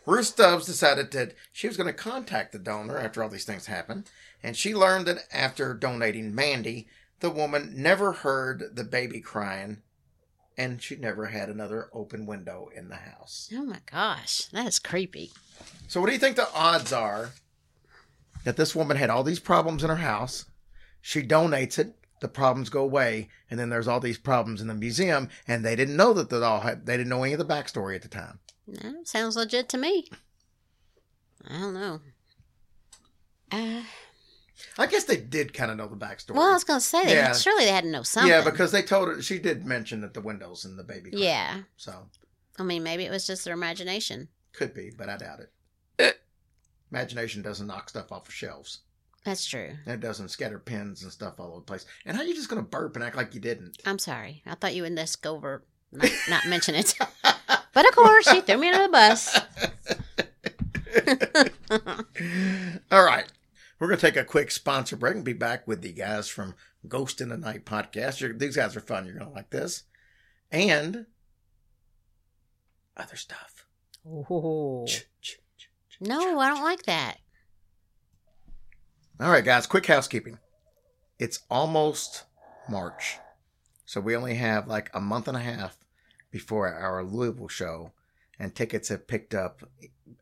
Ruth 0.07 0.27
Stubbs 0.27 0.67
decided 0.67 1.11
that 1.13 1.35
she 1.53 1.69
was 1.69 1.77
going 1.77 1.87
to 1.87 1.93
contact 1.93 2.53
the 2.53 2.59
donor 2.59 2.99
after 2.99 3.23
all 3.23 3.29
these 3.31 3.45
things 3.47 3.67
happened, 3.67 4.11
and 4.43 4.57
she 4.57 4.75
learned 4.75 5.07
that 5.07 5.25
after 5.33 5.73
donating 5.73 6.35
Mandy, 6.35 6.89
the 7.23 7.31
woman 7.31 7.73
never 7.77 8.13
heard 8.13 8.75
the 8.75 8.85
baby 8.85 9.21
crying, 9.21 9.81
and 10.59 10.83
she 10.83 10.97
never 10.97 11.27
had 11.27 11.49
another 11.49 11.89
open 11.93 12.27
window 12.27 12.69
in 12.77 12.89
the 12.89 12.97
house. 12.97 13.49
oh 13.55 13.65
my 13.65 13.79
gosh. 13.91 14.47
That's 14.53 14.79
creepy. 14.81 15.31
So, 15.87 16.01
what 16.01 16.09
do 16.09 16.13
you 16.13 16.19
think 16.19 16.37
the 16.37 16.53
odds 16.53 16.93
are 16.93 17.31
that 18.45 18.57
this 18.57 18.75
woman 18.75 18.97
had 18.97 19.09
all 19.09 19.23
these 19.23 19.39
problems 19.39 19.85
in 19.85 19.89
her 19.89 19.97
house? 19.97 20.47
She 21.01 21.23
donates 21.23 21.79
it, 21.79 21.95
the 22.21 22.29
problems 22.29 22.69
go 22.69 22.83
away, 22.83 23.29
and 23.49 23.59
then 23.59 23.71
there's 23.71 23.89
all 23.89 24.01
these 24.01 24.19
problems 24.19 24.61
in 24.61 24.67
the 24.67 24.75
museum, 24.75 25.29
and 25.47 25.65
they 25.65 25.77
didn't 25.77 25.97
know 25.97 26.13
that 26.15 26.29
the 26.29 26.41
doll 26.41 26.61
had, 26.61 26.87
they 26.87 26.97
didn't 26.97 27.09
know 27.09 27.23
any 27.23 27.35
of 27.35 27.39
the 27.39 27.45
backstory 27.45 27.95
at 27.95 28.03
the 28.03 28.09
time. 28.09 28.41
That 28.67 29.07
sounds 29.07 29.37
legit 29.37 29.69
to 29.71 29.79
me. 29.79 30.09
I 31.49 31.59
don't 31.61 31.75
know. 31.75 32.01
Uh, 33.51 33.83
I 34.79 34.87
guess 34.87 35.05
they 35.05 35.17
did 35.17 35.53
kind 35.55 35.71
of 35.71 35.77
know 35.77 35.87
the 35.89 35.97
backstory. 35.97 36.35
well, 36.35 36.51
I 36.51 36.53
was 36.53 36.65
gonna 36.65 36.81
say 36.81 37.05
they 37.05 37.15
Yeah. 37.15 37.33
surely 37.35 37.65
they 37.65 37.71
had 37.71 37.85
to 37.85 37.91
know 37.91 38.03
something. 38.03 38.31
yeah, 38.31 38.43
because 38.43 38.73
they 38.73 38.83
told 38.83 39.09
her 39.09 39.21
she 39.23 39.39
did 39.39 39.65
mention 39.67 40.01
that 40.03 40.15
the 40.15 40.21
windows 40.21 40.65
and 40.65 40.79
the 40.79 40.85
baby. 40.85 41.11
crying. 41.11 41.25
yeah. 41.25 41.61
So 41.77 42.09
I 42.59 42.63
mean, 42.63 42.83
maybe 42.83 43.05
it 43.05 43.11
was 43.11 43.27
just 43.27 43.45
their 43.45 43.55
imagination. 43.55 44.29
could 44.53 44.75
be, 44.75 44.91
but 44.97 45.09
I 45.09 45.17
doubt 45.17 45.41
it. 45.41 45.53
Eh. 45.99 46.13
Imagination 46.91 47.43
doesn't 47.43 47.67
knock 47.67 47.89
stuff 47.89 48.13
off 48.13 48.29
of 48.29 48.35
shelves. 48.35 48.81
That's 49.25 49.47
true. 49.47 49.71
And 49.87 49.95
it 49.95 50.01
doesn't 50.07 50.29
scatter 50.31 50.59
pins 50.59 51.03
and 51.03 51.13
stuff 51.13 51.39
all 51.39 51.51
over 51.53 51.61
the 51.61 51.65
place. 51.65 51.87
And 52.05 52.17
how 52.17 52.23
are 52.23 52.27
you 52.27 52.35
just 52.35 52.49
gonna 52.49 52.61
burp 52.63 52.97
and 52.97 53.05
act 53.05 53.17
like 53.17 53.35
you 53.35 53.41
didn't? 53.41 53.81
I'm 53.87 53.99
sorry. 53.99 54.43
I 54.47 54.55
thought 54.57 54.75
you 54.75 54.83
would 54.83 54.97
just 54.97 55.23
go 55.23 55.35
over 55.37 55.63
not, 55.93 56.11
not 56.29 56.47
mention 56.47 56.75
it. 56.75 56.95
But 57.75 57.89
of 57.89 57.95
course, 57.95 58.33
you 58.33 58.43
threw 58.43 58.59
me 58.59 58.69
under 58.71 58.83
the 58.83 58.89
bus. 58.91 59.41
All 62.93 63.05
right. 63.05 63.25
We're 63.83 63.89
going 63.89 63.99
to 63.99 64.07
take 64.07 64.17
a 64.17 64.25
quick 64.25 64.53
sponsor 64.53 64.95
break 64.95 65.17
and 65.17 65.25
be 65.25 65.33
back 65.33 65.67
with 65.67 65.83
the 65.83 65.93
guys 65.93 66.29
from 66.29 66.55
Ghost 66.87 67.21
in 67.21 67.31
the 67.31 67.37
Night 67.37 67.65
podcast. 67.65 68.21
You're, 68.21 68.33
these 68.33 68.55
guys 68.55 68.77
are 68.77 68.81
fun. 68.81 69.05
You're 69.07 69.17
going 69.17 69.27
to 69.27 69.35
like 69.35 69.51
this. 69.51 69.83
And 70.53 71.07
other 72.97 73.17
stuff. 73.17 73.67
Oh. 74.09 74.87
No, 76.01 76.39
I 76.39 76.47
don't 76.51 76.63
like 76.63 76.85
that. 76.85 77.17
All 79.19 79.33
right, 79.33 79.45
guys, 79.45 79.67
quick 79.67 79.87
housekeeping. 79.87 80.39
It's 81.19 81.41
almost 81.51 82.23
March. 82.69 83.19
So 83.85 84.01
we 84.01 84.15
only 84.15 84.37
have 84.37 84.69
like 84.69 84.91
a 84.95 85.01
month 85.01 85.27
and 85.27 85.37
a 85.37 85.41
half 85.41 85.77
before 86.31 86.73
our 86.73 87.03
Louisville 87.03 87.49
show, 87.49 87.91
and 88.39 88.55
tickets 88.55 88.91
have 88.91 89.09
picked 89.09 89.35
up 89.35 89.69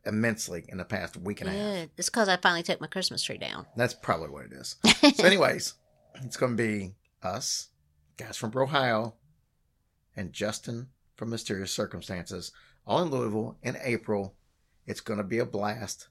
immensely 0.05 0.65
in 0.69 0.77
the 0.77 0.85
past 0.85 1.17
week 1.17 1.41
and 1.41 1.49
a 1.49 1.53
half. 1.53 1.87
It's 1.97 2.09
because 2.09 2.27
I 2.29 2.37
finally 2.37 2.63
took 2.63 2.79
my 2.81 2.87
Christmas 2.87 3.21
tree 3.23 3.37
down. 3.37 3.65
That's 3.75 3.93
probably 3.93 4.29
what 4.29 4.45
it 4.45 4.53
is. 4.53 4.75
So, 5.15 5.23
anyways, 5.25 5.73
it's 6.23 6.37
going 6.37 6.55
to 6.55 6.63
be 6.63 6.93
us, 7.23 7.69
guys 8.17 8.37
from 8.37 8.51
Ohio, 8.55 9.15
and 10.15 10.31
Justin 10.33 10.87
from 11.15 11.29
Mysterious 11.31 11.71
Circumstances, 11.71 12.51
all 12.85 13.01
in 13.01 13.09
Louisville 13.09 13.57
in 13.63 13.77
April. 13.83 14.35
It's 14.87 15.01
going 15.01 15.17
to 15.17 15.23
be 15.23 15.39
a 15.39 15.45
blast, 15.45 16.07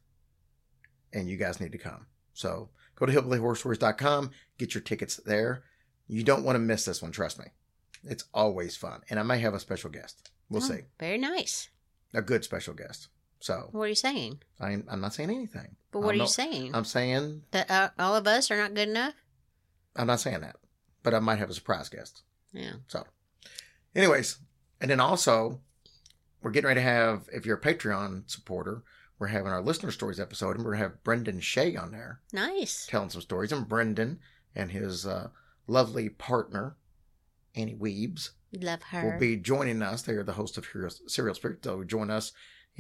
and 1.13 1.29
you 1.29 1.37
guys 1.37 1.61
need 1.61 1.73
to 1.73 1.79
come. 1.79 2.07
So 2.35 2.71
go 2.97 3.07
to 3.07 3.13
hillbillyhorrorstories.com, 3.13 4.31
get 4.59 4.75
your 4.75 4.83
tickets 4.83 5.17
there. 5.25 5.63
You 6.09 6.23
don't 6.25 6.45
want 6.45 6.57
to 6.57 6.61
miss 6.61 6.85
this 6.85 7.03
one, 7.03 7.13
trust 7.13 7.39
me. 7.39 7.47
It's 8.05 8.25
always 8.35 8.77
fun, 8.77 9.03
and 9.11 9.19
I 9.21 9.23
may 9.23 9.39
have 9.39 9.55
a 9.55 9.61
special 9.61 9.91
guest. 9.91 10.31
We'll 10.49 10.63
Oh, 10.63 10.67
see, 10.67 10.81
Very 10.99 11.19
nice. 11.19 11.69
a 12.15 12.23
good 12.23 12.43
special 12.45 12.75
guest. 12.75 13.09
So 13.41 13.69
What 13.73 13.83
are 13.85 13.89
you 13.89 13.95
saying? 13.95 14.41
I'm, 14.61 14.85
I'm 14.91 15.01
not 15.01 15.15
saying 15.15 15.31
anything. 15.31 15.77
But 15.93 16.01
what 16.01 16.15
I'm 16.15 16.21
are 16.21 16.25
you 16.25 16.29
saying? 16.29 16.75
I'm 16.75 16.85
saying 16.85 17.43
that 17.51 17.71
uh, 17.71 17.91
all 17.99 18.15
of 18.15 18.27
us 18.27 18.51
are 18.51 18.57
not 18.57 18.75
good 18.75 18.89
enough? 18.89 19.15
I'm 19.97 20.07
not 20.07 20.21
saying 20.21 20.41
that, 20.43 20.57
but 21.03 21.15
I 21.15 21.19
might 21.19 21.39
have 21.39 21.51
a 21.51 21.55
surprise 21.55 21.89
guest. 21.89 22.23
Yeah. 22.53 22.75
So, 22.87 23.05
anyways, 23.95 24.39
and 24.81 24.91
then 24.91 25.01
also, 25.01 25.61
we're 26.43 26.51
getting 26.53 26.69
ready 26.69 26.81
to 26.81 26.85
have, 26.87 27.29
if 27.33 27.45
you're 27.45 27.57
a 27.57 27.61
Patreon 27.61 28.31
supporter, 28.31 28.83
we're 29.19 29.27
having 29.29 29.53
our 29.53 29.61
listener 29.63 29.91
stories 29.91 30.21
episode, 30.21 30.57
and 30.57 30.59
we're 30.65 30.73
going 30.73 30.83
to 30.83 30.89
have 30.89 31.05
Brendan 31.05 31.41
Shea 31.41 31.77
on 31.77 31.93
there 31.93 32.21
Nice. 32.33 32.87
telling 32.87 33.11
some 33.11 33.21
stories. 33.21 33.53
And 33.53 33.69
Brendan 33.69 34.21
and 34.55 34.71
his 34.71 35.07
uh, 35.07 35.29
lovely 35.67 36.09
partner, 36.09 36.77
Annie 37.55 37.75
Weebs, 37.75 38.31
Love 38.53 38.83
her. 38.85 39.11
will 39.13 39.19
be 39.19 39.37
joining 39.37 39.83
us. 39.83 40.03
They 40.03 40.15
are 40.15 40.23
the 40.25 40.33
host 40.33 40.57
of 40.57 40.67
Hero- 40.67 40.89
Serial 41.07 41.35
Spirit. 41.35 41.63
They'll 41.63 41.85
join 41.85 42.11
us 42.11 42.33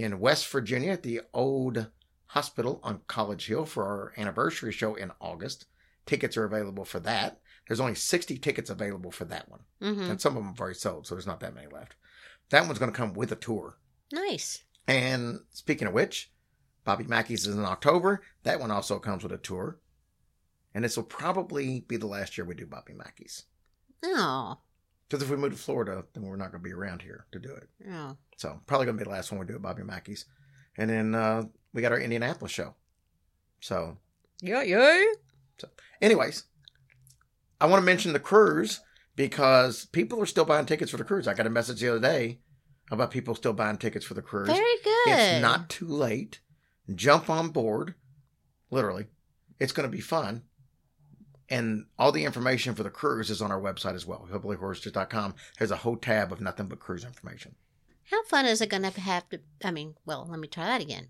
in 0.02 0.20
West 0.20 0.48
Virginia 0.48 0.92
at 0.92 1.02
the 1.02 1.22
old 1.32 1.88
hospital 2.26 2.80
on 2.82 3.00
College 3.06 3.46
Hill 3.46 3.64
for 3.64 3.84
our 3.84 4.12
anniversary 4.16 4.72
show 4.72 4.94
in 4.94 5.12
August. 5.20 5.66
Tickets 6.06 6.36
are 6.36 6.44
available 6.44 6.84
for 6.84 7.00
that. 7.00 7.40
There's 7.66 7.80
only 7.80 7.94
60 7.94 8.38
tickets 8.38 8.70
available 8.70 9.10
for 9.10 9.24
that 9.26 9.48
one. 9.48 9.60
mm-hmm. 9.82 10.10
And 10.10 10.20
some 10.20 10.36
of 10.36 10.42
them 10.42 10.52
have 10.52 10.60
already 10.60 10.78
sold, 10.78 11.06
so 11.06 11.14
there's 11.14 11.26
not 11.26 11.40
that 11.40 11.54
many 11.54 11.68
left. 11.68 11.94
That 12.50 12.66
one's 12.66 12.78
going 12.78 12.90
to 12.90 12.96
come 12.96 13.14
with 13.14 13.30
a 13.32 13.36
tour. 13.36 13.78
Nice. 14.12 14.64
And 14.88 15.40
speaking 15.50 15.86
of 15.86 15.94
which, 15.94 16.32
Bobby 16.84 17.04
Mackey's 17.04 17.46
is 17.46 17.54
in 17.54 17.64
October. 17.64 18.22
That 18.42 18.58
one 18.58 18.70
also 18.70 18.98
comes 18.98 19.22
with 19.22 19.32
a 19.32 19.38
tour. 19.38 19.78
And 20.74 20.84
this 20.84 20.96
will 20.96 21.04
probably 21.04 21.84
be 21.86 21.96
the 21.96 22.06
last 22.06 22.36
year 22.36 22.44
we 22.44 22.54
do 22.54 22.66
Bobby 22.66 22.92
Mackey's. 22.92 23.44
Oh. 24.04 24.58
Because 25.08 25.22
if 25.22 25.30
we 25.30 25.36
move 25.36 25.52
to 25.52 25.58
Florida, 25.58 26.04
then 26.12 26.24
we're 26.24 26.36
not 26.36 26.52
going 26.52 26.62
to 26.62 26.68
be 26.68 26.72
around 26.72 27.02
here 27.02 27.26
to 27.32 27.38
do 27.38 27.50
it. 27.50 27.68
Oh. 27.90 28.16
So 28.40 28.58
probably 28.66 28.86
going 28.86 28.96
to 28.96 29.04
be 29.04 29.08
the 29.08 29.14
last 29.14 29.30
one 29.30 29.38
we 29.38 29.44
do 29.44 29.56
at 29.56 29.60
Bobby 29.60 29.82
Mackey's. 29.82 30.24
And 30.78 30.88
then 30.88 31.14
uh, 31.14 31.42
we 31.74 31.82
got 31.82 31.92
our 31.92 32.00
Indianapolis 32.00 32.50
show. 32.50 32.74
So, 33.60 33.98
Yeah, 34.40 34.62
yeah. 34.62 35.04
So, 35.58 35.68
anyways, 36.00 36.44
I 37.60 37.66
want 37.66 37.82
to 37.82 37.84
mention 37.84 38.14
the 38.14 38.18
cruise 38.18 38.80
because 39.14 39.84
people 39.84 40.22
are 40.22 40.26
still 40.26 40.46
buying 40.46 40.64
tickets 40.64 40.90
for 40.90 40.96
the 40.96 41.04
cruise. 41.04 41.28
I 41.28 41.34
got 41.34 41.46
a 41.46 41.50
message 41.50 41.80
the 41.80 41.90
other 41.90 42.00
day 42.00 42.38
about 42.90 43.10
people 43.10 43.34
still 43.34 43.52
buying 43.52 43.76
tickets 43.76 44.06
for 44.06 44.14
the 44.14 44.22
cruise. 44.22 44.48
Very 44.48 44.76
good. 44.82 45.08
It's 45.08 45.42
not 45.42 45.68
too 45.68 45.86
late. 45.86 46.40
Jump 46.94 47.28
on 47.28 47.50
board. 47.50 47.94
Literally. 48.70 49.08
It's 49.58 49.72
going 49.72 49.88
to 49.88 49.94
be 49.94 50.00
fun. 50.00 50.44
And 51.50 51.84
all 51.98 52.10
the 52.10 52.24
information 52.24 52.74
for 52.74 52.84
the 52.84 52.90
cruise 52.90 53.28
is 53.28 53.42
on 53.42 53.52
our 53.52 53.60
website 53.60 53.94
as 53.94 54.06
well, 54.06 54.26
hillbillyhorrors.com. 54.32 55.34
There's 55.58 55.70
a 55.72 55.76
whole 55.76 55.96
tab 55.96 56.32
of 56.32 56.40
nothing 56.40 56.68
but 56.68 56.80
cruise 56.80 57.04
information. 57.04 57.54
How 58.10 58.24
fun 58.24 58.46
is 58.46 58.60
it 58.60 58.68
going 58.68 58.82
to 58.82 59.00
have 59.00 59.28
to? 59.30 59.40
I 59.64 59.70
mean, 59.70 59.94
well, 60.04 60.26
let 60.28 60.40
me 60.40 60.48
try 60.48 60.64
that 60.66 60.80
again. 60.80 61.08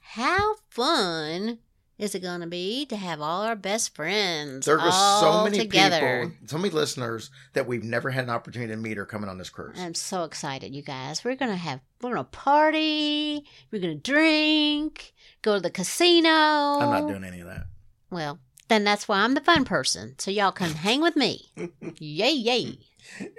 How 0.00 0.56
fun 0.70 1.58
is 1.98 2.14
it 2.14 2.22
going 2.22 2.40
to 2.40 2.46
be 2.46 2.86
to 2.86 2.96
have 2.96 3.20
all 3.20 3.42
our 3.42 3.56
best 3.56 3.94
friends 3.94 4.64
There 4.66 4.80
are 4.80 5.20
so 5.20 5.44
many 5.44 5.58
together? 5.58 6.30
people, 6.30 6.48
so 6.48 6.56
many 6.58 6.70
listeners 6.70 7.30
that 7.52 7.66
we've 7.66 7.84
never 7.84 8.10
had 8.10 8.24
an 8.24 8.30
opportunity 8.30 8.72
to 8.72 8.78
meet 8.78 8.96
are 8.98 9.04
coming 9.04 9.28
on 9.28 9.36
this 9.36 9.50
cruise. 9.50 9.78
I'm 9.78 9.94
so 9.94 10.24
excited, 10.24 10.74
you 10.74 10.82
guys. 10.82 11.24
We're 11.24 11.34
gonna 11.36 11.56
have 11.56 11.80
we're 12.00 12.10
gonna 12.10 12.24
party. 12.24 13.44
We're 13.70 13.82
gonna 13.82 13.96
drink. 13.96 15.12
Go 15.42 15.56
to 15.56 15.60
the 15.60 15.70
casino. 15.70 16.28
I'm 16.30 16.90
not 17.02 17.08
doing 17.08 17.24
any 17.24 17.40
of 17.40 17.46
that. 17.48 17.66
Well, 18.10 18.38
then 18.68 18.84
that's 18.84 19.06
why 19.08 19.18
I'm 19.18 19.34
the 19.34 19.40
fun 19.40 19.64
person. 19.64 20.14
So 20.18 20.30
y'all 20.30 20.52
can 20.52 20.70
hang 20.70 21.00
with 21.02 21.16
me. 21.16 21.52
yay, 21.98 22.32
yay. 22.32 22.78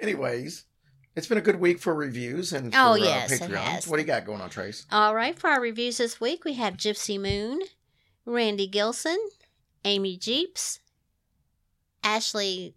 Anyways, 0.00 0.66
it's 1.16 1.26
been 1.26 1.38
a 1.38 1.42
good 1.42 1.56
week 1.60 1.78
for 1.80 1.94
reviews 1.94 2.52
and 2.52 2.72
for 2.72 2.78
Oh, 2.80 2.92
uh, 2.92 2.96
yes, 2.96 3.32
it 3.32 3.40
Patreon. 3.42 3.56
has. 3.56 3.88
What 3.88 3.96
do 3.96 4.02
you 4.02 4.06
got 4.06 4.24
going 4.24 4.40
on, 4.40 4.50
Trace? 4.50 4.86
All 4.90 5.14
right, 5.14 5.38
for 5.38 5.48
our 5.50 5.60
reviews 5.60 5.98
this 5.98 6.20
week, 6.20 6.44
we 6.44 6.54
have 6.54 6.76
Gypsy 6.76 7.20
Moon, 7.20 7.60
Randy 8.24 8.66
Gilson, 8.66 9.18
Amy 9.84 10.16
Jeeps, 10.16 10.80
Ashley 12.02 12.74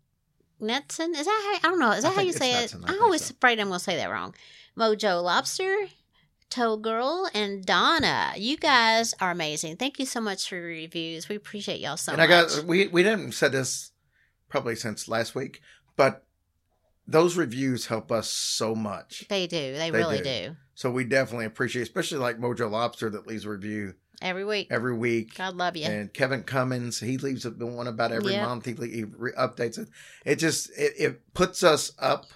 Netson. 0.61 1.15
Is 1.15 1.25
that 1.25 1.59
how 1.61 1.67
I 1.67 1.71
don't 1.71 1.79
know? 1.79 1.91
Is 1.91 2.05
I 2.05 2.09
that 2.09 2.15
how 2.15 2.21
you 2.21 2.33
say 2.33 2.63
it? 2.63 2.73
I 2.85 2.93
I'm 2.93 3.01
always 3.01 3.25
so. 3.25 3.33
afraid 3.37 3.59
I'm 3.59 3.67
going 3.67 3.79
to 3.79 3.83
say 3.83 3.95
that 3.97 4.09
wrong. 4.09 4.33
Mojo 4.77 5.23
Lobster, 5.23 5.87
Toe 6.49 6.77
Girl, 6.77 7.29
and 7.33 7.63
Donna. 7.65 8.31
You 8.35 8.57
guys 8.57 9.13
are 9.21 9.31
amazing. 9.31 9.77
Thank 9.77 9.99
you 9.99 10.05
so 10.05 10.19
much 10.21 10.47
for 10.49 10.55
your 10.55 10.65
reviews. 10.67 11.29
We 11.29 11.35
appreciate 11.35 11.79
y'all 11.79 11.97
so 11.97 12.11
and 12.13 12.19
much. 12.19 12.29
And 12.29 12.33
I 12.33 12.55
got 12.57 12.65
we 12.65 12.87
we 12.87 13.03
didn't 13.03 13.33
said 13.33 13.51
this 13.51 13.91
probably 14.49 14.75
since 14.75 15.07
last 15.07 15.35
week, 15.35 15.61
but 15.95 16.25
those 17.07 17.35
reviews 17.35 17.87
help 17.87 18.11
us 18.11 18.29
so 18.29 18.73
much. 18.75 19.25
they 19.29 19.45
do. 19.47 19.57
They, 19.73 19.89
They 19.89 19.91
really 19.91 20.17
do. 20.19 20.23
do. 20.23 20.55
So 20.75 20.89
we 20.89 21.03
definitely 21.03 21.45
appreciate, 21.45 21.83
especially 21.83 22.17
like 22.19 22.39
Mojo 22.39 22.69
Lobster 22.71 23.09
that 23.11 23.27
leaves 23.27 23.45
a 23.45 23.49
review 23.49 23.93
Every 24.21 24.45
week. 24.45 24.67
every 24.71 24.95
week. 24.95 25.35
God 25.35 25.55
love 25.55 25.75
you. 25.75 25.85
And 25.85 26.13
Kevin 26.13 26.43
Cummins, 26.43 26.99
he 27.01 27.17
leaves 27.17 27.45
one 27.45 27.87
about 27.87 28.11
every 28.13 28.31
Yep. 28.33 28.47
month. 28.47 28.65
He, 28.65 28.73
he 28.89 29.03
re- 29.03 29.33
updates 29.37 29.77
it. 29.77 29.89
It 30.25 30.37
just 30.37 30.69
it, 30.77 30.93
it 30.97 31.33
puts 31.33 31.61
us 31.61 31.91
up 31.99 32.27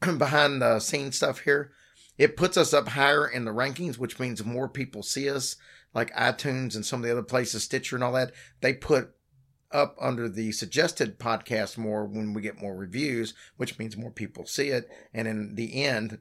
behind 0.18 0.62
the 0.62 0.78
scene 0.80 1.12
stuff 1.12 1.40
here. 1.40 1.72
It 2.18 2.36
puts 2.36 2.56
us 2.56 2.72
up 2.72 2.88
higher 2.88 3.26
in 3.26 3.44
the 3.44 3.50
rankings, 3.50 3.98
which 3.98 4.18
means 4.18 4.44
more 4.44 4.68
people 4.68 5.02
see 5.02 5.28
us, 5.28 5.56
like 5.92 6.14
iTunes 6.14 6.74
and 6.74 6.86
some 6.86 7.00
of 7.00 7.04
the 7.06 7.12
other 7.12 7.22
places, 7.22 7.64
Stitcher 7.64 7.96
and 7.96 8.04
all 8.04 8.12
that. 8.12 8.32
They 8.60 8.72
put 8.72 9.10
up 9.76 9.96
under 10.00 10.28
the 10.28 10.50
suggested 10.52 11.18
podcast 11.18 11.76
more 11.76 12.06
when 12.06 12.32
we 12.32 12.40
get 12.40 12.60
more 12.60 12.74
reviews, 12.74 13.34
which 13.58 13.78
means 13.78 13.96
more 13.96 14.10
people 14.10 14.46
see 14.46 14.68
it. 14.68 14.90
And 15.12 15.28
in 15.28 15.54
the 15.54 15.84
end, 15.84 16.18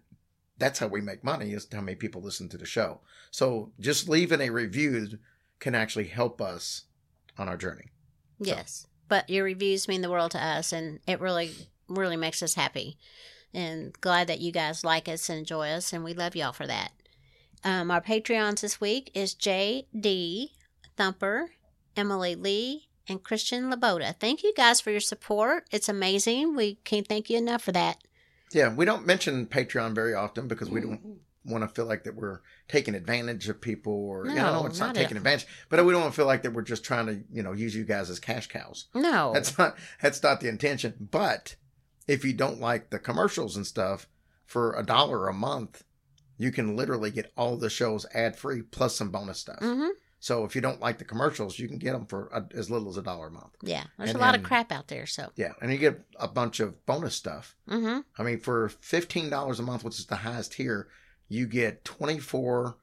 that's 0.58 0.80
how 0.80 0.88
we 0.88 1.00
make 1.02 1.24
money 1.24 1.54
is 1.54 1.68
how 1.72 1.82
many 1.82 1.96
people 1.96 2.22
listen 2.22 2.50
to 2.50 2.58
the 2.58 2.66
show. 2.66 3.00
So 3.32 3.72
just 3.80 4.10
leaving 4.10 4.42
a 4.42 4.50
review 4.50 5.20
can 5.60 5.74
actually 5.74 6.08
help 6.08 6.42
us 6.42 6.84
on 7.38 7.48
our 7.48 7.58
journey. 7.58 7.92
Yes. 8.40 8.88
But 9.08 9.30
your 9.30 9.46
reviews 9.46 9.88
mean 9.88 10.02
the 10.02 10.12
world 10.12 10.32
to 10.32 10.44
us 10.44 10.74
and 10.74 11.00
it 11.08 11.22
really 11.22 11.52
really 11.88 12.18
makes 12.18 12.44
us 12.44 12.56
happy. 12.56 12.98
And 13.54 13.94
glad 14.02 14.28
that 14.28 14.42
you 14.42 14.52
guys 14.52 14.84
like 14.84 15.08
us 15.08 15.30
and 15.30 15.40
enjoy 15.40 15.70
us 15.70 15.94
and 15.94 16.04
we 16.04 16.14
love 16.14 16.36
y'all 16.36 16.52
for 16.52 16.68
that. 16.68 16.92
Um, 17.64 17.90
our 17.90 18.02
Patreons 18.02 18.62
this 18.62 18.82
week 18.82 19.12
is 19.14 19.34
J.D. 19.34 20.52
Thumper, 20.98 21.52
Emily 21.96 22.36
Lee, 22.36 22.90
and 23.08 23.24
Christian 23.24 23.70
Laboda. 23.70 24.16
Thank 24.20 24.44
you 24.44 24.54
guys 24.56 24.82
for 24.82 24.92
your 24.92 25.00
support. 25.00 25.66
It's 25.72 25.90
amazing. 25.90 26.56
We 26.56 26.76
can't 26.84 27.08
thank 27.08 27.30
you 27.30 27.38
enough 27.38 27.62
for 27.64 27.72
that. 27.72 27.98
Yeah, 28.52 28.74
we 28.74 28.86
don't 28.86 29.06
mention 29.06 29.48
Patreon 29.48 29.94
very 29.96 30.14
often 30.14 30.48
because 30.48 30.70
we 30.70 30.82
don't 30.82 31.20
want 31.46 31.64
to 31.64 31.68
feel 31.68 31.86
like 31.86 32.04
that 32.06 32.16
we're 32.16 32.42
taking 32.68 32.96
advantage 32.96 33.48
of 33.50 33.62
people 33.62 33.94
or 33.94 34.28
you 34.28 34.36
know, 34.36 34.66
it's 34.66 34.80
not, 34.80 34.88
not 34.88 34.96
taking 34.96 35.18
advantage, 35.18 35.48
but 35.70 35.84
we 35.86 35.92
don't 35.92 36.02
want 36.02 36.14
to 36.14 36.16
feel 36.16 36.26
like 36.26 36.44
that 36.44 36.52
we're 36.52 36.62
just 36.62 36.84
trying 36.84 37.06
to, 37.06 37.22
you 37.32 37.44
know, 37.44 37.52
use 37.52 37.76
you 37.76 37.84
guys 37.84 38.10
as 38.10 38.20
cash 38.20 38.48
cows. 38.48 38.86
No. 38.94 39.32
That's 39.34 39.58
not 39.58 39.78
that's 40.02 40.22
not 40.24 40.42
the 40.42 40.48
intention. 40.48 41.08
But 41.12 41.56
if 42.08 42.24
you 42.24 42.34
don't 42.34 42.60
like 42.60 42.90
the 42.90 43.00
commercials 43.00 43.56
and 43.56 43.66
stuff, 43.66 44.08
for 44.46 44.74
a 44.74 44.86
dollar 44.86 45.28
a 45.28 45.34
month, 45.34 45.84
you 46.38 46.52
can 46.52 46.76
literally 46.76 47.12
get 47.12 47.32
all 47.36 47.58
the 47.58 47.70
shows 47.70 48.06
ad 48.14 48.36
free 48.36 48.62
plus 48.62 48.96
some 48.96 49.10
bonus 49.10 49.40
stuff. 49.40 49.60
hmm 49.60 49.88
So 50.26 50.44
if 50.44 50.56
you 50.56 50.62
don't 50.62 50.80
like 50.80 50.98
the 50.98 51.04
commercials, 51.06 51.60
you 51.60 51.68
can 51.68 51.78
get 51.78 51.92
them 51.92 52.08
for 52.08 52.30
a, 52.34 52.44
as 52.58 52.72
little 52.72 52.90
as 52.90 52.98
a 52.98 53.04
dollar 53.04 53.28
a 53.28 53.32
month. 53.32 53.54
Yeah. 53.62 53.84
There's 54.00 54.10
And 54.10 54.18
a 54.18 54.22
lot 54.24 54.34
of 54.34 54.42
crap 54.42 54.72
out 54.72 54.88
there. 54.88 55.06
So. 55.06 55.30
Yeah, 55.36 55.52
and 55.62 55.72
you 55.72 55.78
get 55.78 56.02
a 56.20 56.28
bunch 56.28 56.60
of 56.60 56.84
bonus 56.88 57.14
stuff. 57.14 57.56
Mm-hmm. 57.70 58.00
I 58.18 58.24
mean, 58.24 58.40
for 58.40 58.70
fifteen 58.70 59.30
dollars 59.30 59.60
a 59.60 59.62
month, 59.62 59.84
which 59.84 60.00
is 60.00 60.08
the 60.08 60.16
highest 60.16 60.56
here, 60.56 60.88
you 61.30 61.46
get 61.46 61.86
twenty 61.86 62.18
four 62.18 62.78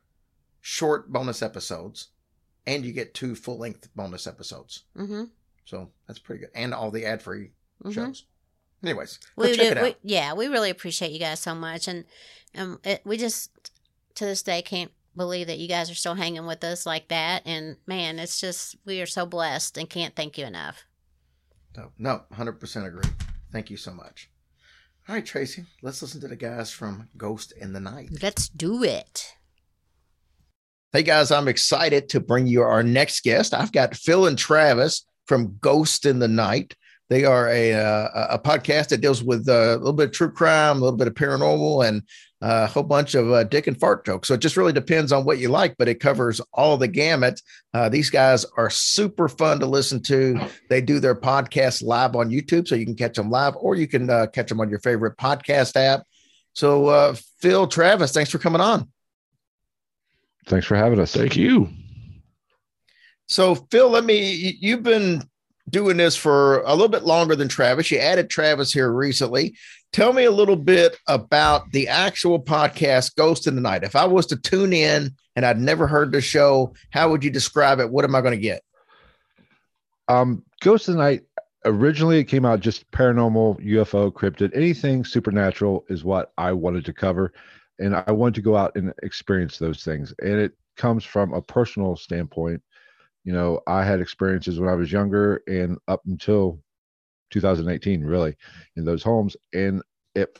short 0.61 1.13
bonus 1.13 1.43
episodes, 1.43 2.11
and 2.65 2.85
you 2.85 2.93
get 2.93 3.13
two 3.13 3.35
full 3.35 3.59
length 3.59 3.89
bonus 3.97 4.29
episodes. 4.29 4.85
Mm-hmm. 4.97 5.25
So 5.65 5.91
that's 6.07 6.21
pretty 6.21 6.43
good, 6.43 6.51
and 6.55 6.73
all 6.73 6.93
the 6.93 7.05
ad 7.05 7.23
free 7.23 7.51
Mhm. 7.85 7.93
shows. 7.93 8.25
Anyways, 8.85 9.19
go 9.37 9.43
We 9.43 9.57
check 9.57 9.67
do. 9.67 9.71
it 9.73 9.79
out. 9.79 9.83
We, 9.85 9.97
yeah, 10.05 10.33
we 10.35 10.47
really 10.47 10.71
appreciate 10.71 11.11
you 11.11 11.19
guys 11.19 11.41
so 11.41 11.57
much, 11.57 11.89
and 11.89 12.05
um, 12.57 12.79
it, 12.85 13.01
we 13.05 13.17
just 13.17 13.73
to 14.15 14.27
this 14.27 14.45
day 14.45 14.63
can't 14.63 14.93
believe 15.17 15.47
that 15.47 15.59
you 15.59 15.69
guys 15.69 15.91
are 15.91 15.95
still 15.95 16.15
hanging 16.15 16.47
with 16.47 16.65
us 16.65 16.87
like 16.87 17.09
that. 17.09 17.43
And 17.47 17.77
man, 17.87 18.19
it's 18.19 18.41
just 18.41 18.77
we 18.85 19.01
are 19.01 19.07
so 19.07 19.27
blessed 19.27 19.79
and 19.79 19.89
can't 19.89 20.15
thank 20.15 20.39
you 20.39 20.47
enough. 20.47 20.85
No, 21.77 21.93
no, 21.99 22.23
hundred 22.33 22.61
percent 22.61 22.87
agree. 22.87 23.11
Thank 23.51 23.71
you 23.71 23.77
so 23.77 23.93
much. 23.93 24.31
All 25.09 25.15
right, 25.15 25.27
Tracy, 25.27 25.65
let's 25.83 26.01
listen 26.01 26.21
to 26.21 26.29
the 26.29 26.37
guys 26.37 26.71
from 26.71 27.09
Ghost 27.17 27.53
in 27.53 27.73
the 27.73 27.81
Night. 27.81 28.11
Let's 28.23 28.49
do 28.49 28.85
it. 28.85 29.35
Hey 30.93 31.03
guys, 31.03 31.31
I'm 31.31 31.49
excited 31.49 32.09
to 32.11 32.21
bring 32.21 32.47
you 32.47 32.63
our 32.63 32.83
next 32.83 33.25
guest. 33.25 33.55
I've 33.55 33.73
got 33.73 33.97
Phil 33.97 34.27
and 34.27 34.39
Travis 34.39 35.07
from 35.27 35.57
Ghost 35.61 36.05
in 36.07 36.19
the 36.19 36.29
Night. 36.29 36.77
They 37.09 37.25
are 37.25 37.49
a 37.49 37.75
uh, 37.75 38.09
a 38.31 38.39
podcast 38.39 38.89
that 38.89 39.01
deals 39.01 39.23
with 39.23 39.49
uh, 39.49 39.77
a 39.77 39.77
little 39.77 39.93
bit 39.93 40.07
of 40.07 40.13
true 40.13 40.31
crime, 40.31 40.79
a 40.79 40.81
little 40.81 40.97
bit 40.97 41.09
of 41.09 41.15
paranormal, 41.15 41.87
and 41.87 42.03
uh, 42.43 42.65
a 42.65 42.67
whole 42.67 42.83
bunch 42.83 43.15
of 43.15 43.31
uh, 43.31 43.45
dick 43.45 43.67
and 43.67 43.79
fart 43.79 44.05
jokes. 44.05 44.29
So 44.29 44.35
it 44.35 44.41
just 44.41 44.57
really 44.57 44.73
depends 44.73 45.13
on 45.13 45.25
what 45.25 45.39
you 45.39 45.49
like, 45.49 45.77
but 45.79 45.89
it 45.89 46.01
covers 46.01 46.41
all 46.53 46.77
the 46.77 46.89
gamut. 46.89 47.41
Uh, 47.75 47.89
these 47.89 48.11
guys 48.11 48.45
are 48.57 48.71
super 48.71 49.29
fun 49.29 49.61
to 49.61 49.67
listen 49.67 50.03
to. 50.05 50.41
They 50.69 50.81
do 50.81 51.01
their 51.01 51.15
podcast 51.15 51.85
live 51.85 52.17
on 52.17 52.31
YouTube, 52.31 52.67
so 52.67 52.75
you 52.75 52.87
can 52.87 52.97
catch 52.97 53.17
them 53.17 53.31
live, 53.31 53.55
or 53.57 53.77
you 53.77 53.87
can 53.87 54.09
uh, 54.11 54.27
catch 54.27 54.49
them 54.49 54.61
on 54.61 54.71
your 54.71 54.81
favorite 54.81 55.17
podcast 55.17 55.77
app. 55.77 56.03
So, 56.55 56.87
uh, 56.89 57.15
Phil, 57.41 57.67
Travis, 57.67 58.13
thanks 58.13 58.31
for 58.31 58.39
coming 58.39 58.61
on. 58.61 58.91
Thanks 60.47 60.67
for 60.67 60.77
having 60.77 60.99
us. 60.99 61.15
Thank 61.15 61.37
you. 61.37 61.69
So, 63.27 63.55
Phil, 63.71 63.89
let 63.89 64.05
me, 64.05 64.59
you've 64.61 64.83
been 64.83 65.23
doing 65.71 65.97
this 65.97 66.17
for 66.17 66.61
a 66.63 66.73
little 66.73 66.89
bit 66.89 67.05
longer 67.05 67.37
than 67.37 67.49
Travis. 67.49 67.91
You 67.91 67.99
added 67.99 68.29
Travis 68.29 68.73
here 68.73 68.91
recently. 68.91 69.57
Tell 69.93 70.13
me 70.13 70.25
a 70.25 70.31
little 70.31 70.57
bit 70.57 70.97
about 71.07 71.71
the 71.73 71.89
actual 71.89 72.43
podcast, 72.43 73.15
Ghost 73.15 73.47
in 73.47 73.55
the 73.55 73.61
Night. 73.61 73.85
If 73.85 73.95
I 73.95 74.07
was 74.07 74.27
to 74.27 74.37
tune 74.37 74.73
in 74.73 75.15
and 75.37 75.45
I'd 75.45 75.61
never 75.61 75.87
heard 75.87 76.13
the 76.13 76.21
show, 76.21 76.75
how 76.91 77.11
would 77.11 77.23
you 77.23 77.31
describe 77.31 77.79
it? 77.79 77.91
What 77.91 78.05
am 78.05 78.15
I 78.15 78.21
going 78.21 78.33
to 78.33 78.41
get? 78.41 78.63
Um, 80.09 80.45
Ghost 80.61 80.89
of 80.89 80.95
the 80.95 81.03
Night. 81.03 81.23
Originally, 81.65 82.19
it 82.19 82.25
came 82.25 82.45
out 82.45 82.61
just 82.61 82.91
paranormal, 82.91 83.65
UFO, 83.65 84.13
cryptid, 84.13 84.51
anything 84.57 85.05
supernatural 85.05 85.85
is 85.89 86.03
what 86.03 86.33
I 86.37 86.53
wanted 86.53 86.85
to 86.87 86.93
cover, 86.93 87.33
and 87.79 87.95
I 87.95 88.11
wanted 88.11 88.35
to 88.35 88.43
go 88.43 88.57
out 88.57 88.73
and 88.75 88.93
experience 89.05 89.59
those 89.59 89.85
things. 89.85 90.13
And 90.21 90.33
it 90.33 90.53
comes 90.77 91.05
from 91.05 91.33
a 91.33 91.41
personal 91.41 91.97
standpoint. 91.97 92.63
You 93.25 93.33
know, 93.33 93.61
I 93.67 93.85
had 93.85 94.01
experiences 94.01 94.59
when 94.59 94.69
I 94.69 94.75
was 94.75 94.91
younger 94.91 95.43
and 95.47 95.79
up 95.89 96.03
until 96.07 96.61
2018, 97.31 98.03
really, 98.03 98.37
in 98.77 98.85
those 98.85 99.03
homes, 99.03 99.37
and 99.55 99.83
it 100.15 100.39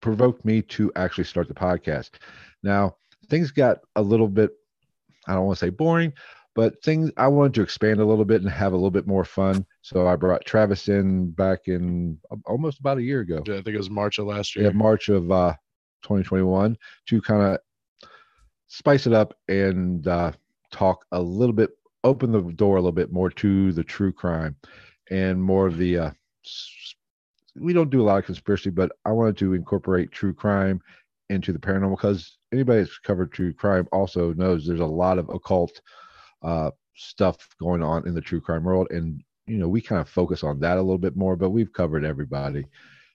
provoked 0.00 0.44
me 0.44 0.62
to 0.62 0.92
actually 0.96 1.24
start 1.24 1.48
the 1.48 1.54
podcast. 1.54 2.10
Now, 2.62 2.96
things 3.28 3.50
got 3.50 3.78
a 3.96 4.02
little 4.02 4.28
bit, 4.28 4.50
I 5.26 5.34
don't 5.34 5.46
want 5.46 5.58
to 5.58 5.64
say 5.64 5.70
boring, 5.70 6.12
but 6.54 6.82
things 6.82 7.10
I 7.16 7.28
wanted 7.28 7.54
to 7.54 7.62
expand 7.62 8.00
a 8.00 8.04
little 8.04 8.24
bit 8.24 8.42
and 8.42 8.50
have 8.50 8.72
a 8.72 8.76
little 8.76 8.90
bit 8.90 9.06
more 9.06 9.24
fun. 9.24 9.66
So 9.82 10.06
I 10.06 10.16
brought 10.16 10.44
Travis 10.44 10.88
in 10.88 11.30
back 11.30 11.60
in 11.66 12.18
uh, 12.30 12.36
almost 12.46 12.80
about 12.80 12.98
a 12.98 13.02
year 13.02 13.20
ago. 13.20 13.42
Yeah, 13.46 13.54
I 13.54 13.62
think 13.62 13.74
it 13.74 13.78
was 13.78 13.90
March 13.90 14.18
of 14.18 14.26
last 14.26 14.54
year 14.54 14.64
Yeah, 14.64 14.70
year. 14.70 14.78
March 14.78 15.08
of 15.08 15.30
uh, 15.30 15.54
2021 16.02 16.76
to 17.08 17.22
kind 17.22 17.42
of 17.42 17.58
spice 18.68 19.06
it 19.06 19.12
up 19.12 19.34
and 19.48 20.06
uh, 20.06 20.32
talk 20.70 21.04
a 21.12 21.20
little 21.20 21.54
bit, 21.54 21.70
open 22.04 22.30
the 22.30 22.42
door 22.52 22.76
a 22.76 22.80
little 22.80 22.92
bit 22.92 23.12
more 23.12 23.30
to 23.30 23.72
the 23.72 23.82
true 23.82 24.12
crime 24.12 24.56
and 25.10 25.42
more 25.42 25.66
of 25.66 25.76
the. 25.76 25.98
Uh, 25.98 26.10
we 27.56 27.72
don't 27.72 27.90
do 27.90 28.02
a 28.02 28.04
lot 28.04 28.18
of 28.18 28.26
conspiracy, 28.26 28.70
but 28.70 28.92
I 29.04 29.12
wanted 29.12 29.36
to 29.38 29.54
incorporate 29.54 30.12
true 30.12 30.34
crime 30.34 30.80
into 31.30 31.52
the 31.52 31.58
paranormal 31.58 31.96
because 31.96 32.36
anybody 32.52 32.80
that's 32.80 32.98
covered 32.98 33.32
true 33.32 33.52
crime 33.52 33.88
also 33.92 34.32
knows 34.34 34.66
there's 34.66 34.80
a 34.80 34.86
lot 34.86 35.18
of 35.18 35.28
occult 35.30 35.80
uh, 36.42 36.70
stuff 36.94 37.48
going 37.60 37.82
on 37.82 38.06
in 38.06 38.14
the 38.14 38.20
true 38.20 38.40
crime 38.40 38.64
world, 38.64 38.88
and 38.90 39.22
you 39.46 39.56
know 39.56 39.68
we 39.68 39.80
kind 39.80 40.00
of 40.00 40.08
focus 40.08 40.44
on 40.44 40.60
that 40.60 40.78
a 40.78 40.82
little 40.82 40.98
bit 40.98 41.16
more. 41.16 41.36
But 41.36 41.50
we've 41.50 41.72
covered 41.72 42.04
everybody 42.04 42.66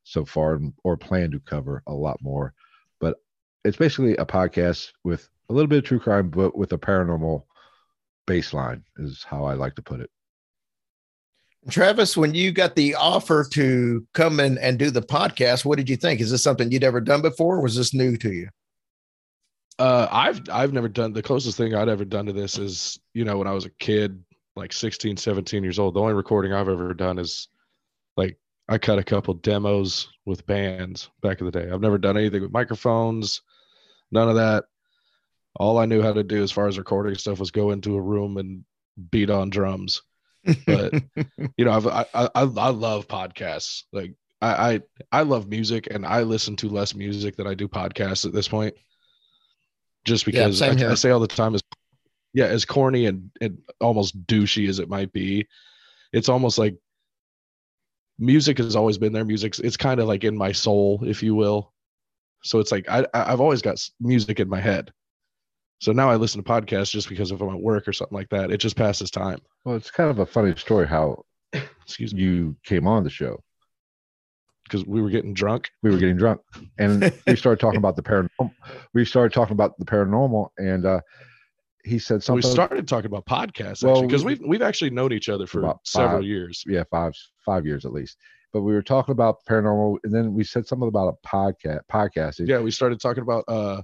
so 0.03 0.25
far, 0.25 0.59
or 0.83 0.97
plan 0.97 1.31
to 1.31 1.39
cover 1.39 1.83
a 1.87 1.93
lot 1.93 2.17
more. 2.21 2.53
But 2.99 3.17
it's 3.63 3.77
basically 3.77 4.15
a 4.15 4.25
podcast 4.25 4.91
with 5.03 5.29
a 5.49 5.53
little 5.53 5.67
bit 5.67 5.79
of 5.79 5.83
true 5.83 5.99
crime, 5.99 6.29
but 6.29 6.57
with 6.57 6.71
a 6.73 6.77
paranormal 6.77 7.43
baseline, 8.30 8.84
is 8.97 9.25
how 9.27 9.45
I 9.45 9.53
like 9.53 9.75
to 9.75 9.82
put 9.82 9.99
it. 9.99 10.09
Travis, 11.69 12.15
when 12.15 12.34
you 12.34 12.51
got 12.51 12.75
the 12.75 12.95
offer 12.95 13.45
to 13.51 14.07
come 14.13 14.39
in 14.39 14.57
and 14.59 14.80
do 14.80 14.91
the 14.91 15.01
podcast, 15.01 15.65
what 15.65 15.77
did 15.77 15.89
you 15.89 15.97
think? 15.97 16.21
Is 16.21 16.32
this 16.32 16.43
something 16.43 16.71
you'd 16.71 16.84
ever 16.84 17.01
done 17.01 17.21
before? 17.21 17.57
Or 17.57 17.61
was 17.61 17.75
this 17.75 17.93
new 17.93 18.15
to 18.17 18.32
you? 18.32 18.49
Uh, 19.77 20.07
I've 20.11 20.41
I've 20.51 20.73
never 20.73 20.89
done 20.89 21.13
the 21.13 21.23
closest 21.23 21.57
thing 21.57 21.73
I'd 21.73 21.88
ever 21.88 22.03
done 22.03 22.25
to 22.25 22.34
this 22.34 22.57
is 22.57 22.99
you 23.13 23.23
know 23.23 23.38
when 23.38 23.47
I 23.47 23.53
was 23.53 23.65
a 23.65 23.69
kid, 23.80 24.21
like 24.57 24.73
16, 24.73 25.15
17 25.15 25.63
years 25.63 25.80
old. 25.80 25.95
The 25.95 26.01
only 26.01 26.13
recording 26.13 26.53
I've 26.53 26.67
ever 26.67 26.93
done 26.93 27.17
is 27.17 27.47
like 28.17 28.38
I 28.67 28.77
cut 28.77 28.99
a 28.99 29.03
couple 29.03 29.34
demos 29.36 30.09
with 30.25 30.45
bands 30.45 31.09
back 31.21 31.39
in 31.39 31.45
the 31.45 31.51
day. 31.51 31.69
I've 31.71 31.82
never 31.82 31.97
done 31.97 32.17
anything 32.17 32.41
with 32.41 32.51
microphones, 32.51 33.41
none 34.11 34.27
of 34.27 34.36
that. 34.36 34.65
All 35.60 35.78
I 35.78 35.86
knew 35.86 36.01
how 36.01 36.14
to 36.14 36.24
do 36.24 36.41
as 36.41 36.51
far 36.51 36.68
as 36.68 36.78
recording 36.80 37.16
stuff 37.16 37.39
was 37.39 37.51
go 37.51 37.72
into 37.72 37.95
a 37.95 38.01
room 38.01 38.38
and 38.38 38.66
beat 39.12 39.30
on 39.30 39.49
drums. 39.51 40.01
But 40.66 40.95
you 41.57 41.66
know, 41.66 41.72
I've, 41.72 41.88
I 41.88 42.05
I 42.14 42.30
I 42.36 42.41
I 42.43 42.70
love 42.70 43.07
podcasts. 43.07 43.84
Like 43.93 44.14
I, 44.41 44.74
I 44.74 44.82
I 45.12 45.22
love 45.24 45.49
music, 45.49 45.88
and 45.91 46.05
I 46.05 46.24
listen 46.24 46.55
to 46.57 46.70
less 46.70 46.95
music 46.95 47.36
than 47.36 47.47
I 47.47 47.53
do 47.55 47.68
podcasts 47.68 48.26
at 48.26 48.34
this 48.34 48.47
point. 48.47 48.76
Just 50.05 50.26
because 50.26 50.60
same 50.60 50.78
I. 50.80 50.91
I 50.91 50.95
say 50.95 51.12
all 51.12 51.20
the 51.20 51.28
time, 51.28 51.55
as 51.55 51.62
yeah, 52.34 52.45
as 52.45 52.66
corny 52.66 53.05
and 53.05 53.32
and 53.41 53.60
almost 53.82 54.26
douchey 54.28 54.70
as 54.70 54.80
it 54.80 54.89
might 54.89 55.12
be, 55.14 55.47
it's 56.14 56.30
almost 56.30 56.57
like 56.57 56.76
music 58.18 58.57
has 58.57 58.76
always 58.76 58.97
been 58.97 59.14
there. 59.14 59.26
Music's 59.26 59.60
it's 59.60 59.78
kind 59.78 59.99
of 59.99 60.07
like 60.07 60.24
in 60.24 60.38
my 60.38 60.51
soul, 60.51 61.03
if 61.05 61.24
you 61.24 61.36
will. 61.36 61.74
So 62.43 62.60
it's 62.60 62.72
like 62.72 62.89
I 62.89 63.05
I- 63.14 63.34
I've 63.34 63.41
always 63.41 63.62
got 63.62 63.78
music 63.99 64.39
in 64.39 64.49
my 64.49 64.60
head. 64.60 64.91
So 65.80 65.91
now 65.93 66.09
I 66.09 66.15
listen 66.17 66.43
to 66.43 66.49
podcasts 66.49 66.91
just 66.91 67.07
because 67.09 67.32
if 67.32 67.39
I'm 67.41 67.49
at 67.49 67.61
work 67.61 67.88
or 67.88 67.93
something 67.93 68.17
like 68.17 68.30
that, 68.30 68.51
it 68.51 68.57
just 68.57 68.75
passes 68.75 69.09
time. 69.09 69.39
Well, 69.63 69.75
it's 69.75 69.89
kind 69.91 70.09
of 70.09 70.19
a 70.19 70.25
funny 70.25 70.53
story 70.55 70.88
how 70.88 71.23
Excuse 71.84 72.13
me, 72.13 72.21
you 72.21 72.55
came 72.63 72.86
on 72.86 73.03
the 73.03 73.09
show. 73.09 73.41
because 74.65 74.86
we 74.86 75.01
were 75.01 75.09
getting 75.09 75.34
drunk. 75.34 75.69
we 75.82 75.89
were 75.89 75.97
getting 75.97 76.17
drunk 76.17 76.41
and 76.77 77.11
we 77.25 77.36
started 77.36 77.59
talking 77.59 77.77
about 77.80 77.95
the 77.95 78.03
paranormal 78.03 78.51
we 78.93 79.03
started 79.05 79.34
talking 79.34 79.53
about 79.53 79.77
the 79.80 79.86
paranormal 79.86 80.49
and 80.57 80.86
uh 80.86 81.01
he 81.86 81.97
said 81.97 82.21
something. 82.21 82.36
we 82.47 82.53
started 82.53 82.88
talking 82.88 83.07
about 83.07 83.25
podcasts 83.25 83.84
Well, 83.84 83.93
actually 83.95 84.07
because 84.07 84.23
we- 84.25 84.36
we've 84.36 84.47
we've 84.47 84.61
actually 84.61 84.91
known 84.91 85.11
each 85.13 85.30
other 85.30 85.47
for 85.47 85.73
several 85.86 86.23
years. 86.23 86.63
yeah 86.67 86.84
five 86.91 87.13
five 87.45 87.65
years 87.65 87.86
at 87.86 87.93
least 87.93 88.17
but 88.53 88.61
we 88.61 88.73
were 88.73 88.84
talking 88.84 89.13
about 89.13 89.38
paranormal 89.49 89.97
and 90.03 90.13
then 90.13 90.34
we 90.34 90.43
said 90.43 90.67
something 90.67 90.88
about 90.88 91.07
a 91.15 91.27
podcast 91.27 91.80
podcasting 91.91 92.47
Yeah, 92.47 92.59
we 92.59 92.69
started 92.69 92.99
talking 92.99 93.23
about 93.23 93.45
uh 93.47 93.82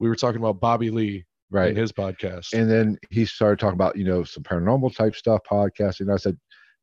we 0.00 0.08
were 0.08 0.16
talking 0.16 0.40
about 0.40 0.58
Bobby 0.58 0.90
Lee 0.90 1.24
right. 1.50 1.70
in 1.70 1.76
his 1.76 1.92
podcast. 1.92 2.52
and 2.52 2.68
then 2.68 2.98
he 3.10 3.24
started 3.24 3.58
talking 3.58 3.74
about 3.74 3.96
you 3.96 4.04
know 4.04 4.24
some 4.24 4.42
paranormal 4.42 4.94
type 4.96 5.14
stuff 5.14 5.40
podcasting. 5.48 6.00
And 6.00 6.12
i 6.12 6.16
said 6.16 6.36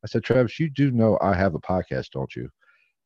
i 0.04 0.06
said 0.06 0.24
travis 0.24 0.58
you 0.58 0.70
do 0.70 0.90
know 0.90 1.18
i 1.20 1.34
have 1.34 1.54
a 1.54 1.60
podcast 1.60 2.10
don't 2.12 2.34
you? 2.34 2.48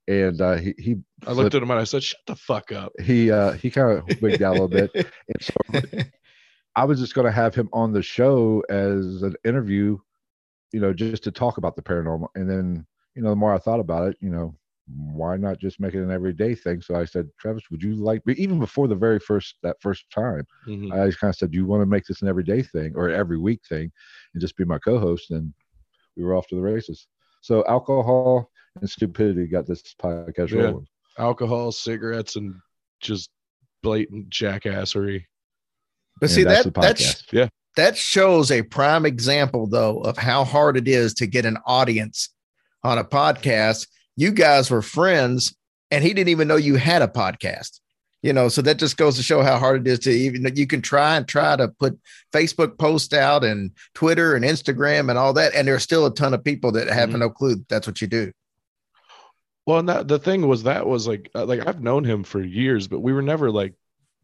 And 0.08 0.40
uh 0.40 0.56
he 0.56 0.74
he 0.78 0.96
I 1.26 1.32
looked 1.32 1.54
at 1.54 1.62
him 1.62 1.70
and 1.70 1.78
I 1.78 1.84
said, 1.84 2.02
"Shut 2.02 2.20
the 2.26 2.34
fuck 2.34 2.72
up." 2.72 2.92
he 3.00 3.30
uh 3.30 3.52
he 3.52 3.70
kind 3.70 3.98
of 3.98 4.20
wigged 4.20 4.42
out 4.42 4.56
a 4.56 4.62
little 4.64 4.68
bit. 4.68 4.90
And 5.28 5.40
so 5.40 5.54
i 6.74 6.84
was 6.84 6.98
just 6.98 7.14
going 7.14 7.26
to 7.26 7.30
have 7.30 7.54
him 7.54 7.68
on 7.72 7.92
the 7.92 8.02
show 8.02 8.64
as 8.70 9.22
an 9.22 9.34
interview 9.44 9.98
you 10.72 10.80
know 10.80 10.92
just 10.92 11.22
to 11.24 11.30
talk 11.30 11.58
about 11.58 11.76
the 11.76 11.82
paranormal. 11.82 12.28
And 12.34 12.50
then 12.50 12.86
you 13.14 13.22
know 13.22 13.30
the 13.30 13.36
more 13.36 13.54
i 13.54 13.58
thought 13.58 13.80
about 13.80 14.08
it 14.08 14.16
you 14.20 14.30
know 14.30 14.54
why 14.86 15.36
not 15.36 15.58
just 15.58 15.80
make 15.80 15.94
it 15.94 16.02
an 16.02 16.10
everyday 16.10 16.54
thing? 16.54 16.82
So 16.82 16.94
I 16.96 17.04
said, 17.04 17.28
Travis, 17.38 17.62
would 17.70 17.82
you 17.82 17.94
like 17.94 18.24
me 18.26 18.34
even 18.34 18.58
before 18.58 18.88
the 18.88 18.94
very 18.94 19.18
first 19.18 19.56
that 19.62 19.76
first 19.80 20.10
time? 20.10 20.44
Mhm. 20.66 20.92
I 20.92 21.06
just 21.06 21.20
kind 21.20 21.30
of 21.30 21.36
said, 21.36 21.50
Do 21.52 21.58
you 21.58 21.66
want 21.66 21.82
to 21.82 21.86
make 21.86 22.04
this 22.04 22.22
an 22.22 22.28
everyday 22.28 22.62
thing 22.62 22.92
or 22.96 23.08
every 23.08 23.38
week 23.38 23.60
thing 23.68 23.90
and 24.34 24.40
just 24.40 24.56
be 24.56 24.64
my 24.64 24.78
co 24.78 24.98
host? 24.98 25.30
And 25.30 25.52
we 26.16 26.24
were 26.24 26.34
off 26.34 26.46
to 26.48 26.56
the 26.56 26.60
races. 26.60 27.06
So 27.40 27.64
alcohol 27.66 28.50
and 28.80 28.88
stupidity 28.88 29.46
got 29.46 29.66
this 29.66 29.82
podcast 30.00 30.50
Yeah. 30.50 30.62
rolling. 30.62 30.86
Alcohol, 31.18 31.72
cigarettes, 31.72 32.36
and 32.36 32.54
just 33.00 33.30
blatant 33.82 34.30
jackassery. 34.30 35.24
But 36.20 36.26
And 36.26 36.34
see 36.34 36.44
that's 36.44 36.64
that 36.64 36.74
that's 36.74 37.24
yeah 37.32 37.48
that 37.76 37.96
shows 37.96 38.50
a 38.50 38.62
prime 38.62 39.06
example 39.06 39.66
though 39.66 40.00
of 40.00 40.18
how 40.18 40.44
hard 40.44 40.76
it 40.76 40.86
is 40.86 41.14
to 41.14 41.26
get 41.26 41.46
an 41.46 41.56
audience 41.66 42.28
on 42.84 42.98
a 42.98 43.04
podcast. 43.04 43.86
You 44.16 44.30
guys 44.32 44.70
were 44.70 44.82
friends 44.82 45.54
and 45.90 46.02
he 46.04 46.12
didn't 46.14 46.28
even 46.30 46.48
know 46.48 46.56
you 46.56 46.76
had 46.76 47.02
a 47.02 47.08
podcast. 47.08 47.80
You 48.22 48.32
know, 48.32 48.48
so 48.48 48.62
that 48.62 48.78
just 48.78 48.96
goes 48.96 49.16
to 49.16 49.22
show 49.22 49.42
how 49.42 49.58
hard 49.58 49.84
it 49.84 49.90
is 49.90 49.98
to 50.00 50.10
even 50.12 50.48
you 50.54 50.66
can 50.68 50.80
try 50.80 51.16
and 51.16 51.26
try 51.26 51.56
to 51.56 51.66
put 51.66 51.98
Facebook 52.32 52.78
posts 52.78 53.12
out 53.12 53.42
and 53.42 53.72
Twitter 53.94 54.36
and 54.36 54.44
Instagram 54.44 55.10
and 55.10 55.18
all 55.18 55.32
that. 55.32 55.54
And 55.56 55.66
there's 55.66 55.82
still 55.82 56.06
a 56.06 56.14
ton 56.14 56.32
of 56.32 56.44
people 56.44 56.70
that 56.72 56.86
have 56.86 57.10
Mhm. 57.10 57.18
no 57.18 57.30
clue 57.30 57.56
that 57.56 57.68
that's 57.68 57.86
what 57.88 58.00
you 58.00 58.06
do. 58.06 58.30
Well, 59.66 59.78
and 59.80 59.88
that 59.88 60.06
the 60.08 60.18
thing 60.20 60.46
was 60.46 60.62
that 60.64 60.86
was 60.86 61.08
like 61.08 61.30
uh, 61.34 61.46
like 61.46 61.66
I've 61.66 61.80
known 61.82 62.04
him 62.04 62.22
for 62.24 62.40
years, 62.42 62.86
but 62.88 63.00
we 63.00 63.12
were 63.12 63.22
never 63.22 63.50
like 63.50 63.74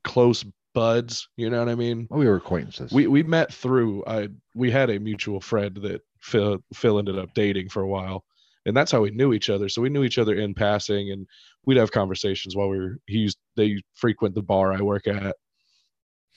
close 0.05 0.45
buds. 0.75 1.29
You 1.37 1.51
know 1.51 1.59
what 1.59 1.69
I 1.69 1.75
mean? 1.75 2.07
We 2.11 2.27
were 2.27 2.37
acquaintances. 2.37 2.93
We 2.93 3.07
we 3.09 3.23
met 3.25 3.53
through 3.53 4.05
I 4.07 4.29
we 4.55 4.71
had 4.71 4.91
a 4.91 4.99
mutual 5.01 5.41
friend 5.41 5.77
that 5.83 6.03
Phil 6.21 6.63
Phil 6.73 6.99
ended 7.01 7.19
up 7.19 7.35
dating 7.35 7.69
for 7.69 7.83
a 7.83 7.89
while, 7.89 8.25
and 8.67 8.77
that's 8.77 8.93
how 8.93 9.01
we 9.01 9.11
knew 9.11 9.33
each 9.33 9.51
other. 9.51 9.69
So 9.69 9.83
we 9.83 9.89
knew 9.89 10.05
each 10.05 10.19
other 10.19 10.35
in 10.35 10.55
passing, 10.55 11.11
and 11.11 11.27
we'd 11.65 11.79
have 11.79 11.91
conversations 11.93 12.57
while 12.57 12.69
we 12.69 12.79
were 12.79 12.99
he 13.07 13.31
they 13.57 13.83
frequent 13.95 14.35
the 14.35 14.43
bar 14.43 14.73
I 14.73 14.83
work 14.83 15.07
at, 15.07 15.37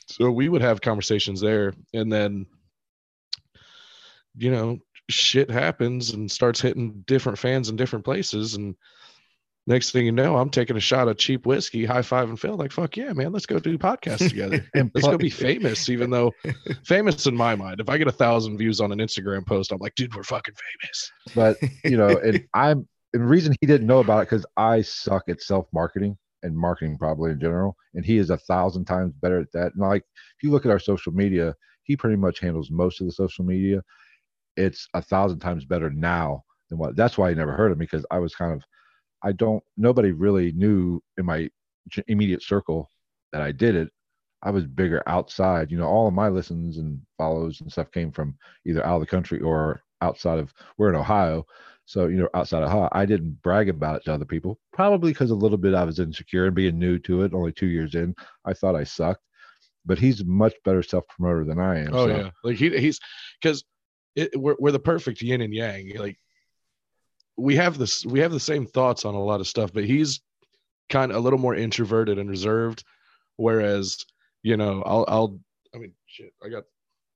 so 0.07 0.32
we 0.32 0.49
would 0.49 0.61
have 0.61 0.82
conversations 0.82 1.41
there, 1.41 1.74
and 1.93 2.11
then 2.11 2.45
you 4.38 4.51
know 4.51 4.80
shit 5.09 5.51
happens 5.51 6.11
and 6.11 6.32
starts 6.32 6.61
hitting 6.61 7.03
different 7.05 7.38
fans 7.38 7.69
in 7.69 7.76
different 7.76 8.05
places 8.05 8.55
and 8.55 8.76
next 9.72 9.91
thing 9.91 10.05
you 10.05 10.11
know 10.11 10.38
i'm 10.38 10.49
taking 10.49 10.76
a 10.76 10.82
shot 10.82 11.07
of 11.07 11.17
cheap 11.17 11.45
whiskey 11.45 11.86
high 11.86 12.01
five 12.01 12.30
and 12.30 12.39
phil 12.39 12.55
like 12.55 12.72
fuck 12.72 12.95
yeah 12.97 13.13
man 13.13 13.32
let's 13.32 13.45
go 13.45 13.59
do 13.59 13.78
podcasts 13.78 14.30
together 14.30 14.65
and 14.76 14.91
let's 14.93 15.07
go 15.07 15.17
be 15.17 15.30
famous 15.30 15.89
even 15.89 16.09
though 16.09 16.32
famous 16.84 17.26
in 17.26 17.36
my 17.36 17.55
mind 17.55 17.80
if 17.80 17.89
i 17.89 17.97
get 17.97 18.07
a 18.07 18.11
thousand 18.11 18.57
views 18.57 18.82
on 18.82 18.91
an 18.91 18.99
instagram 18.99 19.45
post 19.45 19.72
i'm 19.72 19.80
like 19.80 19.95
dude 19.95 20.13
we're 20.15 20.24
fucking 20.24 20.53
famous 20.53 21.11
but 21.36 21.57
you 21.84 21.97
know, 21.97 22.17
and 22.19 22.43
I'm 22.53 22.88
and 23.13 23.24
the 23.24 23.28
reason 23.28 23.53
he 23.59 23.67
didn't 23.67 23.88
know 23.88 23.99
about 23.99 24.22
it 24.22 24.30
because 24.30 24.45
I 24.55 24.82
suck 24.82 25.24
at 25.28 25.41
self 25.41 25.67
marketing 25.74 26.17
and 26.43 26.57
marketing 26.57 26.97
probably 26.97 27.32
in 27.32 27.39
general, 27.39 27.76
and 27.93 28.05
he 28.05 28.17
is 28.17 28.30
a 28.30 28.38
thousand 28.38 28.86
times 28.86 29.13
better 29.22 29.39
at 29.39 29.51
that. 29.53 29.74
And 29.74 29.82
like 29.82 30.03
if 30.03 30.43
you 30.43 30.51
look 30.51 30.65
at 30.65 30.72
our 30.72 30.80
social 30.80 31.11
media, 31.11 31.55
he 31.84 31.97
pretty 31.97 32.15
much 32.15 32.39
handles 32.39 32.72
most 32.72 33.01
of 33.01 33.07
the 33.07 33.13
social 33.13 33.43
media. 33.43 33.82
It's 34.55 34.88
a 34.93 35.01
thousand 35.01 35.39
times 35.39 35.65
better 35.65 35.89
now 35.89 36.43
than 36.69 36.78
what. 36.78 36.95
That's 36.95 37.17
why 37.17 37.30
I 37.30 37.34
never 37.34 37.53
heard 37.53 37.72
of 37.72 37.76
him 37.76 37.80
because 37.80 38.05
I 38.11 38.19
was 38.19 38.36
kind 38.36 38.53
of, 38.53 38.63
I 39.24 39.32
don't. 39.32 39.63
Nobody 39.78 40.11
really 40.11 40.51
knew 40.53 41.01
in 41.17 41.26
my 41.26 41.49
immediate 42.07 42.43
circle 42.43 42.89
that 43.32 43.41
I 43.41 43.51
did 43.51 43.76
it. 43.76 43.89
I 44.43 44.49
was 44.49 44.65
bigger 44.65 45.03
outside. 45.05 45.72
You 45.72 45.78
know, 45.78 45.86
all 45.88 46.07
of 46.07 46.13
my 46.13 46.28
listens 46.30 46.78
and 46.78 46.99
follows 47.17 47.61
and 47.61 47.72
stuff 47.72 47.91
came 47.91 48.11
from 48.11 48.36
either 48.65 48.86
out 48.86 48.95
of 48.95 49.01
the 49.01 49.07
country 49.07 49.39
or 49.39 49.84
outside 50.01 50.39
of. 50.39 50.53
We're 50.78 50.89
in 50.89 50.95
Ohio, 50.95 51.45
so 51.86 52.07
you 52.07 52.17
know, 52.17 52.30
outside 52.34 52.63
of 52.63 52.69
Ohio, 52.69 52.89
I 52.91 53.05
didn't 53.05 53.41
brag 53.43 53.69
about 53.69 53.97
it 53.97 54.05
to 54.05 54.13
other 54.13 54.26
people. 54.26 54.59
Probably 54.74 55.11
because 55.11 55.30
a 55.32 55.36
little 55.36 55.57
bit 55.57 55.76
I 55.76 55.84
was 55.84 55.99
insecure 55.99 56.45
and 56.47 56.55
being 56.55 56.80
new 56.80 56.97
to 56.99 57.22
it. 57.24 57.34
Only 57.34 57.51
two 57.51 57.67
years 57.67 57.95
in, 57.95 58.15
I 58.45 58.53
thought 58.53 58.76
I 58.76 58.84
sucked. 58.84 59.22
But 59.86 59.99
he's 59.99 60.22
a 60.22 60.26
much 60.26 60.53
better 60.63 60.84
self 60.84 61.07
promoter 61.07 61.43
than 61.43 61.59
I 61.59 61.80
am. 61.80 61.93
oh 61.93 62.07
so- 62.07 62.15
yeah 62.15 62.30
like 62.43 62.55
he 62.55 62.76
he's 62.80 62.99
because 63.41 63.63
we're, 64.36 64.55
we're 64.59 64.72
the 64.72 64.80
perfect 64.80 65.22
yin 65.22 65.41
and 65.41 65.53
yang 65.53 65.91
like 65.97 66.17
we 67.42 67.56
have 67.56 67.78
this 67.78 68.06
we 68.06 68.20
have 68.20 68.32
the 68.32 68.39
same 68.39 68.66
thoughts 68.66 69.04
on 69.06 69.16
a 69.16 69.24
lot 69.24 69.39
of 69.39 69.48
stuff 69.48 69.72
but 69.74 69.84
he's 69.84 70.22
kind 70.89 71.12
of 71.12 71.18
a 71.18 71.20
little 71.20 71.39
more 71.39 71.56
introverted 71.56 72.20
and 72.20 72.30
reserved. 72.30 72.84
Whereas 73.38 74.06
you 74.44 74.58
know 74.58 74.84
i'll 74.86 75.06
i'll 75.08 75.39
i 75.74 75.78
mean 75.78 75.94
shit 76.08 76.34
i 76.44 76.50
got 76.50 76.64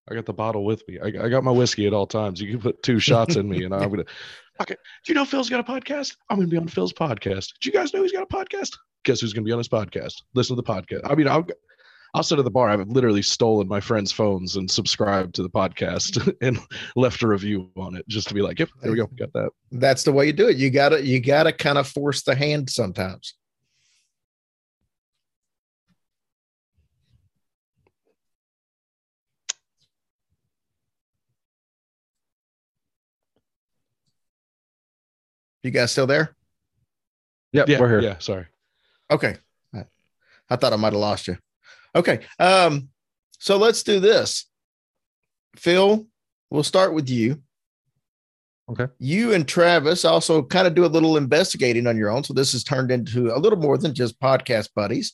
i 0.09 0.15
got 0.15 0.25
the 0.25 0.33
bottle 0.33 0.65
with 0.65 0.87
me. 0.87 0.99
I, 0.99 1.07
I 1.25 1.29
got 1.29 1.43
my 1.43 1.51
whiskey 1.51 1.85
at 1.85 1.93
all 1.93 2.07
times. 2.07 2.41
You 2.41 2.49
can 2.51 2.61
put 2.61 2.81
two 2.81 2.99
shots 2.99 3.35
in 3.35 3.47
me 3.47 3.63
and 3.63 3.73
i'm 3.73 3.89
gonna 3.89 4.05
okay. 4.61 4.75
Do 5.05 5.11
you 5.11 5.15
know 5.15 5.25
phil's 5.25 5.49
got 5.49 5.59
a 5.59 5.71
podcast? 5.71 6.15
I'm 6.29 6.37
gonna 6.37 6.47
be 6.47 6.57
on 6.57 6.67
phil's 6.67 6.93
podcast. 6.93 7.53
Do 7.61 7.69
you 7.69 7.73
guys 7.73 7.93
know 7.93 8.01
he's 8.01 8.11
got 8.11 8.23
a 8.23 8.27
podcast? 8.27 8.77
Guess 9.03 9.21
who's 9.21 9.33
gonna 9.33 9.45
be 9.45 9.51
on 9.51 9.59
his 9.59 9.69
podcast? 9.69 10.23
Listen 10.33 10.55
to 10.55 10.61
the 10.61 10.67
podcast. 10.67 11.01
I 11.03 11.15
mean 11.15 11.27
i'll 11.27 11.45
I'll 12.15 12.23
sit 12.23 12.39
at 12.39 12.45
the 12.45 12.51
bar. 12.51 12.69
I've 12.69 12.87
literally 12.87 13.21
stolen 13.21 13.67
my 13.67 13.81
friends' 13.81 14.09
phones 14.13 14.55
and 14.55 14.71
subscribed 14.71 15.35
to 15.35 15.43
the 15.43 15.49
podcast 15.49 16.33
and 16.41 16.57
left 16.95 17.21
a 17.21 17.27
review 17.27 17.69
on 17.75 17.93
it 17.97 18.07
just 18.07 18.29
to 18.29 18.33
be 18.33 18.41
like, 18.41 18.57
yep, 18.57 18.69
there 18.81 18.89
we 18.91 18.97
go. 18.97 19.07
Got 19.07 19.33
that. 19.33 19.49
That's 19.73 20.03
the 20.03 20.13
way 20.13 20.25
you 20.25 20.31
do 20.31 20.47
it. 20.47 20.55
You 20.55 20.69
gotta 20.69 21.05
you 21.05 21.19
gotta 21.19 21.51
kind 21.51 21.77
of 21.77 21.87
force 21.89 22.23
the 22.23 22.33
hand 22.33 22.69
sometimes. 22.69 23.33
You 35.63 35.71
guys 35.71 35.91
still 35.91 36.07
there? 36.07 36.35
Yep, 37.53 37.69
Yeah. 37.69 37.79
we're 37.79 37.89
here. 37.89 38.01
Yeah. 38.01 38.17
Sorry. 38.19 38.45
Okay. 39.09 39.37
I- 39.73 39.87
I 40.49 40.55
thought 40.55 40.73
I 40.73 40.75
might 40.75 40.93
have 40.93 40.99
lost 41.01 41.27
you. 41.27 41.37
Okay. 41.95 42.19
Um, 42.39 42.89
so 43.39 43.57
let's 43.57 43.83
do 43.83 43.99
this. 43.99 44.45
Phil, 45.55 46.05
we'll 46.49 46.63
start 46.63 46.93
with 46.93 47.09
you. 47.09 47.41
Okay. 48.67 48.87
You 48.97 49.33
and 49.33 49.47
Travis 49.47 50.05
also 50.05 50.41
kind 50.41 50.67
of 50.67 50.73
do 50.73 50.85
a 50.85 50.87
little 50.87 51.17
investigating 51.17 51.87
on 51.87 51.97
your 51.97 52.09
own. 52.09 52.23
So 52.23 52.33
this 52.33 52.51
has 52.53 52.63
turned 52.63 52.91
into 52.91 53.33
a 53.33 53.37
little 53.37 53.59
more 53.59 53.77
than 53.77 53.93
just 53.93 54.19
podcast 54.19 54.69
buddies. 54.75 55.13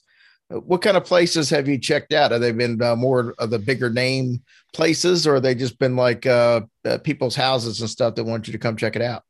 Uh, 0.49 0.61
What 0.61 0.81
kind 0.81 0.95
of 0.95 1.03
places 1.03 1.49
have 1.49 1.67
you 1.67 1.77
checked 1.77 2.13
out? 2.13 2.31
Have 2.31 2.41
they 2.41 2.53
been 2.53 2.81
uh, 2.81 2.95
more 2.95 3.35
of 3.37 3.49
the 3.49 3.59
bigger 3.59 3.89
name 3.89 4.41
places, 4.73 5.27
or 5.27 5.33
have 5.33 5.43
they 5.43 5.53
just 5.53 5.77
been 5.79 5.97
like 5.97 6.25
uh, 6.25 6.61
uh, 6.85 6.97
people's 6.99 7.35
houses 7.35 7.81
and 7.81 7.89
stuff 7.89 8.15
that 8.15 8.23
want 8.23 8.47
you 8.47 8.53
to 8.53 8.59
come 8.59 8.77
check 8.77 8.95
it 8.95 9.01
out? 9.01 9.23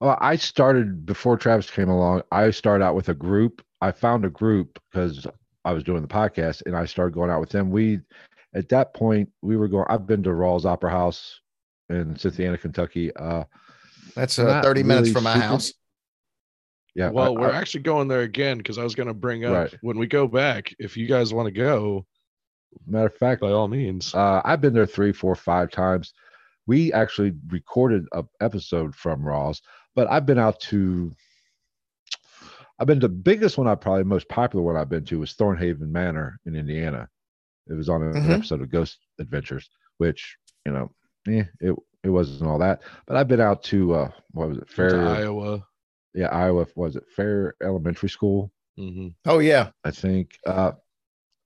Well, 0.00 0.16
I 0.20 0.36
started 0.36 1.04
before 1.04 1.36
Travis 1.36 1.70
came 1.70 1.88
along. 1.88 2.22
I 2.30 2.52
started 2.52 2.84
out 2.84 2.94
with 2.94 3.08
a 3.08 3.14
group. 3.14 3.62
I 3.80 3.90
found 3.90 4.24
a 4.24 4.30
group 4.30 4.78
because 4.90 5.26
I 5.64 5.72
was 5.72 5.84
doing 5.84 6.02
the 6.02 6.08
podcast, 6.08 6.62
and 6.66 6.76
I 6.76 6.84
started 6.86 7.14
going 7.14 7.30
out 7.30 7.40
with 7.40 7.50
them. 7.50 7.70
We, 7.70 8.00
at 8.54 8.68
that 8.70 8.94
point, 8.94 9.28
we 9.42 9.56
were 9.56 9.68
going. 9.68 9.86
I've 9.88 10.06
been 10.06 10.22
to 10.24 10.30
Rawls 10.30 10.64
Opera 10.64 10.90
House 10.90 11.40
in 11.88 12.14
Cynthiana, 12.16 12.58
Kentucky. 12.58 13.14
Uh, 13.14 13.44
That's 14.14 14.38
uh, 14.38 14.44
Not 14.44 14.64
30 14.64 14.82
minutes 14.82 15.00
really 15.08 15.12
from 15.14 15.24
my 15.24 15.34
super- 15.34 15.46
house. 15.46 15.72
yeah. 16.94 17.10
Well, 17.10 17.36
I- 17.36 17.40
we're 17.40 17.50
I- 17.52 17.56
actually 17.56 17.82
going 17.82 18.08
there 18.08 18.22
again 18.22 18.58
because 18.58 18.78
I 18.78 18.82
was 18.84 18.94
going 18.94 19.08
to 19.08 19.14
bring 19.14 19.44
up 19.44 19.52
Right. 19.54 19.74
when 19.82 19.98
we 19.98 20.06
go 20.06 20.26
back, 20.26 20.74
if 20.78 20.96
you 20.96 21.06
guys 21.06 21.32
want 21.34 21.46
to 21.46 21.52
go, 21.52 22.06
matter 22.86 23.06
of 23.06 23.14
fact, 23.16 23.40
by 23.40 23.50
all 23.50 23.68
means. 23.68 24.14
Uh, 24.14 24.40
I've 24.44 24.60
been 24.60 24.72
there 24.74 24.86
three, 24.86 25.12
four, 25.12 25.34
five 25.34 25.70
times. 25.70 26.12
We 26.66 26.92
actually 26.92 27.32
recorded 27.48 28.06
a 28.12 28.24
episode 28.40 28.94
from 28.94 29.22
Raw's, 29.24 29.60
but 29.94 30.08
I've 30.10 30.26
been 30.26 30.38
out 30.38 30.60
to. 30.60 31.12
I've 32.80 32.86
been 32.86 32.98
the 32.98 33.08
biggest 33.08 33.58
one. 33.58 33.68
I 33.68 33.74
probably 33.74 34.04
most 34.04 34.28
popular 34.28 34.64
one 34.64 34.76
I've 34.76 34.88
been 34.88 35.04
to 35.04 35.20
was 35.20 35.34
Thornhaven 35.34 35.90
Manor 35.90 36.40
in 36.46 36.56
Indiana. 36.56 37.08
It 37.68 37.74
was 37.74 37.88
on 37.90 38.02
an 38.02 38.14
Mhm. 38.14 38.32
episode 38.32 38.62
of 38.62 38.70
Ghost 38.70 38.98
Adventures, 39.18 39.68
which 39.98 40.36
you 40.66 40.72
know, 40.72 40.90
eh, 41.28 41.44
it 41.60 41.74
it 42.02 42.08
wasn't 42.08 42.48
all 42.50 42.58
that. 42.58 42.82
But 43.06 43.16
I've 43.16 43.28
been 43.28 43.40
out 43.40 43.62
to 43.64 43.92
uh, 43.94 44.10
what 44.32 44.48
was 44.48 44.58
it, 44.58 44.68
to 44.68 44.74
Fair? 44.74 45.06
Iowa. 45.06 45.66
Yeah, 46.14 46.28
Iowa. 46.28 46.66
Was 46.74 46.96
it 46.96 47.04
Fair 47.14 47.54
Elementary 47.62 48.08
School? 48.08 48.50
hmm 48.76 49.08
Oh, 49.26 49.38
yeah. 49.38 49.70
I 49.84 49.90
think. 49.90 50.38
Uh, 50.46 50.72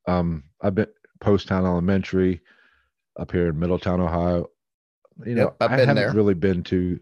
um, 0.06 0.44
I've 0.62 0.74
been 0.76 0.86
Poasttown 1.20 1.64
Elementary 1.66 2.40
up 3.18 3.32
here 3.32 3.48
in 3.48 3.58
Middletown, 3.58 4.00
Ohio. 4.00 4.48
You 5.26 5.34
know, 5.34 5.42
Yep, 5.44 5.56
I've 5.60 5.70
I 5.72 5.76
been 5.76 5.88
haven't 5.88 6.02
there. 6.04 6.12
really 6.12 6.34
been 6.34 6.62
to. 6.64 7.00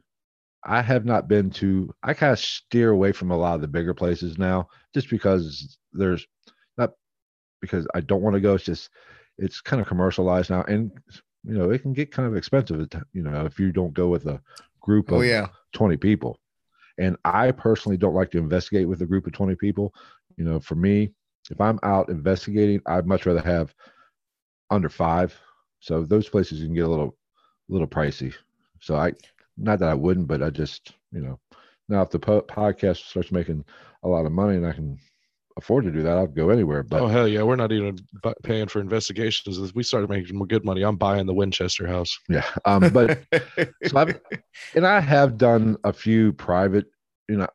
I 0.65 0.83
have 0.83 1.05
not 1.05 1.29
been 1.29 1.51
to. 1.51 1.93
I 2.03 2.15
kind 2.15 2.33
of 2.33 2.39
steer 2.39 2.91
away 2.91 3.13
from 3.13 3.31
a 3.31 3.37
lot 3.37 3.55
of 3.55 3.61
the 3.61 3.69
bigger 3.69 3.95
places 3.95 4.39
now, 4.39 4.69
just 4.95 5.11
because 5.11 5.79
there's 5.93 6.27
not 6.79 6.93
because 7.61 7.87
I 7.95 8.01
don't 8.01 8.23
want 8.23 8.35
to 8.35 8.41
go. 8.41 8.55
It's 8.55 8.65
just 8.65 8.91
it's 9.39 9.61
kind 9.61 9.83
of 9.83 9.89
commercialized 9.89 10.51
now, 10.51 10.63
and 10.63 10.93
you 11.45 11.55
know 11.55 11.71
it 11.71 11.83
can 11.83 11.93
get 11.93 12.13
kind 12.13 12.29
of 12.29 12.37
expensive. 12.37 12.89
You 13.13 13.23
know, 13.23 13.45
if 13.45 13.59
you 13.59 13.73
don't 13.73 13.95
go 13.95 14.09
with 14.09 14.27
a 14.27 14.41
group 14.83 15.11
oh, 15.11 15.17
of 15.17 15.21
Oh, 15.21 15.25
yeah. 15.25 15.47
20 15.73 15.97
people. 15.97 16.39
And 16.99 17.17
I 17.25 17.53
personally 17.53 17.97
don't 17.97 18.15
like 18.15 18.31
to 18.33 18.39
investigate 18.39 18.87
with 18.87 19.01
a 19.01 19.07
group 19.07 19.27
of 19.27 19.33
20 19.33 19.55
people. 19.57 19.95
You 20.37 20.45
know, 20.45 20.61
for 20.61 20.75
me, 20.75 21.13
if 21.51 21.61
I'm 21.61 21.79
out 21.83 22.11
investigating, 22.11 22.83
I'd 22.87 23.07
much 23.07 23.25
rather 23.25 23.41
have 23.41 23.75
under 24.71 24.91
five. 24.91 25.35
So 25.81 26.05
those 26.05 26.29
places 26.29 26.61
can 26.61 26.75
get 26.75 26.85
a 26.85 26.89
little 26.89 27.17
little 27.69 27.87
pricey. 27.87 28.35
So 28.81 28.97
I 28.97 29.13
not 29.57 29.79
that 29.81 29.89
I 29.89 29.95
wouldn't, 29.95 30.27
but 30.29 30.43
I 30.43 30.51
just, 30.51 30.93
you 31.13 31.21
know, 31.21 31.39
Now, 31.89 32.03
if 32.03 32.11
the 32.11 32.19
po- 32.19 32.43
podcast 32.43 32.99
starts 33.09 33.33
making 33.33 33.65
a 34.03 34.09
lot 34.09 34.27
of 34.27 34.33
money 34.33 34.57
and 34.57 34.67
I 34.67 34.73
can 34.73 34.99
afford 35.59 35.85
to 35.85 35.91
do 35.91 36.03
that, 36.03 36.17
I'll 36.17 36.27
go 36.27 36.49
anywhere. 36.51 36.83
But 36.83 37.03
oh 37.03 37.07
hell 37.09 37.29
yeah, 37.29 37.43
we're 37.43 37.57
not 37.57 37.73
even 37.73 37.99
bu- 38.23 38.33
paying 38.43 38.69
for 38.69 38.81
investigations. 38.81 39.59
If 39.59 39.75
we 39.75 39.83
started 39.83 40.09
making 40.09 40.39
good 40.49 40.65
money, 40.65 40.83
I'm 40.83 40.97
buying 40.97 41.27
the 41.27 41.35
Winchester 41.35 41.87
house. 41.87 42.19
yeah, 42.29 42.47
um, 42.65 42.89
but 42.91 43.23
so 43.87 43.99
I've, 43.99 44.21
and 44.75 44.87
I 44.87 45.01
have 45.01 45.37
done 45.37 45.77
a 45.85 45.93
few 45.93 46.33
private, 46.33 46.87
you 47.29 47.37
know, 47.37 47.49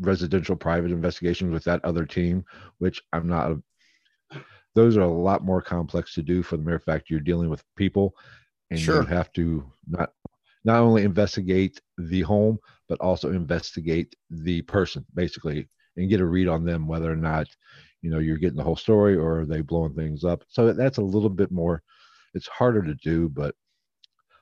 residential 0.00 0.56
private 0.56 0.90
investigations 0.90 1.52
with 1.52 1.64
that 1.64 1.82
other 1.84 2.04
team, 2.04 2.44
which 2.78 3.00
I'm 3.14 3.26
not. 3.28 3.56
Those 4.74 4.98
are 4.98 5.02
a 5.02 5.08
lot 5.10 5.42
more 5.42 5.62
complex 5.62 6.12
to 6.14 6.22
do 6.22 6.42
for 6.42 6.58
the 6.58 6.62
mere 6.62 6.78
fact 6.78 7.08
you're 7.08 7.20
dealing 7.20 7.48
with 7.48 7.64
people, 7.76 8.14
and 8.70 8.78
Sure. 8.78 9.00
you 9.00 9.06
have 9.06 9.32
to 9.32 9.64
not 9.88 10.10
not 10.66 10.80
only 10.82 11.04
investigate 11.04 11.80
the 11.96 12.20
home 12.20 12.58
but 12.88 13.00
also 13.00 13.32
investigate 13.32 14.14
the 14.30 14.60
person 14.62 15.04
basically 15.14 15.68
and 15.96 16.10
get 16.10 16.20
a 16.20 16.26
read 16.26 16.48
on 16.48 16.64
them 16.64 16.86
whether 16.86 17.10
or 17.10 17.16
not 17.16 17.46
you 18.02 18.10
know 18.10 18.18
you're 18.18 18.36
getting 18.36 18.56
the 18.56 18.62
whole 18.62 18.76
story 18.76 19.16
or 19.16 19.40
are 19.40 19.46
they 19.46 19.60
blowing 19.60 19.94
things 19.94 20.22
up. 20.24 20.44
So 20.48 20.72
that's 20.72 20.98
a 20.98 21.02
little 21.02 21.30
bit 21.30 21.50
more. 21.50 21.82
It's 22.34 22.46
harder 22.46 22.82
to 22.82 22.94
do, 22.94 23.28
but 23.28 23.54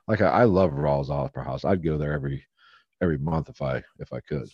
like 0.07 0.21
I, 0.21 0.27
I 0.27 0.43
love 0.43 0.71
Rawls 0.71 1.09
Opera 1.09 1.43
House. 1.43 1.65
I'd 1.65 1.83
go 1.83 1.97
there 1.97 2.13
every 2.13 2.45
every 3.01 3.17
month 3.17 3.49
if 3.49 3.61
I 3.61 3.81
if 3.99 4.13
I 4.13 4.19
could. 4.19 4.49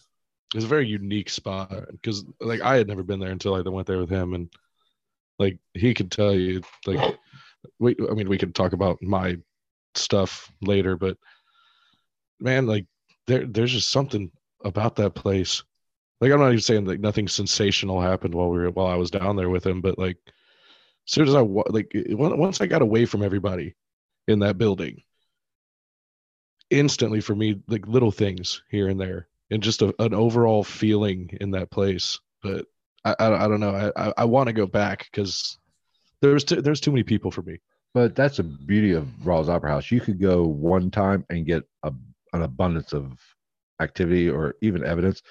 It's 0.54 0.66
a 0.66 0.68
very 0.68 0.88
unique 0.88 1.30
spot 1.30 1.72
because 1.92 2.24
like 2.40 2.62
I 2.62 2.76
had 2.76 2.88
never 2.88 3.04
been 3.04 3.20
there 3.20 3.32
until 3.32 3.56
I 3.56 3.62
went 3.62 3.88
there 3.88 4.00
with 4.00 4.10
him, 4.10 4.34
and 4.34 4.50
like 5.40 5.58
he 5.74 5.94
could 5.94 6.12
tell 6.12 6.34
you 6.34 6.62
like 6.86 7.18
we 7.80 7.96
I 8.10 8.14
mean 8.14 8.30
we 8.30 8.38
could 8.38 8.56
talk 8.56 8.74
about 8.74 9.02
my 9.02 9.38
stuff 9.96 10.52
later, 10.62 10.96
but 10.96 11.18
man, 12.42 12.68
like 12.68 12.86
there 13.28 13.46
there's 13.46 13.72
just 13.72 13.90
something 13.90 14.32
about 14.64 14.96
that 14.98 15.16
place. 15.16 15.64
Like 16.20 16.32
I'm 16.32 16.40
not 16.40 16.50
even 16.50 16.60
saying 16.60 16.86
like 16.86 17.00
nothing 17.00 17.28
sensational 17.28 18.02
happened 18.02 18.36
while 18.36 18.50
we 18.50 18.60
were 18.60 18.72
while 18.72 18.88
I 18.88 18.96
was 18.96 19.12
down 19.12 19.36
there 19.36 19.50
with 19.50 19.66
him, 19.66 19.82
but 19.82 19.98
like 19.98 20.18
as 20.26 21.14
soon 21.14 21.28
as 21.28 21.36
I 21.36 21.42
like 21.42 21.92
once 22.10 22.62
I 22.62 22.68
got 22.68 22.82
away 22.82 23.06
from 23.06 23.24
everybody 23.24 23.76
in 24.28 24.40
that 24.40 24.58
building, 24.58 25.04
instantly 26.70 27.22
for 27.22 27.36
me 27.36 27.62
like 27.68 27.88
little 27.88 28.12
things 28.12 28.62
here 28.70 28.88
and 28.88 29.00
there 29.00 29.28
and 29.50 29.64
just 29.64 29.82
a, 29.82 29.94
an 30.00 30.14
overall 30.14 30.64
feeling 30.64 31.38
in 31.42 31.52
that 31.52 31.72
place. 31.72 32.20
But 32.44 32.66
I 33.06 33.16
I, 33.20 33.46
I 33.46 33.48
don't 33.48 33.60
know. 33.60 33.92
I 33.96 34.10
I, 34.10 34.14
I 34.20 34.26
want 34.26 34.48
to 34.48 34.54
go 34.54 34.68
back 34.68 35.08
because 35.12 35.58
there's 36.22 36.44
too, 36.44 36.62
there's 36.62 36.82
too 36.82 36.92
many 36.92 37.04
people 37.04 37.32
for 37.32 37.42
me. 37.42 37.58
But 37.94 38.16
that's 38.16 38.38
the 38.38 38.44
beauty 38.44 38.94
of 38.94 39.06
Rawls 39.24 39.50
Opera 39.50 39.72
House. 39.72 39.92
You 39.92 40.00
could 40.00 40.20
go 40.20 40.44
one 40.44 40.92
time 40.92 41.26
and 41.30 41.46
get 41.46 41.64
a, 41.84 41.92
an 42.34 42.44
abundance 42.44 42.94
of 42.94 43.20
activity 43.82 44.30
or 44.30 44.56
even 44.62 44.86
evidence, 44.86 45.22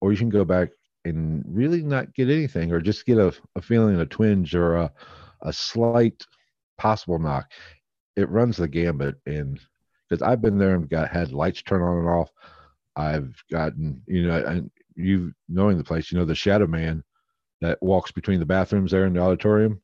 or 0.00 0.12
you 0.12 0.18
can 0.18 0.30
go 0.30 0.44
back 0.44 0.70
and 1.04 1.44
really 1.46 1.82
not 1.82 2.14
get 2.14 2.30
anything, 2.30 2.72
or 2.72 2.80
just 2.80 3.06
get 3.06 3.18
a, 3.18 3.34
a 3.56 3.62
feeling, 3.62 4.00
a 4.00 4.06
twinge, 4.06 4.54
or 4.54 4.76
a, 4.76 4.92
a 5.42 5.52
slight 5.52 6.24
possible 6.78 7.18
knock. 7.18 7.50
It 8.16 8.28
runs 8.30 8.56
the 8.56 8.68
gambit, 8.68 9.16
and 9.26 9.60
because 10.08 10.22
I've 10.22 10.42
been 10.42 10.58
there 10.58 10.74
and 10.74 10.88
got 10.88 11.10
had 11.10 11.32
lights 11.32 11.62
turn 11.62 11.82
on 11.82 11.98
and 11.98 12.08
off. 12.08 12.30
I've 12.96 13.34
gotten, 13.50 14.02
you 14.06 14.26
know, 14.26 14.44
and 14.44 14.70
you 14.94 15.32
knowing 15.48 15.78
the 15.78 15.84
place, 15.84 16.12
you 16.12 16.18
know, 16.18 16.24
the 16.26 16.34
Shadow 16.34 16.66
Man 16.66 17.02
that 17.60 17.82
walks 17.82 18.12
between 18.12 18.40
the 18.40 18.46
bathrooms 18.46 18.90
there 18.92 19.06
in 19.06 19.14
the 19.14 19.20
auditorium. 19.20 19.80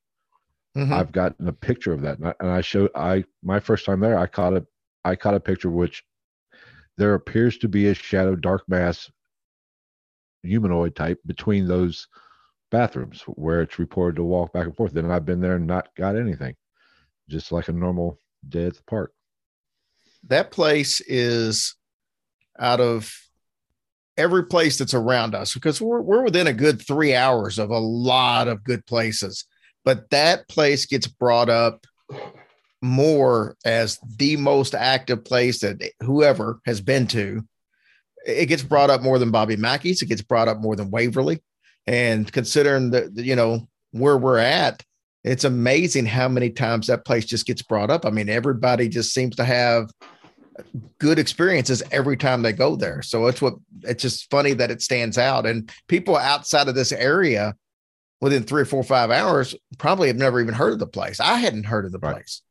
Mhm. 0.77 0.93
I've 0.93 1.13
gotten 1.13 1.49
a 1.49 1.53
picture 1.53 1.93
of 1.93 2.03
that, 2.03 2.19
and 2.19 2.29
I, 2.29 2.35
and 2.41 2.51
I 2.51 2.61
showed 2.61 2.91
I 2.95 3.25
my 3.43 3.61
first 3.61 3.85
time 3.85 4.01
there. 4.01 4.19
I 4.19 4.27
caught 4.27 4.55
a 4.55 4.67
I 5.05 5.17
caught 5.17 5.35
a 5.35 5.41
picture 5.41 5.71
which 5.71 6.05
there 6.99 7.15
appears 7.15 7.57
to 7.59 7.69
be 7.69 7.87
a 7.89 7.95
shadow 7.95 8.37
dark 8.37 8.65
mass 8.69 9.11
humanoid 10.43 10.95
type 10.95 11.19
between 11.27 11.67
those 11.67 12.07
bathrooms 12.71 13.23
where 13.23 13.63
it's 13.63 13.79
reported 13.79 14.17
to 14.17 14.23
walk 14.25 14.53
back 14.53 14.67
and 14.67 14.77
forth. 14.77 14.95
And 14.95 15.13
I've 15.13 15.25
been 15.25 15.41
there 15.41 15.57
and 15.57 15.67
not 15.67 15.89
got 15.97 16.17
anything, 16.17 16.55
just 17.29 17.51
like 17.53 17.69
a 17.69 17.73
normal 17.73 18.19
day 18.47 18.67
at 18.67 18.75
the 18.77 18.83
park. 18.87 19.13
that 20.25 20.51
place 20.51 21.01
is 21.07 21.77
out 22.59 22.81
of 22.81 23.11
every 24.17 24.45
place 24.47 24.77
that's 24.77 24.95
around 24.95 25.35
us 25.35 25.55
because 25.55 25.81
we're, 25.81 26.01
we're 26.01 26.25
within 26.25 26.49
a 26.49 26.53
good 26.53 26.85
three 26.85 27.15
hours 27.15 27.59
of 27.59 27.71
a 27.71 27.79
lot 27.79 28.49
of 28.49 28.65
good 28.65 28.85
places 28.87 29.45
but 29.85 30.11
that 30.11 30.49
place 30.49 30.87
gets 30.87 31.07
brought 31.07 31.49
up 31.49 31.87
more 32.83 33.57
as 33.65 33.99
the 34.17 34.37
most 34.37 34.75
active 34.75 35.25
place 35.25 35.61
that 35.61 35.83
whoever 36.01 36.61
has 36.65 36.81
been 36.81 37.07
to 37.07 37.43
it 38.25 38.47
gets 38.47 38.63
brought 38.63 38.91
up 38.91 39.03
more 39.03 39.19
than 39.19 39.31
bobby 39.31 39.57
mackey's 39.57 40.01
it 40.01 40.07
gets 40.07 40.23
brought 40.23 40.49
up 40.49 40.61
more 40.61 40.77
than 40.77 40.91
waverly 40.91 41.43
and 41.87 42.31
considering 42.33 42.91
that 42.91 43.17
you 43.17 43.35
know 43.35 43.67
where 43.93 44.17
we're 44.17 44.39
at 44.39 44.83
it's 45.25 45.45
amazing 45.45 46.07
how 46.07 46.29
many 46.29 46.51
times 46.51 46.87
that 46.87 47.05
place 47.05 47.25
just 47.25 47.47
gets 47.47 47.63
brought 47.63 47.91
up 47.91 48.07
i 48.07 48.11
mean 48.11 48.29
everybody 48.29 48.89
just 48.89 49.13
seems 49.13 49.35
to 49.35 49.45
have 49.45 49.91
good 50.99 51.19
experiences 51.19 51.83
every 51.91 52.17
time 52.17 52.43
they 52.43 52.53
go 52.53 52.77
there. 52.77 53.03
So 53.03 53.27
it's 53.27 53.41
what 53.41 53.55
it's 53.83 54.03
just 54.03 54.31
funny 54.31 54.53
that 54.55 54.71
it 54.71 54.83
stands 54.83 55.19
out. 55.19 55.47
And 55.47 55.71
people 55.87 56.17
outside 56.17 56.69
of 56.69 56.75
this 56.75 56.93
area 56.93 57.55
within 58.21 58.43
three 58.43 58.63
or 58.63 58.65
four, 58.65 58.81
or 58.81 58.85
five 58.85 59.11
hours 59.11 59.55
probably 59.79 60.09
have 60.09 60.17
never 60.17 60.41
even 60.41 60.55
heard 60.55 60.73
of 60.73 60.79
the 60.79 60.87
place. 60.87 61.21
I 61.21 61.35
hadn't 61.37 61.65
heard 61.65 61.85
of 61.85 61.93
the 61.93 61.99
Right. 61.99 62.17
place, 62.17 62.43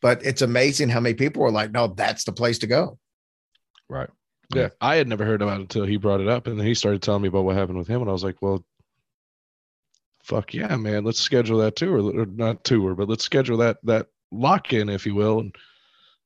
but 0.00 0.24
it's 0.24 0.42
amazing 0.42 0.88
how 0.88 1.00
many 1.00 1.14
people 1.14 1.42
were 1.42 1.50
like, 1.50 1.70
no, 1.70 1.88
that's 1.88 2.24
the 2.24 2.32
place 2.32 2.58
to 2.60 2.66
go. 2.66 2.98
Right. 3.88 4.10
Yeah, 4.54 4.68
I 4.80 4.96
had 4.96 5.08
never 5.08 5.24
heard 5.24 5.42
about 5.42 5.58
it 5.58 5.62
until 5.62 5.84
he 5.84 5.98
brought 5.98 6.20
it 6.20 6.28
up, 6.28 6.46
and 6.46 6.58
then 6.58 6.66
he 6.66 6.74
started 6.74 7.02
telling 7.02 7.22
me 7.22 7.28
about 7.28 7.44
what 7.44 7.56
happened 7.56 7.78
with 7.78 7.88
him, 7.88 8.00
and 8.00 8.08
I 8.08 8.12
was 8.12 8.24
like, 8.24 8.40
well. 8.40 8.64
Fuck 10.24 10.52
yeah, 10.52 10.76
man! 10.76 11.04
Let's 11.04 11.20
schedule 11.20 11.58
that 11.58 11.76
tour, 11.76 12.00
or 12.00 12.26
not 12.26 12.62
tour, 12.62 12.94
but 12.94 13.08
let's 13.08 13.24
schedule 13.24 13.56
that 13.58 13.78
that 13.84 14.08
lock 14.30 14.74
in, 14.74 14.90
if 14.90 15.06
you 15.06 15.14
will, 15.14 15.40
and 15.40 15.54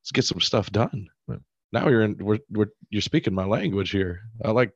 let's 0.00 0.10
get 0.10 0.24
some 0.24 0.40
stuff 0.40 0.72
done. 0.72 1.08
Yeah. 1.28 1.36
Now 1.72 1.88
you're 1.88 2.02
in, 2.02 2.16
we're, 2.18 2.40
we're 2.50 2.72
you're 2.90 3.00
speaking 3.00 3.32
my 3.32 3.44
language 3.44 3.90
here. 3.90 4.22
I 4.44 4.50
like 4.50 4.72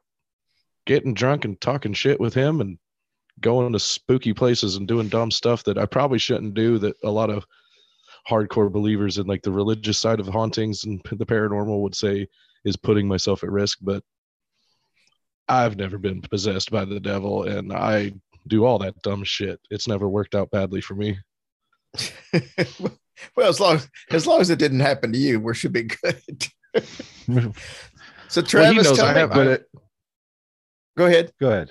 getting 0.85 1.13
drunk 1.13 1.45
and 1.45 1.61
talking 1.61 1.93
shit 1.93 2.21
with 2.21 2.35
him, 2.35 2.61
and 2.61 2.79
going 3.41 3.73
to 3.73 3.81
spooky 3.81 4.33
places 4.33 4.77
and 4.77 4.87
doing 4.87 5.09
dumb 5.09 5.33
stuff 5.33 5.65
that 5.65 5.79
I 5.79 5.87
probably 5.87 6.19
shouldn't 6.19 6.55
do. 6.55 6.79
That 6.79 6.95
a 7.03 7.11
lot 7.11 7.31
of 7.31 7.45
hardcore 8.29 8.71
believers 8.71 9.19
in 9.19 9.27
like 9.27 9.43
the 9.43 9.53
religious 9.53 9.99
side 9.99 10.21
of 10.21 10.27
hauntings 10.27 10.85
and 10.85 11.01
the 11.13 11.27
paranormal 11.27 11.81
would 11.83 11.95
say 11.95 12.29
is 12.65 12.77
putting 12.77 13.07
myself 13.07 13.45
at 13.45 13.51
risk. 13.51 13.79
But 13.81 14.03
I've 15.49 15.77
never 15.77 15.99
been 15.99 16.21
possessed 16.23 16.71
by 16.71 16.85
the 16.85 16.99
devil, 16.99 17.45
and 17.45 17.73
I 17.73 18.13
do 18.49 18.65
all 18.65 18.79
that 18.81 19.01
dumb 19.03 19.23
shit. 19.25 19.61
It's 19.71 19.87
never 19.87 20.09
worked 20.09 20.35
out 20.35 20.51
badly 20.51 20.81
for 20.81 20.95
me. 20.95 21.19
well, 23.37 23.49
as 23.49 23.61
long 23.61 23.81
as 24.11 24.27
long 24.27 24.41
as 24.41 24.51
it 24.51 24.59
didn't 24.59 24.81
happen 24.81 25.13
to 25.13 25.19
you, 25.19 25.41
we 25.41 25.55
should 25.55 25.73
be 25.73 25.85
good. 25.85 26.47
so 28.29 28.43
Travis, 28.43 28.85
knows 28.85 28.97
tell 28.97 29.07
I 29.07 29.13
have- 29.13 29.31
but 29.31 29.47
it, 29.47 29.67
go 30.99 31.07
ahead. 31.07 31.33
go 31.41 31.49
ahead. 31.49 31.71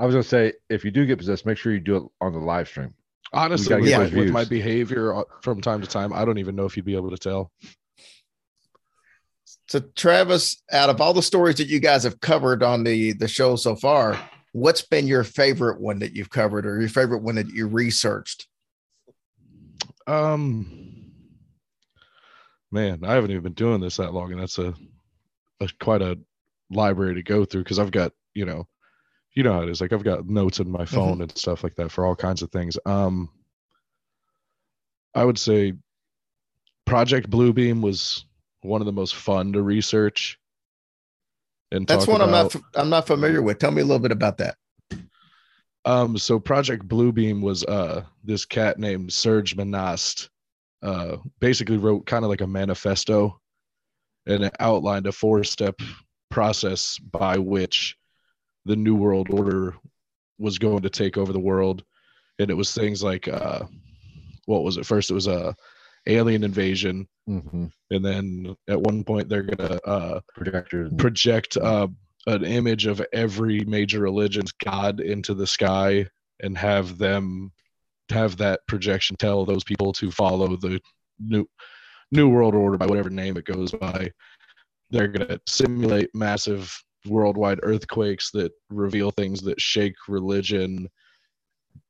I 0.00 0.06
was 0.06 0.14
gonna 0.14 0.22
say 0.22 0.52
if 0.68 0.84
you 0.84 0.90
do 0.90 1.06
get 1.06 1.18
possessed, 1.18 1.46
make 1.46 1.58
sure 1.58 1.72
you 1.72 1.80
do 1.80 1.96
it 1.96 2.02
on 2.20 2.32
the 2.32 2.38
live 2.38 2.68
stream. 2.68 2.94
Honestly, 3.32 3.76
with, 3.76 3.84
get 3.86 4.12
my, 4.12 4.18
with 4.18 4.30
my 4.30 4.44
behavior 4.44 5.14
uh, 5.14 5.22
from 5.42 5.60
time 5.60 5.80
to 5.80 5.86
time, 5.86 6.12
I 6.12 6.24
don't 6.24 6.38
even 6.38 6.56
know 6.56 6.64
if 6.64 6.76
you'd 6.76 6.86
be 6.86 6.96
able 6.96 7.10
to 7.10 7.18
tell. 7.18 7.52
So 9.68 9.80
Travis, 9.94 10.62
out 10.72 10.88
of 10.88 11.00
all 11.00 11.12
the 11.12 11.22
stories 11.22 11.56
that 11.56 11.68
you 11.68 11.78
guys 11.78 12.04
have 12.04 12.20
covered 12.20 12.62
on 12.62 12.84
the 12.84 13.12
the 13.12 13.28
show 13.28 13.56
so 13.56 13.76
far, 13.76 14.18
what's 14.52 14.82
been 14.82 15.06
your 15.06 15.24
favorite 15.24 15.80
one 15.80 15.98
that 15.98 16.14
you've 16.14 16.30
covered 16.30 16.66
or 16.66 16.80
your 16.80 16.88
favorite 16.88 17.22
one 17.22 17.34
that 17.34 17.48
you 17.48 17.66
researched? 17.66 18.46
Um, 20.06 21.12
man, 22.70 23.04
I 23.04 23.12
haven't 23.12 23.30
even 23.30 23.42
been 23.42 23.52
doing 23.52 23.80
this 23.80 23.98
that 23.98 24.14
long, 24.14 24.32
and 24.32 24.40
that's 24.40 24.58
a, 24.58 24.74
a 25.60 25.68
quite 25.80 26.00
a 26.00 26.18
library 26.70 27.16
to 27.16 27.22
go 27.22 27.44
through 27.44 27.64
because 27.64 27.78
I've 27.78 27.90
got 27.90 28.12
you 28.38 28.44
know, 28.44 28.68
you 29.38 29.44
know 29.44 29.52
how 29.52 29.62
it 29.62 29.68
is. 29.68 29.80
Like 29.80 29.92
I've 29.92 30.02
got 30.02 30.28
notes 30.28 30.58
in 30.58 30.68
my 30.68 30.84
phone 30.84 31.22
and 31.22 31.38
stuff 31.38 31.62
like 31.62 31.76
that 31.76 31.92
for 31.92 32.04
all 32.04 32.16
kinds 32.16 32.42
of 32.42 32.50
things. 32.50 32.76
Um, 32.84 33.30
I 35.14 35.24
would 35.24 35.38
say 35.38 35.74
Project 36.86 37.30
Bluebeam 37.30 37.80
was 37.80 38.24
one 38.62 38.82
of 38.82 38.86
the 38.86 38.92
most 38.92 39.14
fun 39.14 39.52
to 39.52 39.62
research. 39.62 40.40
And 41.70 41.86
That's 41.86 42.08
one 42.08 42.20
I'm 42.20 42.32
not 42.32 42.56
I'm 42.74 42.90
not 42.90 43.06
familiar 43.06 43.40
with. 43.40 43.60
Tell 43.60 43.70
me 43.70 43.80
a 43.80 43.84
little 43.84 44.00
bit 44.00 44.10
about 44.10 44.38
that. 44.38 44.56
Um, 45.84 46.18
so 46.18 46.40
Project 46.40 46.88
Bluebeam 46.88 47.40
was 47.40 47.62
uh 47.62 48.02
this 48.24 48.44
cat 48.44 48.80
named 48.80 49.12
Serge 49.12 49.56
Monast, 49.56 50.30
uh, 50.82 51.18
basically 51.38 51.76
wrote 51.76 52.06
kind 52.06 52.24
of 52.24 52.28
like 52.28 52.40
a 52.40 52.46
manifesto, 52.48 53.40
and 54.26 54.42
it 54.42 54.56
outlined 54.58 55.06
a 55.06 55.12
four-step 55.12 55.78
process 56.28 56.98
by 56.98 57.38
which 57.38 57.97
the 58.64 58.76
New 58.76 58.94
World 58.94 59.28
Order 59.30 59.74
was 60.38 60.58
going 60.58 60.82
to 60.82 60.90
take 60.90 61.16
over 61.16 61.32
the 61.32 61.40
world, 61.40 61.84
and 62.38 62.50
it 62.50 62.54
was 62.54 62.72
things 62.72 63.02
like 63.02 63.28
uh, 63.28 63.64
what 64.46 64.62
was 64.62 64.76
it? 64.76 64.86
First, 64.86 65.10
it 65.10 65.14
was 65.14 65.26
a 65.26 65.54
alien 66.06 66.44
invasion, 66.44 67.06
hmm 67.26 67.66
and 67.90 68.04
then 68.04 68.54
at 68.68 68.80
one 68.80 69.02
point 69.04 69.28
they're 69.28 69.42
gonna 69.42 69.80
uh, 69.84 70.20
Projectors. 70.34 70.90
and- 70.90 70.98
project 70.98 71.56
uh, 71.56 71.86
an 72.26 72.44
image 72.44 72.86
of 72.86 73.04
every 73.12 73.64
major 73.64 74.00
religion's 74.00 74.52
god 74.52 75.00
into 75.00 75.34
the 75.34 75.46
sky 75.46 76.06
and 76.40 76.56
have 76.58 76.98
them 76.98 77.50
have 78.10 78.36
that 78.36 78.60
projection 78.68 79.16
tell 79.16 79.44
those 79.44 79.64
people 79.64 79.92
to 79.92 80.10
follow 80.10 80.56
the 80.56 80.80
new 81.18 81.46
new 82.12 82.28
world 82.28 82.54
order 82.54 82.76
by 82.78 82.86
whatever 82.86 83.10
name 83.10 83.36
it 83.36 83.44
goes 83.44 83.72
by 83.72 84.10
they're 84.90 85.08
going 85.08 85.28
to 85.28 85.40
simulate 85.46 86.08
massive 86.14 86.74
worldwide 87.06 87.60
earthquakes 87.62 88.30
that 88.32 88.52
reveal 88.70 89.10
things 89.10 89.40
that 89.42 89.60
shake 89.60 89.94
religion 90.08 90.88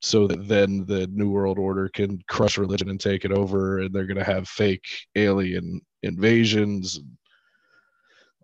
so 0.01 0.27
that 0.27 0.47
then 0.47 0.85
the 0.87 1.07
new 1.09 1.31
world 1.31 1.59
order 1.59 1.89
can 1.89 2.21
crush 2.29 2.59
religion 2.59 2.91
and 2.91 3.01
take 3.01 3.25
it 3.25 3.33
over 3.33 3.81
and 3.81 3.93
they're 3.93 4.07
going 4.07 4.19
to 4.19 4.25
have 4.25 4.49
fake 4.49 4.87
alien 5.17 5.81
invasions 6.03 7.01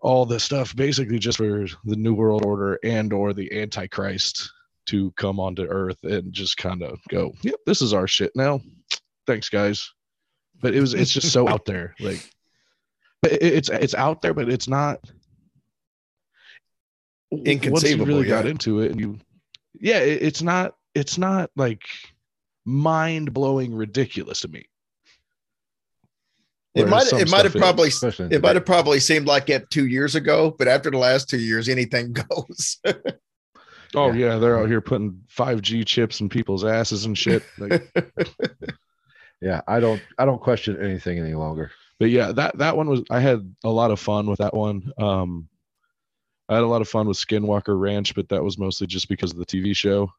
all 0.01 0.25
this 0.25 0.43
stuff 0.43 0.75
basically 0.75 1.17
just 1.17 1.37
for 1.37 1.65
the 1.85 1.95
new 1.95 2.13
world 2.13 2.45
order 2.45 2.77
and 2.83 3.13
or 3.13 3.33
the 3.33 3.51
antichrist 3.59 4.51
to 4.85 5.11
come 5.11 5.39
onto 5.39 5.63
earth 5.63 5.97
and 6.03 6.33
just 6.33 6.57
kind 6.57 6.83
of 6.83 6.99
go 7.09 7.31
yep 7.41 7.55
this 7.65 7.81
is 7.81 7.93
our 7.93 8.07
shit 8.07 8.31
now. 8.35 8.59
Thanks 9.25 9.49
guys. 9.49 9.89
But 10.61 10.75
it 10.75 10.79
was 10.79 10.93
it's 10.93 11.11
just 11.11 11.31
so 11.31 11.47
out 11.47 11.65
there 11.65 11.95
like 11.99 12.29
it's 13.23 13.69
it's 13.69 13.95
out 13.95 14.21
there 14.21 14.33
but 14.33 14.49
it's 14.49 14.67
not 14.67 14.99
once 17.35 17.47
you 17.47 17.51
Inconceivable, 17.53 18.05
really 18.07 18.27
got 18.27 18.45
into 18.45 18.79
it 18.81 18.91
and 18.91 18.99
you 18.99 19.19
yeah 19.79 19.99
it, 19.99 20.21
it's 20.23 20.41
not 20.41 20.75
it's 20.93 21.17
not 21.17 21.49
like 21.55 21.81
mind-blowing 22.65 23.73
ridiculous 23.75 24.41
to 24.41 24.47
me 24.47 24.65
It 26.73 26.87
might 26.89 27.11
it 27.13 27.29
might 27.29 27.43
have 27.45 27.53
probably 27.53 27.89
it 28.29 28.41
might 28.41 28.55
have 28.55 28.65
probably 28.65 28.99
seemed 28.99 29.27
like 29.27 29.49
it 29.49 29.69
two 29.69 29.85
years 29.87 30.15
ago, 30.15 30.51
but 30.57 30.67
after 30.67 30.91
the 30.91 30.97
last 30.97 31.29
two 31.29 31.39
years, 31.39 31.69
anything 31.69 32.11
goes. 32.29 32.77
Oh 33.95 34.11
Yeah. 34.11 34.33
yeah, 34.33 34.37
they're 34.39 34.59
out 34.59 34.67
here 34.67 34.81
putting 34.81 35.21
5G 35.33 35.85
chips 35.85 36.19
in 36.19 36.27
people's 36.27 36.65
asses 36.65 37.05
and 37.05 37.17
shit. 37.17 37.43
Like, 37.57 37.89
Yeah, 39.41 39.61
I 39.67 39.79
don't. 39.79 40.01
I 40.17 40.25
don't 40.25 40.41
question 40.41 40.81
anything 40.81 41.19
any 41.19 41.33
longer. 41.33 41.71
but 41.99 42.09
yeah, 42.09 42.31
that 42.33 42.57
that 42.57 42.75
one 42.75 42.89
was 42.89 43.03
I 43.09 43.19
had 43.19 43.53
a 43.63 43.69
lot 43.69 43.91
of 43.91 43.99
fun 43.99 44.27
with 44.27 44.39
that 44.39 44.53
one. 44.53 44.91
Um 44.97 45.47
I 46.49 46.55
had 46.55 46.63
a 46.63 46.67
lot 46.67 46.81
of 46.81 46.87
fun 46.87 47.07
with 47.07 47.17
Skinwalker 47.17 47.79
Ranch, 47.79 48.13
but 48.15 48.29
that 48.29 48.43
was 48.43 48.57
mostly 48.57 48.87
just 48.87 49.09
because 49.09 49.31
of 49.31 49.37
the 49.37 49.45
TV 49.45 49.75
show. 49.75 50.11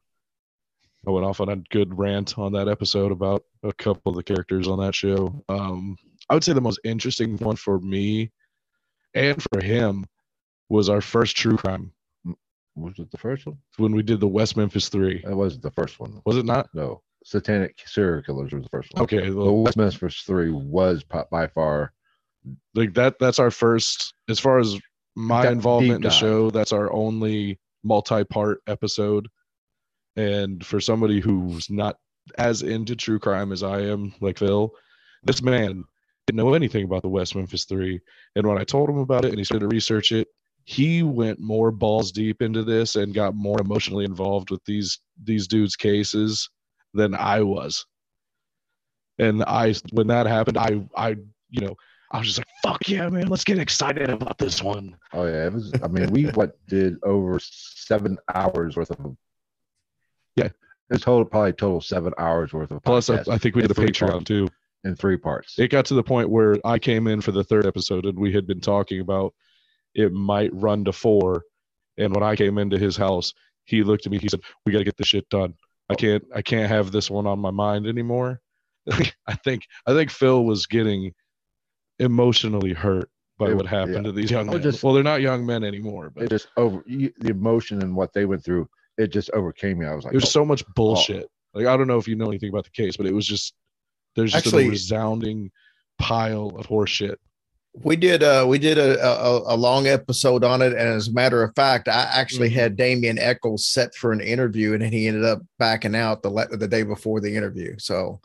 I 1.07 1.11
went 1.11 1.25
off 1.25 1.39
on 1.39 1.49
a 1.49 1.55
good 1.55 1.97
rant 1.97 2.37
on 2.37 2.51
that 2.53 2.67
episode 2.67 3.11
about 3.11 3.43
a 3.63 3.71
couple 3.71 4.09
of 4.11 4.15
the 4.17 4.23
characters 4.23 4.67
on 4.67 4.79
that 4.79 4.95
show. 4.95 5.43
Um 5.47 5.95
I 6.29 6.33
would 6.33 6.43
say 6.43 6.51
the 6.53 6.59
most 6.61 6.79
interesting 6.83 7.37
one 7.37 7.55
for 7.55 7.79
me 7.79 8.31
and 9.13 9.41
for 9.41 9.61
him 9.63 10.05
was 10.67 10.89
our 10.89 10.99
first 10.99 11.37
true 11.37 11.55
crime 11.55 11.93
Was 12.75 12.95
it 12.99 13.09
the 13.11 13.17
first 13.17 13.45
one? 13.45 13.57
when 13.77 13.95
we 13.95 14.03
did 14.03 14.19
the 14.19 14.27
West 14.27 14.57
Memphis 14.57 14.89
3. 14.89 15.21
That 15.25 15.35
wasn't 15.37 15.63
the 15.63 15.71
first 15.71 15.99
one. 15.99 16.21
Was 16.25 16.35
it 16.35 16.45
not? 16.45 16.67
No, 16.73 17.01
Satanic 17.23 17.79
Serial 17.85 18.21
Killers 18.23 18.51
was 18.51 18.63
the 18.63 18.69
first 18.69 18.93
one. 18.93 19.03
Okay, 19.03 19.29
The 19.29 19.35
well, 19.37 19.63
West 19.63 19.77
Memphis 19.77 20.21
Three 20.23 20.51
was 20.51 21.03
by 21.03 21.47
far. 21.47 21.93
like 22.75 22.93
that 22.95 23.17
that's 23.19 23.39
our 23.39 23.51
first 23.51 24.13
as 24.27 24.39
far 24.39 24.59
as 24.59 24.77
my 25.17 25.47
involvement 25.47 25.95
in 25.95 26.01
the 26.01 26.11
show 26.11 26.51
that's 26.51 26.71
our 26.71 26.93
only 26.93 27.59
multi-part 27.83 28.61
episode. 28.67 29.27
And 30.15 30.63
for 30.63 30.79
somebody 30.79 31.19
who's 31.19 31.69
not 31.69 31.97
as 32.37 32.61
into 32.61 32.95
true 32.95 33.19
crime 33.19 33.51
as 33.51 33.63
i 33.63 33.79
am 33.79 34.13
like 34.19 34.37
phil 34.37 34.73
this 35.23 35.41
man 35.41 35.83
didn't 36.25 36.37
know 36.37 36.53
anything 36.53 36.83
about 36.83 37.01
the 37.01 37.07
west 37.07 37.35
memphis 37.35 37.65
three. 37.65 37.99
And 38.35 38.45
when 38.45 38.57
i 38.57 38.63
told 38.63 38.89
him 38.89 38.97
about 38.97 39.25
it 39.25 39.29
and 39.29 39.37
he 39.37 39.43
started 39.43 39.69
to 39.69 39.73
research 39.75 40.11
it 40.11 40.27
he 40.65 41.01
went 41.01 41.39
more 41.39 41.71
balls 41.71 42.11
deep 42.11 42.41
into 42.41 42.63
this 42.63 42.95
and 42.97 43.13
got 43.13 43.33
more 43.33 43.59
emotionally 43.61 44.05
involved 44.05 44.51
with 44.51 44.63
these 44.65 44.99
these 45.23 45.47
dudes 45.47 45.75
cases 45.75 46.49
than 46.93 47.15
i 47.15 47.41
was. 47.41 47.85
And 49.17 49.43
i 49.45 49.73
when 49.93 50.07
that 50.07 50.27
happened 50.27 50.57
i 50.57 50.81
i 50.95 51.15
you 51.49 51.61
know 51.61 51.75
I 52.11 52.19
was 52.19 52.27
just 52.27 52.39
like, 52.39 52.47
"Fuck 52.63 52.87
yeah, 52.87 53.09
man! 53.09 53.27
Let's 53.27 53.43
get 53.43 53.59
excited 53.59 54.09
about 54.09 54.37
this 54.37 54.63
one." 54.63 54.95
Oh 55.13 55.25
yeah, 55.25 55.47
it 55.47 55.53
was. 55.53 55.71
I 55.83 55.87
mean, 55.87 56.09
we 56.11 56.25
what 56.27 56.57
did 56.67 56.95
over 57.03 57.39
seven 57.41 58.17
hours 58.33 58.77
worth 58.77 58.91
of. 58.91 59.17
Yeah. 60.35 60.45
it 60.45 60.53
was 60.89 61.01
total 61.01 61.25
probably 61.25 61.53
total 61.53 61.81
seven 61.81 62.13
hours 62.17 62.53
worth 62.53 62.71
of. 62.71 62.83
Plus, 62.83 63.09
I, 63.09 63.23
I 63.29 63.37
think 63.37 63.55
we 63.55 63.61
did 63.61 63.71
a 63.71 63.73
Patreon 63.73 64.11
parts. 64.11 64.25
too. 64.25 64.47
in 64.85 64.95
three 64.95 65.17
parts. 65.17 65.59
It 65.59 65.69
got 65.69 65.85
to 65.85 65.95
the 65.95 66.03
point 66.03 66.29
where 66.29 66.57
I 66.63 66.79
came 66.79 67.07
in 67.07 67.19
for 67.19 67.31
the 67.31 67.43
third 67.43 67.65
episode, 67.65 68.05
and 68.05 68.17
we 68.17 68.31
had 68.31 68.47
been 68.47 68.61
talking 68.61 69.01
about 69.01 69.33
it 69.93 70.13
might 70.13 70.53
run 70.53 70.85
to 70.85 70.93
four. 70.93 71.43
And 71.97 72.13
when 72.13 72.23
I 72.23 72.35
came 72.35 72.57
into 72.57 72.77
his 72.77 72.95
house, 72.95 73.33
he 73.65 73.83
looked 73.83 74.05
at 74.05 74.11
me. 74.11 74.19
He 74.19 74.29
said, 74.29 74.41
"We 74.65 74.71
got 74.71 74.79
to 74.79 74.85
get 74.85 74.95
this 74.95 75.07
shit 75.07 75.27
done. 75.29 75.55
I 75.89 75.95
can't. 75.95 76.23
I 76.33 76.41
can't 76.41 76.69
have 76.69 76.91
this 76.91 77.09
one 77.09 77.27
on 77.27 77.39
my 77.39 77.51
mind 77.51 77.85
anymore." 77.85 78.39
I 79.27 79.33
think. 79.43 79.63
I 79.85 79.93
think 79.93 80.09
Phil 80.09 80.45
was 80.45 80.67
getting 80.67 81.11
emotionally 81.99 82.73
hurt 82.73 83.09
by 83.37 83.49
It- 83.51 83.55
what 83.55 83.65
happened 83.65 83.95
yeah. 83.97 84.01
to 84.03 84.11
these 84.11 84.31
young 84.31 84.49
I 84.49 84.53
men. 84.53 84.61
just- 84.63 84.83
well, 84.83 84.93
they're 84.93 85.03
not 85.03 85.21
young 85.21 85.45
men 85.45 85.63
anymore, 85.63 86.07
it 86.07 86.13
but 86.15 86.29
just 86.29 86.47
over 86.57 86.83
you, 86.87 87.11
the 87.19 87.29
emotion 87.29 87.81
and 87.81 87.95
what 87.95 88.13
they 88.13 88.25
went 88.25 88.43
through. 88.43 88.67
It 88.97 89.07
just 89.11 89.29
overcame 89.31 89.77
me. 89.79 89.85
I 89.85 89.93
was 89.93 90.05
like, 90.05 90.13
it 90.13 90.17
was 90.17 90.25
oh, 90.25 90.29
so 90.39 90.45
much 90.45 90.63
bullshit. 90.75 91.29
Like 91.53 91.67
I 91.67 91.77
don't 91.77 91.87
know 91.87 91.97
if 91.99 92.07
you 92.07 92.15
know 92.15 92.27
anything 92.29 92.49
about 92.49 92.63
the 92.63 92.71
case, 92.71 92.97
but 92.97 93.05
it 93.05 93.13
was 93.13 93.27
just 93.27 93.53
there's 94.15 94.31
just 94.33 94.47
Actually- 94.47 94.67
a 94.67 94.69
resounding 94.71 95.51
pile 95.99 96.51
of 96.57 96.67
horseshit. 96.67 97.15
we 97.83 97.95
did 97.95 98.23
uh 98.23 98.43
we 98.47 98.57
did 98.57 98.77
a, 98.79 98.99
a 99.05 99.53
a 99.53 99.55
long 99.55 99.85
episode 99.87 100.43
on 100.43 100.61
it 100.63 100.73
and 100.73 100.81
as 100.81 101.07
a 101.09 101.11
matter 101.13 101.43
of 101.43 101.53
fact 101.55 101.87
i 101.87 102.07
actually 102.11 102.49
Mm-hmm. 102.49 102.57
had 102.59 102.75
damien 102.75 103.19
echols 103.19 103.67
set 103.67 103.93
for 103.93 104.11
an 104.11 104.19
interview 104.21 104.73
and 104.73 104.81
then 104.81 104.91
he 104.91 105.07
ended 105.07 105.23
up 105.25 105.41
backing 105.59 105.95
out 105.95 106.23
the 106.23 106.29
le- 106.29 106.47
the 106.57 106.67
day 106.67 106.81
before 106.81 107.19
the 107.21 107.35
interview 107.35 107.75
so 107.77 108.19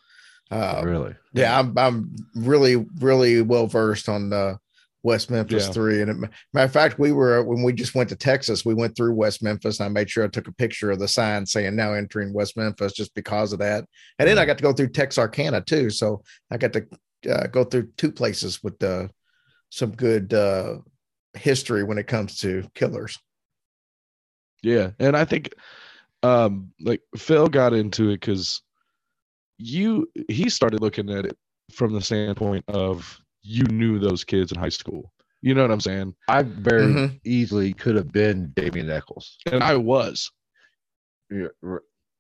uh 0.53 0.83
really. 0.85 1.15
yeah 1.33 1.59
i'm 1.59 1.77
i'm 1.79 2.15
really 2.35 2.77
really 3.01 3.43
well 3.43 3.67
versed 3.67 4.09
on 4.09 4.31
the 4.31 4.59
west 5.05 5.33
memphis 5.33 5.67
Yeah. 5.67 5.73
three. 5.73 6.01
And 6.01 6.11
it, 6.11 6.31
matter 6.53 6.65
of 6.65 6.73
fact 6.73 6.97
we 6.99 7.11
were 7.11 7.43
when 7.43 7.65
we 7.65 7.73
just 7.73 7.95
went 7.95 8.09
to 8.11 8.17
texas 8.17 8.65
we 8.65 8.75
went 8.75 8.95
through 8.95 9.15
west 9.15 9.43
memphis 9.43 9.81
and 9.81 9.87
i 9.87 9.89
made 9.89 10.09
sure 10.09 10.23
i 10.25 10.29
took 10.29 10.47
a 10.47 10.53
picture 10.53 10.93
of 10.93 11.01
the 11.01 11.09
sign 11.09 11.45
saying 11.45 11.75
now 11.75 11.93
entering 11.93 12.33
west 12.33 12.57
memphis 12.57 12.93
just 12.93 13.13
because 13.15 13.53
of 13.53 13.59
that. 13.59 13.85
And 14.21 14.29
then 14.29 14.39
i 14.39 14.45
got 14.45 14.59
to 14.59 14.63
go 14.63 14.73
through 14.73 14.91
texarkana 14.91 15.63
too. 15.63 15.91
So 15.91 16.23
i 16.53 16.57
got 16.57 16.73
to 16.75 16.87
uh, 17.29 17.47
go 17.49 17.65
through 17.65 17.89
two 17.97 18.13
places 18.13 18.63
with 18.63 18.79
the 18.79 19.11
some 19.71 19.91
good 19.91 20.33
uh 20.35 20.79
history 21.35 21.83
when 21.83 21.99
it 21.99 22.07
comes 22.07 22.37
to 22.39 22.69
killers. 22.75 23.19
Yeah, 24.63 24.91
and 25.01 25.17
I 25.17 25.25
think 25.25 25.55
um 26.23 26.73
like 26.81 27.01
Phil 27.17 27.49
got 27.49 27.73
into 27.73 28.11
it 28.11 28.21
because 28.21 28.63
you 29.59 30.11
he 30.29 30.49
started 30.49 30.81
looking 30.81 31.11
at 31.11 31.25
it 31.27 31.37
from 31.73 31.93
the 31.93 32.01
standpoint 32.03 32.65
of 32.69 33.21
you 33.43 33.65
knew 33.65 33.99
those 33.99 34.25
kids 34.25 34.53
in 34.53 34.59
high 34.59 34.69
school. 34.69 35.13
You 35.41 35.55
know 35.55 35.63
what 35.63 35.71
I'm 35.73 35.81
saying? 35.81 36.15
I 36.29 36.43
very 36.43 36.93
Mhm. 36.93 37.21
easily 37.25 37.73
could 37.73 37.97
have 37.97 38.13
been 38.13 38.53
Damien 38.55 38.91
Echols. 38.91 39.39
And 39.51 39.63
I 39.63 39.77
was. 39.77 40.31
You 41.31 41.51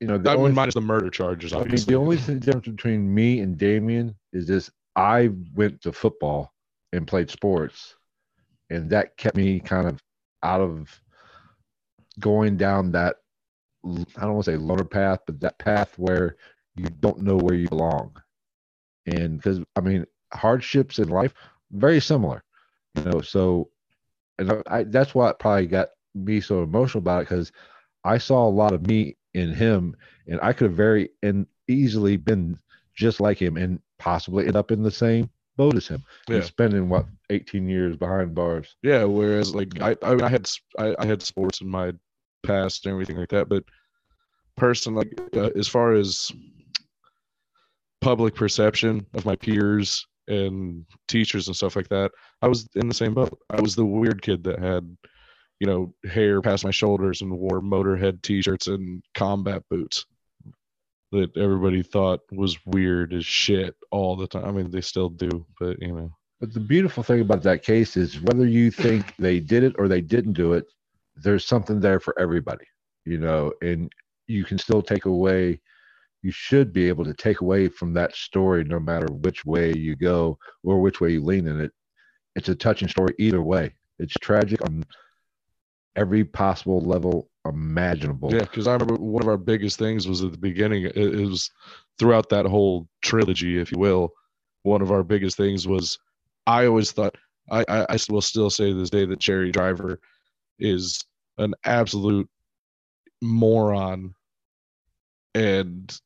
you 0.01 0.09
know, 0.09 0.18
the 0.18 0.30
I 0.30 0.35
only 0.35 0.49
mean, 0.49 0.57
minus 0.57 0.74
the 0.74 0.80
murder 0.80 1.11
charges, 1.11 1.53
I 1.53 1.57
mean, 1.59 1.64
obviously. 1.66 1.95
the 1.95 2.01
only 2.01 2.16
difference 2.16 2.66
between 2.66 3.14
me 3.14 3.39
and 3.41 3.57
Damien 3.57 4.16
is 4.33 4.49
this: 4.49 4.68
I 4.97 5.30
went 5.55 5.80
to 5.83 5.93
football 5.93 6.53
and 6.93 7.07
played 7.07 7.30
sports, 7.30 7.95
and 8.70 8.91
that 8.91 9.16
kept 9.16 9.37
me 9.37 9.61
kind 9.61 9.87
of 9.87 10.03
out 10.43 10.61
of 10.61 11.01
going 12.18 12.57
down 12.57 12.91
that 12.93 13.16
I 13.85 14.22
don't 14.22 14.35
want 14.35 14.45
to 14.47 14.53
say 14.53 14.57
loner 14.57 14.85
path, 14.85 15.20
but 15.26 15.41
that 15.41 15.59
path 15.59 15.97
where 15.99 16.37
you 16.77 16.87
don't 17.01 17.23
know 17.23 17.37
where 17.37 17.55
you 17.55 17.68
belong. 17.68 18.16
And 19.07 19.37
because 19.37 19.61
I 19.77 19.81
mean, 19.81 20.07
hardships 20.33 20.99
in 20.99 21.09
life 21.09 21.35
very 21.73 22.01
similar, 22.01 22.43
you 22.95 23.05
know. 23.05 23.20
So, 23.20 23.70
and 24.39 24.53
I, 24.53 24.62
I 24.66 24.83
that's 24.85 25.14
what 25.14 25.39
probably 25.39 25.66
got 25.66 25.89
me 26.14 26.41
so 26.41 26.62
emotional 26.62 27.01
about 27.01 27.23
it 27.23 27.29
because 27.29 27.53
I 28.05 28.18
saw 28.18 28.47
a 28.47 28.51
lot 28.51 28.73
of 28.73 28.87
me 28.87 29.16
in 29.35 29.53
him, 29.53 29.97
and 30.27 30.39
I 30.43 30.53
could 30.53 30.68
have 30.68 30.77
very 30.77 31.11
and 31.23 31.47
easily 31.68 32.16
been 32.16 32.59
just 32.95 33.20
like 33.20 33.41
him 33.41 33.57
and 33.57 33.81
possibly 33.99 34.47
end 34.47 34.57
up 34.57 34.70
in 34.70 34.83
the 34.83 34.91
same 34.91 35.31
boat 35.57 35.77
as 35.77 35.89
him. 35.89 36.05
Yeah. 36.29 36.37
And 36.37 36.45
spending 36.45 36.89
what 36.89 37.07
18 37.31 37.68
years 37.68 37.97
behind 37.97 38.35
bars. 38.35 38.77
Yeah, 38.83 39.05
whereas 39.05 39.55
like 39.55 39.81
I, 39.81 39.97
I 40.03 40.11
mean, 40.11 40.23
I 40.23 40.29
had 40.29 40.49
I, 40.79 40.95
I 40.99 41.07
had 41.07 41.23
sports 41.23 41.61
in 41.61 41.68
my 41.68 41.93
past 42.43 42.87
and 42.87 42.93
everything 42.93 43.16
like 43.16 43.31
that, 43.31 43.49
but 43.49 43.64
person 44.57 44.95
like 44.95 45.18
uh, 45.35 45.51
as 45.57 45.66
far 45.66 45.93
as 45.93 46.31
public 48.03 48.34
perception 48.34 49.07
of 49.14 49.24
my 49.24 49.36
peers 49.36 50.07
and 50.28 50.84
teachers 51.09 51.46
and 51.46 51.57
stuff 51.57 51.76
like 51.76 51.88
that, 51.88 52.11
I 52.42 52.48
was 52.48 52.68
in 52.74 52.88
the 52.88 52.94
same 52.94 53.14
boat. 53.14 53.38
I 53.48 53.61
was 53.61 53.74
the 53.74 53.84
weird 53.84 54.20
kid 54.20 54.44
that 54.44 54.59
had, 54.59 54.84
you 55.61 55.66
know, 55.66 55.94
hair 56.05 56.42
past 56.42 56.64
my 56.64 56.70
shoulders 56.70 57.22
and 57.22 57.30
wore 57.30 57.61
Motorhead 57.62 58.20
T-shirts 58.22 58.66
and 58.66 59.03
combat 59.14 59.62
boots. 59.70 60.05
that 61.12 61.36
everybody 61.36 61.82
thought 61.82 62.20
was 62.32 62.59
weird 62.66 63.12
as 63.12 63.24
shit 63.24 63.76
all 63.90 64.16
the 64.16 64.26
time. 64.26 64.44
I 64.46 64.50
mean, 64.50 64.70
they 64.70 64.80
still 64.80 65.11
do, 65.11 65.46
but 65.61 65.80
you 65.80 65.92
know. 65.92 66.11
But 66.40 66.55
the 66.55 66.61
beautiful 66.61 67.03
thing 67.03 67.20
about 67.20 67.42
that 67.42 67.62
case 67.62 67.96
is 67.96 68.20
whether 68.20 68.46
you 68.46 68.70
think 68.70 69.14
they 69.16 69.38
did 69.38 69.62
it 69.62 69.74
or 69.78 69.86
they 69.86 70.00
didn't 70.00 70.32
do 70.32 70.55
it, 70.55 70.64
there's 71.14 71.44
something 71.44 71.78
there 71.78 72.00
for 72.00 72.18
everybody, 72.18 72.64
you 73.05 73.18
know, 73.18 73.53
and 73.62 73.92
you 74.26 74.44
can 74.44 74.59
still 74.59 74.82
take 74.82 75.05
away, 75.05 75.61
you 76.23 76.31
should 76.31 76.73
be 76.73 76.89
able 76.89 77.05
to 77.05 77.14
take 77.14 77.41
away 77.41 77.68
from 77.68 77.93
that 77.95 78.14
story 78.14 78.64
no 78.64 78.79
matter 78.79 79.07
which 79.07 79.45
way 79.45 79.75
you 79.77 79.97
go 79.97 80.39
or 80.62 80.81
which 80.81 81.01
way 81.01 81.11
you 81.12 81.23
lean 81.23 81.47
in 81.47 81.61
it. 81.61 81.73
It's 82.37 82.49
a 82.49 82.55
touching 82.55 82.89
story 82.89 83.14
either 83.18 83.43
way. 83.43 83.75
It's 83.99 84.14
tragic 84.14 84.62
on 84.62 84.85
every 85.97 86.25
possible 86.25 86.81
level 86.81 87.29
imaginable. 87.47 88.33
Yeah, 88.33 88.41
because 88.41 88.66
I 88.66 88.73
remember 88.73 88.95
one 88.95 89.23
of 89.23 89.29
our 89.29 89.37
biggest 89.37 89.79
things 89.79 90.07
was 90.07 90.23
at 90.23 90.33
the 90.33 90.39
beginning. 90.39 90.85
It, 90.95 91.29
was 91.29 91.51
throughout 91.99 92.29
that 92.31 92.47
whole 92.47 92.89
trilogy, 93.03 93.59
if 93.59 93.73
you 93.73 93.79
will. 93.79 94.12
One 94.62 94.81
of 94.81 94.93
our 94.93 95.03
biggest 95.03 95.37
things 95.37 95.66
was 95.66 95.99
I 96.47 96.66
always 96.66 96.93
thought 96.93 97.16
I, 97.51 97.64
I, 97.68 97.87
I 97.91 97.99
will 98.09 98.23
still 98.23 98.49
say 98.49 98.70
to 98.70 98.75
this 98.75 98.91
day 98.91 99.05
that 99.05 99.18
Jerry 99.18 99.51
Driver 99.51 99.99
is 100.59 101.05
an 101.39 101.55
absolute 101.64 102.29
moron 103.20 104.14
and 105.35 106.01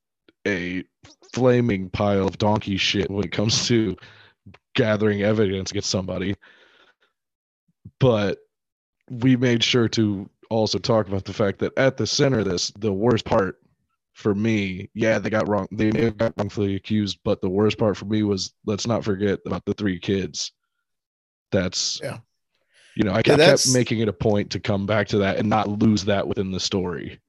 a 0.46 0.84
flaming 1.32 1.90
pile 1.90 2.26
of 2.26 2.38
donkey 2.38 2.76
shit 2.76 3.10
when 3.10 3.24
it 3.24 3.32
comes 3.32 3.66
to 3.68 3.96
gathering 4.74 5.22
evidence 5.22 5.70
against 5.70 5.90
somebody. 5.90 6.36
But 8.00 8.38
we 9.10 9.36
made 9.36 9.62
sure 9.62 9.88
to 9.90 10.28
also 10.50 10.78
talk 10.78 11.08
about 11.08 11.24
the 11.24 11.32
fact 11.32 11.58
that 11.60 11.76
at 11.76 11.96
the 11.96 12.06
center 12.06 12.40
of 12.40 12.44
this, 12.46 12.70
the 12.78 12.92
worst 12.92 13.24
part 13.24 13.58
for 14.14 14.34
me, 14.34 14.90
yeah, 14.94 15.18
they 15.18 15.30
got 15.30 15.48
wrong. 15.48 15.68
They 15.70 15.90
may 15.90 16.04
have 16.04 16.16
got 16.16 16.32
wrongfully 16.36 16.74
accused, 16.74 17.18
but 17.24 17.40
the 17.40 17.50
worst 17.50 17.78
part 17.78 17.96
for 17.96 18.06
me 18.06 18.22
was 18.22 18.54
let's 18.64 18.86
not 18.86 19.04
forget 19.04 19.40
about 19.44 19.64
the 19.66 19.74
three 19.74 19.98
kids. 19.98 20.52
That's 21.52 22.00
Yeah. 22.02 22.18
You 22.96 23.04
know, 23.04 23.12
I 23.12 23.18
Yeah, 23.18 23.22
kept, 23.22 23.42
kept 23.42 23.68
making 23.74 24.00
it 24.00 24.08
a 24.08 24.12
point 24.12 24.50
to 24.52 24.60
come 24.60 24.86
back 24.86 25.08
to 25.08 25.18
that 25.18 25.36
and 25.36 25.50
not 25.50 25.68
lose 25.68 26.06
that 26.06 26.26
within 26.26 26.50
the 26.50 26.60
story. 26.60 27.20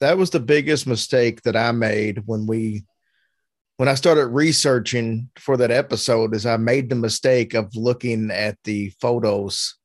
That 0.00 0.16
was 0.18 0.30
the 0.30 0.40
biggest 0.40 0.86
mistake 0.86 1.42
that 1.42 1.56
I 1.56 1.72
made 1.72 2.22
when 2.26 2.46
we 2.46 2.84
when 3.76 3.88
I 3.88 3.94
started 3.94 4.26
researching 4.26 5.30
for 5.38 5.56
that 5.56 5.70
episode 5.70 6.34
is 6.34 6.44
I 6.46 6.56
made 6.56 6.90
the 6.90 6.96
mistake 6.96 7.54
of 7.54 7.74
looking 7.76 8.30
at 8.32 8.58
the 8.64 8.90
photos 9.00 9.76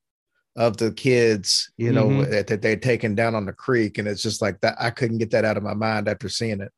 of 0.56 0.78
the 0.78 0.92
kids, 0.92 1.72
you 1.78 1.92
know, 1.92 2.08
Mhm. 2.08 2.30
that, 2.32 2.48
that 2.48 2.62
they'd 2.64 2.82
taken 2.82 3.14
down 3.14 3.36
on 3.36 3.46
the 3.46 3.54
creek. 3.54 4.00
And 4.00 4.08
it's 4.08 4.24
just 4.24 4.42
like 4.42 4.60
that. 4.62 4.76
I 4.80 4.90
couldn't 4.90 5.20
get 5.20 5.30
that 5.32 5.46
out 5.46 5.58
of 5.58 5.64
my 5.64 5.76
mind 5.76 6.08
after 6.08 6.28
seeing 6.28 6.62
it. 6.62 6.72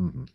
Mhm. 0.00 0.28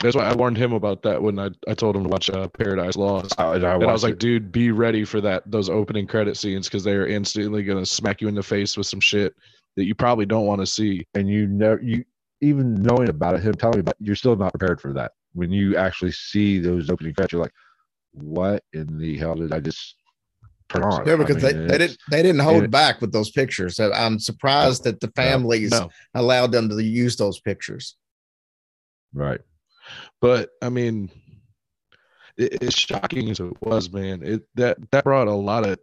That's 0.00 0.14
why 0.16 0.24
I 0.24 0.34
warned 0.34 0.58
him 0.58 0.74
about 0.74 1.02
that 1.04 1.22
when 1.22 1.38
I, 1.38 1.48
I 1.66 1.72
told 1.72 1.96
him 1.96 2.02
to 2.02 2.08
watch 2.10 2.28
uh, 2.28 2.48
Paradise 2.48 2.96
Lost. 2.96 3.34
I, 3.40 3.54
and 3.54 3.64
I, 3.64 3.74
And 3.76 3.84
I 3.84 3.86
was 3.92 4.02
watched 4.02 4.02
like, 4.02 4.12
it. 4.14 4.18
dude, 4.20 4.52
be 4.52 4.70
ready 4.72 5.04
for 5.06 5.22
that 5.22 5.50
those 5.50 5.70
opening 5.70 6.06
credit 6.06 6.36
scenes 6.36 6.68
because 6.68 6.84
they 6.84 6.92
are 6.92 7.06
instantly 7.06 7.62
gonna 7.62 7.86
smack 7.86 8.20
you 8.20 8.28
in 8.28 8.34
the 8.34 8.42
face 8.42 8.76
with 8.76 8.86
some 8.86 9.00
shit 9.00 9.34
that 9.76 9.84
you 9.84 9.94
probably 9.94 10.26
don't 10.26 10.46
want 10.46 10.60
to 10.60 10.66
see. 10.66 11.06
and 11.14 11.28
you 11.28 11.46
never, 11.46 11.80
you 11.82 12.04
even 12.40 12.74
knowing 12.74 13.08
about 13.08 13.34
it, 13.34 13.42
him 13.42 13.54
telling 13.54 13.78
me 13.78 13.80
about, 13.80 13.96
it, 14.00 14.06
you're 14.06 14.16
still 14.16 14.36
not 14.36 14.52
prepared 14.52 14.80
for 14.80 14.92
that. 14.92 15.12
When 15.32 15.50
you 15.50 15.76
actually 15.76 16.12
see 16.12 16.58
those 16.58 16.90
opening 16.90 17.14
credits, 17.14 17.32
you're 17.32 17.42
like, 17.42 17.54
what 18.12 18.62
in 18.72 18.98
the 18.98 19.16
hell 19.18 19.34
did 19.34 19.52
I 19.52 19.60
just 19.60 19.96
turn 20.68 20.82
on? 20.84 21.06
Yeah, 21.06 21.14
I 21.14 21.16
because 21.16 21.42
mean, 21.42 21.56
they, 21.56 21.66
they 21.66 21.78
didn't 21.78 21.98
they 22.10 22.22
didn't 22.22 22.40
hold 22.42 22.64
it- 22.64 22.70
back 22.70 23.00
with 23.00 23.12
those 23.12 23.30
pictures. 23.30 23.80
I'm 23.80 24.18
surprised 24.20 24.84
that 24.84 25.00
the 25.00 25.10
families 25.16 25.70
No. 25.72 25.90
allowed 26.14 26.52
them 26.52 26.68
to 26.68 26.82
use 26.82 27.16
those 27.16 27.40
pictures. 27.40 27.96
Right. 29.12 29.40
But 30.20 30.50
I 30.62 30.68
mean, 30.68 31.10
it, 32.36 32.62
as 32.62 32.74
shocking 32.74 33.30
as 33.30 33.40
it 33.40 33.52
was, 33.62 33.90
man, 33.92 34.22
it 34.22 34.42
that 34.54 34.76
that 34.90 35.04
brought 35.04 35.28
a 35.28 35.32
lot 35.34 35.66
of 35.66 35.78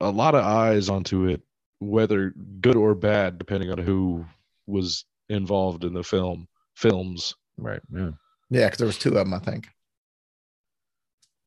a 0.00 0.10
lot 0.10 0.34
of 0.34 0.44
eyes 0.44 0.88
onto 0.88 1.26
it, 1.26 1.42
whether 1.78 2.34
good 2.60 2.76
or 2.76 2.94
bad, 2.94 3.38
depending 3.38 3.70
on 3.70 3.78
who 3.78 4.24
was 4.66 5.04
involved 5.28 5.84
in 5.84 5.92
the 5.92 6.02
film 6.02 6.48
films. 6.74 7.34
Right. 7.56 7.80
Yeah. 7.92 8.10
Yeah, 8.50 8.66
because 8.66 8.78
there 8.78 8.86
was 8.86 8.98
two 8.98 9.10
of 9.10 9.14
them, 9.14 9.34
I 9.34 9.38
think. 9.40 9.68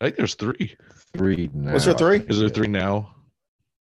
I 0.02 0.06
think 0.06 0.18
there's 0.18 0.36
three. 0.36 0.76
Three. 1.16 1.50
Now. 1.54 1.74
Was 1.74 1.86
there 1.86 1.94
three? 1.94 2.24
Is 2.28 2.40
there 2.40 2.50
three 2.50 2.68
now? 2.68 3.16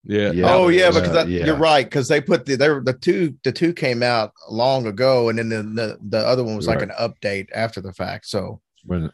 Yeah. 0.04 0.30
Yeah. 0.32 0.54
oh 0.54 0.68
yeah, 0.68 0.86
uh, 0.86 0.92
because 0.92 1.12
that, 1.12 1.28
yeah. 1.28 1.44
you're 1.44 1.56
right. 1.56 1.84
Because 1.84 2.08
they 2.08 2.20
put 2.20 2.46
the 2.46 2.56
they 2.56 2.68
were, 2.68 2.82
the 2.82 2.92
two 2.92 3.34
the 3.44 3.52
two 3.52 3.72
came 3.72 4.02
out 4.02 4.32
long 4.48 4.86
ago, 4.86 5.28
and 5.28 5.38
then 5.38 5.48
the 5.48 5.62
the, 5.62 5.98
the 6.08 6.18
other 6.18 6.44
one 6.44 6.56
was 6.56 6.66
like 6.66 6.82
an 6.82 6.92
update 6.98 7.48
after 7.54 7.80
the 7.80 7.92
fact. 7.92 8.26
So 8.26 8.60
When 8.84 9.10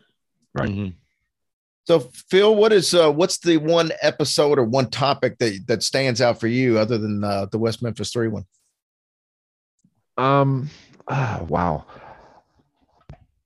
Right. 0.55 0.68
Mhm. 0.68 0.95
So 1.85 2.01
Phil, 2.30 2.55
what 2.55 2.72
is 2.72 2.95
uh 2.95 3.12
what's 3.12 3.39
the 3.39 3.59
one 3.59 3.91
episode 4.01 4.59
or 4.59 4.64
one 4.64 4.91
topic 4.91 5.39
that 5.39 5.66
that 5.66 5.82
stands 5.82 6.20
out 6.20 6.41
for 6.41 6.47
you 6.47 6.78
other 6.78 6.99
than 6.99 7.22
uh, 7.22 7.47
the 7.47 7.59
West 7.59 7.82
Memphis 7.82 8.11
Three 8.11 8.28
one? 8.28 8.45
Um. 10.16 10.70
ah, 11.09 11.45
wow. 11.49 11.85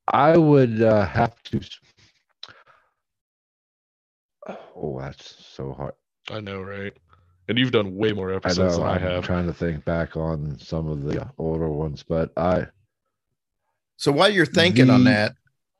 I 0.07 0.36
would 0.36 0.80
uh, 0.82 1.07
have 1.07 1.43
to. 1.45 1.61
Oh, 4.76 4.99
that's 5.01 5.45
so 5.47 5.72
hard. 5.72 5.95
I 6.30 6.41
know, 6.41 6.62
right? 6.62 6.93
And 7.49 7.59
you've 7.59 7.72
done 7.72 7.97
way 7.97 8.12
more 8.12 8.32
I 8.32 8.36
episodes 8.36 8.78
know. 8.78 8.84
than 8.84 8.93
I 8.93 8.95
I'm 8.95 9.01
have. 9.01 9.24
trying 9.24 9.47
to 9.47 9.53
think 9.53 9.84
back 9.84 10.16
on 10.16 10.59
some 10.59 10.89
of 10.89 11.03
the 11.03 11.28
older 11.39 11.68
ones, 11.68 12.05
but 12.07 12.32
I. 12.36 12.66
So 13.97 14.12
while 14.12 14.28
you're 14.28 14.47
thinking 14.47 14.91
on 14.91 15.05
that, 15.05 15.34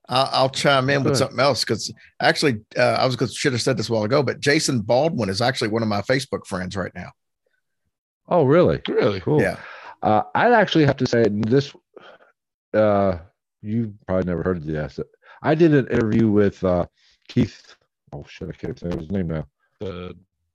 I'll, 0.09 0.29
I'll 0.33 0.49
chime 0.51 0.89
in 0.91 1.05
with 1.05 1.17
something 1.17 1.39
else 1.39 1.65
because 1.65 1.93
actually 2.21 2.61
uh, 2.77 2.81
I 3.01 3.05
was 3.07 3.17
going 3.17 3.29
to 3.29 3.35
should 3.35 3.53
have 3.53 3.61
said 3.63 3.77
this 3.77 3.91
a 3.91 3.93
while 3.93 4.05
ago, 4.05 4.23
but 4.23 4.41
Jason 4.41 4.81
Baldwin 4.81 5.29
is 5.29 5.43
actually 5.43 5.69
one 5.69 5.83
of 5.83 5.89
my 5.89 6.01
Facebook 6.03 6.47
friends 6.47 6.77
right 6.77 6.93
now. 6.95 7.11
Oh, 8.29 8.45
really? 8.45 8.81
Really? 8.89 9.21
Cool. 9.21 9.41
Yeah. 9.43 9.57
Uh, 10.03 10.23
I'd 10.35 10.53
actually 10.53 10.87
have 10.87 10.97
to 10.99 11.07
say 11.07 11.25
and 11.25 11.45
this. 11.45 11.75
Uh, 12.73 13.19
you 13.63 13.95
probably 14.07 14.25
never 14.27 14.43
heard 14.43 14.59
of 14.59 14.67
the 14.67 14.79
asset. 14.83 15.07
I 15.43 15.55
did 15.55 15.75
an 15.75 15.87
interview 15.89 16.31
with 16.31 16.63
uh, 16.65 16.87
Keith. 17.29 17.75
Oh 18.13 18.25
shit! 18.29 18.49
I 18.49 18.53
can't 18.53 18.79
say 18.79 18.89
his 18.97 19.11
name 19.11 19.29
now. 19.29 19.47
Uh, 19.85 20.13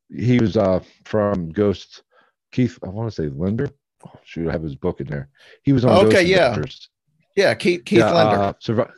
he 0.09 0.39
was 0.39 0.57
uh 0.57 0.79
from 1.05 1.49
Ghost. 1.51 2.03
Keith, 2.51 2.77
I 2.83 2.89
want 2.89 3.11
to 3.11 3.15
say 3.21 3.29
Linder. 3.29 3.69
Oh, 4.05 4.11
shoot, 4.23 4.47
I 4.49 4.51
have 4.51 4.63
his 4.63 4.75
book 4.75 5.01
in 5.01 5.07
there. 5.07 5.29
He 5.63 5.73
was 5.73 5.85
on. 5.85 5.91
Okay, 6.05 6.09
Ghost 6.11 6.27
yeah. 6.27 6.49
Adventures. 6.49 6.89
Yeah, 7.35 7.53
Keith 7.55 7.83
Keith 7.85 7.99
Yeah, 7.99 8.13
Linder. 8.13 8.41
uh, 8.43 8.53
survi- 8.53 8.91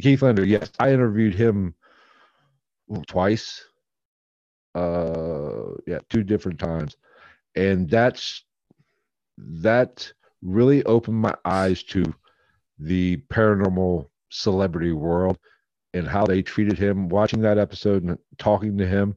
Keith 0.00 0.22
Linder. 0.22 0.44
Yes, 0.44 0.70
I 0.78 0.92
interviewed 0.92 1.34
him 1.34 1.74
twice. 3.06 3.64
Uh, 4.74 5.74
yeah, 5.86 6.00
two 6.10 6.24
different 6.24 6.58
times, 6.58 6.96
and 7.54 7.88
that's 7.88 8.44
that 9.38 10.12
really 10.42 10.84
opened 10.84 11.16
my 11.16 11.34
eyes 11.44 11.82
to 11.84 12.04
the 12.78 13.16
paranormal 13.32 14.08
celebrity 14.30 14.92
world 14.92 15.38
and 15.92 16.08
how 16.08 16.26
they 16.26 16.42
treated 16.42 16.76
him. 16.76 17.08
Watching 17.08 17.40
that 17.42 17.58
episode 17.58 18.02
and 18.02 18.18
talking 18.36 18.76
to 18.78 18.86
him, 18.86 19.14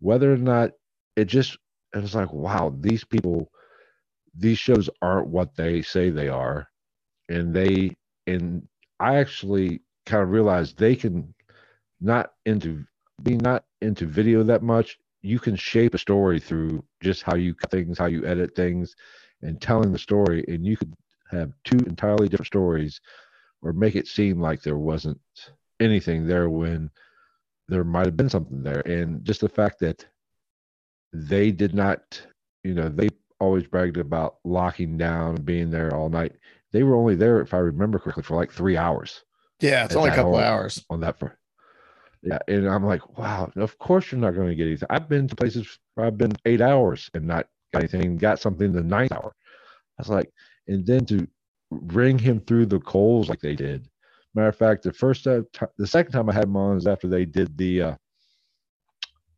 whether 0.00 0.32
or 0.32 0.38
not 0.38 0.70
it 1.16 1.26
just 1.26 1.58
it 1.94 2.00
was 2.00 2.14
like, 2.14 2.32
wow, 2.32 2.74
these 2.80 3.04
people, 3.04 3.50
these 4.34 4.58
shows 4.58 4.88
aren't 5.02 5.28
what 5.28 5.54
they 5.54 5.82
say 5.82 6.08
they 6.08 6.28
are, 6.28 6.66
and 7.28 7.54
they 7.54 7.94
and 8.26 8.66
I 8.98 9.16
actually 9.16 9.82
kind 10.06 10.22
of 10.22 10.30
realized 10.30 10.78
they 10.78 10.96
can 10.96 11.34
not 12.00 12.32
into 12.44 12.84
being 13.22 13.38
not 13.38 13.64
into 13.80 14.06
video 14.06 14.42
that 14.42 14.62
much. 14.62 14.98
You 15.22 15.38
can 15.38 15.56
shape 15.56 15.94
a 15.94 15.98
story 15.98 16.38
through 16.38 16.84
just 17.00 17.22
how 17.22 17.36
you 17.36 17.54
cut 17.54 17.70
things, 17.70 17.98
how 17.98 18.06
you 18.06 18.26
edit 18.26 18.54
things, 18.54 18.94
and 19.42 19.60
telling 19.60 19.92
the 19.92 19.98
story, 19.98 20.44
and 20.48 20.64
you 20.66 20.76
could 20.76 20.94
have 21.30 21.52
two 21.64 21.78
entirely 21.86 22.28
different 22.28 22.46
stories, 22.46 23.00
or 23.62 23.72
make 23.72 23.96
it 23.96 24.06
seem 24.06 24.40
like 24.40 24.62
there 24.62 24.78
wasn't 24.78 25.20
anything 25.80 26.26
there 26.26 26.50
when 26.50 26.90
there 27.68 27.84
might 27.84 28.06
have 28.06 28.16
been 28.16 28.28
something 28.28 28.62
there. 28.62 28.80
And 28.80 29.24
just 29.24 29.40
the 29.40 29.48
fact 29.48 29.80
that 29.80 30.04
they 31.12 31.50
did 31.50 31.74
not, 31.74 32.20
you 32.62 32.74
know, 32.74 32.88
they 32.88 33.08
always 33.40 33.66
bragged 33.66 33.96
about 33.96 34.36
locking 34.44 34.98
down 34.98 35.36
and 35.36 35.44
being 35.44 35.70
there 35.70 35.94
all 35.94 36.10
night. 36.10 36.32
They 36.72 36.82
were 36.82 36.96
only 36.96 37.14
there, 37.14 37.40
if 37.40 37.54
I 37.54 37.58
remember 37.58 37.98
correctly, 37.98 38.22
for 38.22 38.36
like 38.36 38.52
three 38.52 38.76
hours 38.76 39.24
yeah, 39.60 39.84
it's 39.84 39.94
only 39.96 40.10
a 40.10 40.14
couple 40.14 40.32
whole- 40.32 40.40
hours. 40.40 40.84
on 40.90 41.00
that 41.00 41.18
front. 41.18 41.34
Yeah, 42.22 42.38
and 42.48 42.66
I'm 42.66 42.84
like, 42.86 43.18
wow, 43.18 43.50
of 43.56 43.76
course 43.78 44.10
you're 44.10 44.20
not 44.20 44.34
going 44.34 44.48
to 44.48 44.54
get 44.54 44.66
anything. 44.66 44.88
I've 44.88 45.08
been 45.10 45.28
to 45.28 45.36
places 45.36 45.78
where 45.94 46.06
I've 46.06 46.16
been 46.16 46.32
eight 46.46 46.62
hours 46.62 47.10
and 47.12 47.26
not 47.26 47.46
got 47.72 47.80
anything, 47.82 48.16
got 48.16 48.40
something 48.40 48.72
the 48.72 48.82
ninth 48.82 49.12
hour. 49.12 49.34
I 49.98 50.02
was 50.02 50.08
like, 50.08 50.32
and 50.66 50.86
then 50.86 51.04
to 51.06 51.28
bring 51.70 52.18
him 52.18 52.40
through 52.40 52.66
the 52.66 52.80
coals 52.80 53.28
like 53.28 53.40
they 53.40 53.54
did. 53.54 53.88
Matter 54.34 54.48
of 54.48 54.56
fact, 54.56 54.84
the 54.84 54.92
first 54.94 55.24
time, 55.24 55.46
the 55.76 55.86
second 55.86 56.12
time 56.12 56.30
I 56.30 56.32
had 56.34 56.44
him 56.44 56.56
on 56.56 56.78
is 56.78 56.86
after 56.86 57.08
they 57.08 57.26
did 57.26 57.58
the 57.58 57.82
uh, 57.82 57.94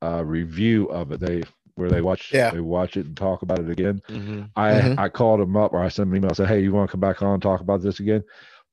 uh, 0.02 0.24
review 0.24 0.86
of 0.86 1.10
it. 1.12 1.20
They 1.20 1.42
where 1.74 1.90
they 1.90 2.00
watch, 2.00 2.32
Yeah. 2.32 2.50
they 2.50 2.60
watch 2.60 2.96
it 2.96 3.04
and 3.06 3.16
talk 3.16 3.42
about 3.42 3.58
it 3.58 3.68
again. 3.68 4.00
mhm. 4.08 4.48
I 4.56 4.72
Mhm. 4.72 4.98
I 4.98 5.08
called 5.10 5.40
him 5.40 5.56
up 5.56 5.74
or 5.74 5.80
I 5.80 5.88
sent 5.88 6.06
him 6.06 6.12
an 6.12 6.18
email. 6.18 6.30
I 6.30 6.34
said, 6.34 6.48
"Hey, 6.48 6.60
you 6.62 6.72
want 6.72 6.88
to 6.88 6.92
come 6.92 7.00
back 7.00 7.20
on 7.20 7.34
and 7.34 7.42
talk 7.42 7.60
about 7.60 7.82
this 7.82 8.00
again?" 8.00 8.22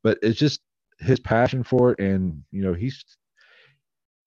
but 0.04 0.18
it's 0.22 0.38
just 0.40 0.62
his 1.00 1.20
passion 1.20 1.64
for 1.64 1.92
it, 1.92 2.00
and 2.00 2.44
you 2.52 2.64
know 2.64 2.74
he's 2.74 3.04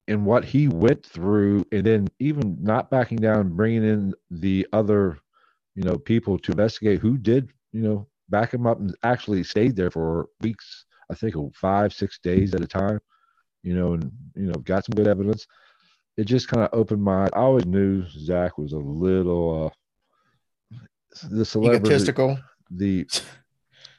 and 0.08 0.24
what 0.24 0.44
he 0.44 0.68
went 0.68 1.04
through, 1.04 1.64
and 1.72 1.84
then 1.84 2.08
even 2.20 2.56
not 2.60 2.90
backing 2.90 3.18
down, 3.18 3.56
bringing 3.56 3.84
in 3.84 4.14
the 4.30 4.66
other, 4.72 5.18
you 5.74 5.82
know, 5.82 5.98
people 5.98 6.38
to 6.38 6.52
investigate 6.52 7.00
who 7.00 7.18
did, 7.18 7.50
you 7.72 7.82
know, 7.82 8.06
back 8.28 8.54
him 8.54 8.66
up 8.66 8.78
and 8.78 8.94
actually 9.02 9.42
stayed 9.42 9.74
there 9.74 9.90
for 9.90 10.28
weeks. 10.40 10.84
I 11.10 11.14
think 11.14 11.34
five, 11.54 11.92
six 11.92 12.18
days 12.18 12.54
at 12.54 12.62
a 12.62 12.66
time, 12.66 13.00
you 13.62 13.74
know, 13.74 13.94
and 13.94 14.10
you 14.34 14.46
know, 14.46 14.54
got 14.54 14.84
some 14.84 14.94
good 14.94 15.08
evidence. 15.08 15.46
It 16.16 16.24
just 16.24 16.48
kind 16.48 16.64
of 16.64 16.70
opened 16.72 17.02
my. 17.02 17.26
I 17.26 17.40
always 17.40 17.66
knew 17.66 18.04
Zak 18.08 18.58
was 18.58 18.72
a 18.72 18.78
little 18.78 19.66
uh 19.66 19.70
the 21.30 21.44
celebrity, 21.44 21.86
Egotistical. 21.86 22.38
the 22.70 23.06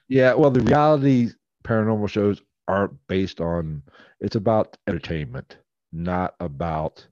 yeah, 0.09 0.34
well, 0.34 0.51
the 0.51 0.61
reality 0.61 1.30
paranormal 1.63 2.09
shows 2.09 2.41
aren't 2.68 2.95
based 3.07 3.41
on. 3.41 3.84
It's 4.20 4.36
about 4.36 4.78
entertainment, 4.88 5.57
not 5.91 6.36
about 6.39 7.07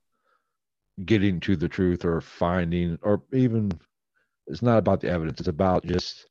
getting 1.05 1.39
to 1.41 1.55
the 1.55 1.67
truth 1.69 2.05
or 2.05 2.21
finding, 2.21 2.97
or 3.01 3.21
even. 3.33 3.71
It's 4.47 4.61
not 4.61 4.77
about 4.77 5.01
the 5.01 5.09
evidence. 5.09 5.39
It's 5.39 5.49
about 5.49 5.85
just 5.85 6.27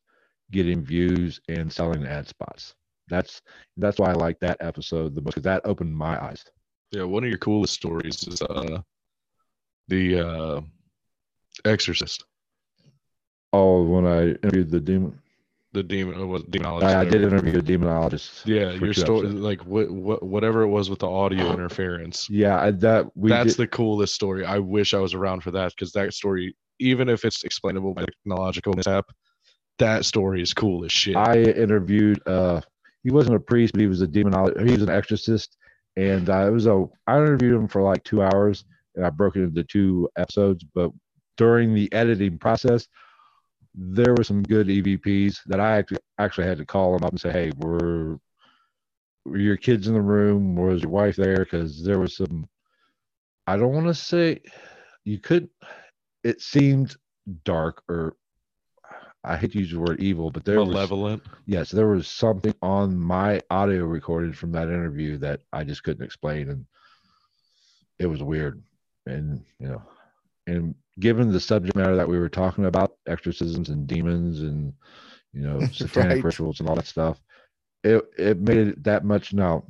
getting 0.51 0.81
views 0.83 1.41
and 1.49 1.71
selling 1.71 2.05
ad 2.05 2.27
spots. 2.27 2.75
That's 3.09 3.41
that's 3.77 3.99
why 3.99 4.11
I 4.11 4.13
like 4.13 4.39
that 4.39 4.57
episode 4.61 5.15
the 5.15 5.21
most. 5.21 5.35
'cause 5.35 5.43
that 5.43 5.65
opened 5.65 5.95
my 5.95 6.21
eyes. 6.23 6.43
Yeah, 6.91 7.03
one 7.03 7.23
of 7.23 7.29
your 7.29 7.39
coolest 7.39 7.73
stories 7.73 8.27
is 8.27 8.41
uh 8.41 8.81
the 9.87 10.19
uh 10.19 10.61
Exorcist, 11.63 12.25
Oh, 13.53 13.83
when 13.83 14.05
I 14.05 14.29
interviewed 14.43 14.69
the 14.71 14.79
demon, 14.81 15.21
the 15.75 15.83
demon, 15.83 16.19
uh, 16.19 16.25
what 16.25 16.49
demonologist. 16.49 16.83
I, 16.83 17.01
I 17.01 17.05
did 17.05 17.21
interview 17.21 17.59
a 17.59 17.61
demonologist. 17.61 18.45
Yeah, 18.45 18.71
your 18.71 18.93
story, 18.93 19.27
like 19.27 19.61
what, 19.65 19.91
what, 19.91 20.23
whatever 20.23 20.63
it 20.63 20.69
was 20.69 20.89
with 20.89 20.99
the 20.99 21.09
audio 21.09 21.53
interference. 21.53 22.27
Yeah, 22.27 22.59
I, 22.59 22.71
that 22.71 23.15
we 23.15 23.29
That's 23.29 23.55
did, 23.55 23.57
the 23.57 23.67
coolest 23.67 24.15
story. 24.15 24.43
I 24.43 24.57
wish 24.57 24.95
I 24.95 24.99
was 24.99 25.13
around 25.13 25.43
for 25.43 25.51
that 25.51 25.73
because 25.75 25.91
that 25.91 26.13
story, 26.15 26.55
even 26.79 27.09
if 27.09 27.23
it's 27.23 27.43
explainable 27.43 27.93
by 27.93 28.05
technological 28.05 28.73
mishap, 28.73 29.05
that 29.77 30.05
story 30.05 30.41
is 30.41 30.53
cool 30.53 30.83
as 30.85 30.91
shit. 30.91 31.15
I 31.15 31.37
interviewed. 31.37 32.19
uh 32.27 32.61
He 33.03 33.11
wasn't 33.11 33.35
a 33.35 33.39
priest, 33.39 33.73
but 33.73 33.81
he 33.81 33.87
was 33.87 34.01
a 34.01 34.07
demonologist. 34.07 34.65
He 34.65 34.73
was 34.73 34.81
an 34.81 34.89
exorcist, 34.89 35.57
and 35.95 36.27
uh, 36.29 36.47
it 36.47 36.51
was 36.51 36.65
a. 36.65 36.85
I 37.05 37.17
interviewed 37.17 37.53
him 37.53 37.67
for 37.67 37.83
like 37.83 38.03
two 38.03 38.23
hours, 38.23 38.65
and 38.95 39.05
I 39.05 39.11
broke 39.11 39.35
it 39.35 39.43
into 39.43 39.63
two 39.63 40.09
episodes. 40.17 40.65
But 40.73 40.89
during 41.37 41.73
the 41.75 41.91
editing 41.91 42.37
process, 42.39 42.87
there 43.77 44.13
were 44.15 44.23
some 44.23 44.43
good 44.43 44.67
EVPs 44.67 45.39
that 45.47 45.59
I 45.59 45.77
actually 45.77 45.99
actually 46.17 46.47
had 46.47 46.57
to 46.59 46.65
call 46.65 46.93
them 46.93 47.03
up 47.03 47.11
and 47.11 47.19
say, 47.19 47.31
"Hey, 47.31 47.51
were 47.57 48.19
were 49.25 49.37
your 49.37 49.57
kids 49.57 49.87
in 49.87 49.93
the 49.93 50.01
room? 50.01 50.55
Was 50.55 50.81
your 50.81 50.91
wife 50.91 51.15
there?" 51.15 51.39
Because 51.39 51.83
there 51.83 51.99
was 51.99 52.15
some. 52.15 52.47
I 53.47 53.57
don't 53.57 53.73
want 53.73 53.87
to 53.87 53.93
say 53.93 54.41
you 55.03 55.19
could. 55.19 55.49
It 56.23 56.41
seemed 56.41 56.95
dark, 57.43 57.83
or 57.89 58.15
I 59.23 59.35
hate 59.37 59.51
to 59.51 59.59
use 59.59 59.71
the 59.71 59.79
word 59.79 59.99
evil, 59.99 60.31
but 60.31 60.45
there 60.45 60.59
was 60.59 60.69
Malevolent. 60.69 61.23
yes, 61.45 61.69
there 61.69 61.87
was 61.87 62.07
something 62.07 62.55
on 62.61 62.97
my 62.97 63.41
audio 63.49 63.85
recording 63.85 64.33
from 64.33 64.51
that 64.53 64.69
interview 64.69 65.17
that 65.17 65.41
I 65.51 65.63
just 65.63 65.83
couldn't 65.83 66.05
explain, 66.05 66.49
and 66.49 66.65
it 67.99 68.07
was 68.07 68.23
weird. 68.23 68.63
And 69.05 69.43
you 69.59 69.67
know, 69.67 69.81
and 70.47 70.75
given 70.99 71.31
the 71.31 71.39
subject 71.39 71.75
matter 71.75 71.95
that 71.95 72.07
we 72.07 72.17
were 72.19 72.29
talking 72.29 72.65
about, 72.65 72.97
exorcisms 73.07 73.69
and 73.69 73.87
demons, 73.87 74.41
and 74.41 74.73
you 75.33 75.41
know, 75.41 75.59
satanic 75.71 76.15
Right. 76.15 76.23
rituals 76.23 76.59
and 76.59 76.69
all 76.69 76.75
that 76.75 76.87
stuff, 76.87 77.19
it 77.83 78.03
it 78.17 78.39
made 78.39 78.57
it 78.57 78.83
that 78.83 79.03
much 79.03 79.33
now. 79.33 79.65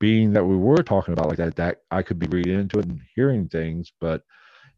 Being 0.00 0.32
that 0.34 0.44
we 0.44 0.56
were 0.56 0.82
talking 0.82 1.12
about 1.12 1.28
like 1.28 1.38
that, 1.38 1.56
that 1.56 1.78
I 1.90 2.02
could 2.02 2.18
be 2.18 2.26
reading 2.26 2.58
into 2.60 2.78
it 2.78 2.84
and 2.86 3.00
hearing 3.14 3.48
things, 3.48 3.90
but 4.00 4.22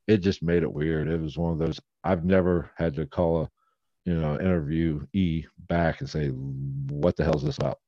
it 0.07 0.19
just 0.19 0.43
made 0.43 0.63
it 0.63 0.73
weird. 0.73 1.09
It 1.09 1.21
was 1.21 1.37
one 1.37 1.53
of 1.53 1.59
those 1.59 1.81
I've 2.05 2.25
never 2.25 2.71
had 2.77 2.95
to 2.95 3.07
call 3.07 3.43
a 3.43 3.51
you 4.07 4.15
know, 4.15 4.39
interview 4.39 5.05
E 5.13 5.45
back 5.69 6.01
and 6.01 6.09
say, 6.09 6.29
what 6.29 7.17
the 7.17 7.25
hell 7.25 7.37
is 7.37 7.43
this 7.43 7.59
about? 7.59 7.79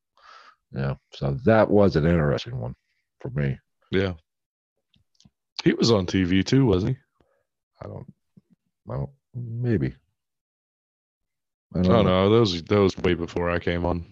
Yeah. 0.73 0.97
So 1.15 1.39
that 1.45 1.71
was 1.71 1.95
an 1.95 2.07
interesting 2.07 2.59
one 2.59 2.75
for 3.21 3.31
me. 3.31 3.57
Yeah. 3.93 4.15
He 5.63 5.73
was 5.73 5.93
on 5.93 6.07
TV 6.07 6.45
too, 6.45 6.67
wasn't 6.67 6.97
he? 6.97 7.03
I 7.83 7.87
don't, 7.87 8.07
I 8.91 8.95
don't, 8.97 9.11
maybe. 9.35 9.95
I 11.75 11.79
Oh 11.81 11.83
don't 11.83 12.05
know. 12.07 12.29
no, 12.29 12.31
those 12.31 12.63
those 12.65 12.97
way 12.99 13.15
before 13.15 13.51
I 13.51 13.59
came 13.59 13.85
on. 13.85 14.05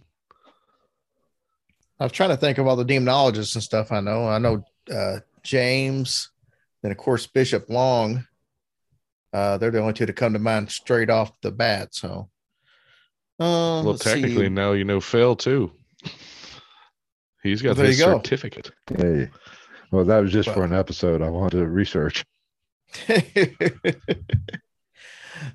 I 1.98 2.04
was 2.04 2.12
trying 2.12 2.28
to 2.30 2.36
think 2.36 2.58
of 2.58 2.66
all 2.66 2.76
the 2.76 2.84
demonologists 2.84 3.54
and 3.54 3.64
stuff 3.64 3.90
I 3.90 4.00
know. 4.00 4.28
I 4.28 4.38
know 4.38 4.62
uh, 4.92 5.20
James, 5.42 6.30
and 6.82 6.92
of 6.92 6.98
course 6.98 7.26
Bishop 7.26 7.70
Long. 7.70 8.26
Uh, 9.32 9.56
they're 9.58 9.70
the 9.70 9.80
only 9.80 9.92
two 9.94 10.06
to 10.06 10.12
come 10.12 10.32
to 10.34 10.38
mind 10.38 10.70
straight 10.70 11.10
off 11.10 11.32
the 11.42 11.50
bat. 11.50 11.94
So, 11.94 12.28
uh, 13.40 13.82
Well, 13.84 13.98
technically 13.98 14.46
see. 14.46 14.48
now 14.50 14.72
you 14.72 14.84
know 14.84 15.00
Phil 15.00 15.34
too. 15.36 15.72
He's 17.42 17.62
got 17.62 17.76
Well, 17.76 17.86
his 17.86 17.98
you 17.98 18.04
go. 18.06 18.16
certificate. 18.18 18.70
Hey. 18.96 19.30
Well, 19.90 20.04
that 20.04 20.18
was 20.20 20.32
just 20.32 20.50
for 20.50 20.64
an 20.64 20.72
episode 20.74 21.22
I 21.22 21.28
wanted 21.30 21.58
to 21.58 21.66
research. 21.66 22.24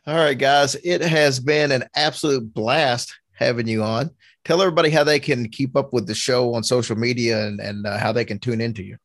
All 0.05 0.15
right, 0.15 0.37
guys. 0.37 0.75
It 0.83 1.01
has 1.01 1.39
been 1.39 1.71
an 1.71 1.85
absolute 1.95 2.53
blast 2.53 3.17
having 3.33 3.67
you 3.67 3.83
on. 3.83 4.11
Tell 4.45 4.61
everybody 4.61 4.89
how 4.89 5.03
they 5.03 5.19
can 5.19 5.49
keep 5.49 5.75
up 5.75 5.93
with 5.93 6.07
the 6.07 6.15
show 6.15 6.53
on 6.55 6.63
social 6.63 6.95
media 6.95 7.45
and, 7.45 7.59
and 7.59 7.85
uh, 7.85 7.97
how 7.97 8.11
they 8.11 8.25
can 8.25 8.39
tune 8.39 8.61
into 8.61 8.83
you. 8.83 8.97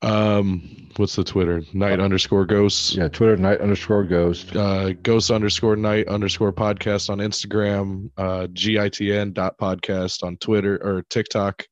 Um, 0.00 0.90
what's 0.96 1.16
the 1.16 1.24
Twitter? 1.24 1.62
Night 1.72 1.98
underscore 1.98 2.46
ghosts. 2.46 2.94
Yeah. 2.94 3.08
Twitter 3.08 3.36
night 3.36 3.60
underscore 3.60 4.04
ghost. 4.04 4.54
Uh, 4.54 4.92
ghost 4.92 5.30
underscore 5.30 5.76
night 5.76 6.06
underscore 6.06 6.52
podcast 6.52 7.10
on 7.10 7.18
Instagram. 7.18 8.10
Uh, 8.16 8.46
gitn 8.48 9.34
dot 9.34 9.58
podcast 9.58 10.22
on 10.22 10.36
Twitter 10.36 10.76
or 10.76 11.02
TikTok. 11.10 11.66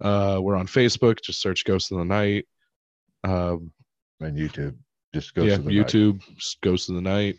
Uh, 0.00 0.38
we're 0.40 0.56
on 0.56 0.68
Facebook. 0.68 1.20
Just 1.22 1.42
search 1.42 1.64
Ghost 1.64 1.90
in 1.90 1.98
the 1.98 2.04
Night. 2.04 2.46
Um, 3.24 3.72
and 4.20 4.36
YouTube. 4.36 4.76
Just 5.14 5.34
go 5.34 5.44
yeah, 5.44 5.56
to 5.56 5.62
the 5.62 5.70
night. 5.70 5.86
YouTube, 5.86 6.22
Ghost 6.62 6.88
in 6.88 6.94
the 6.94 7.00
Night. 7.00 7.36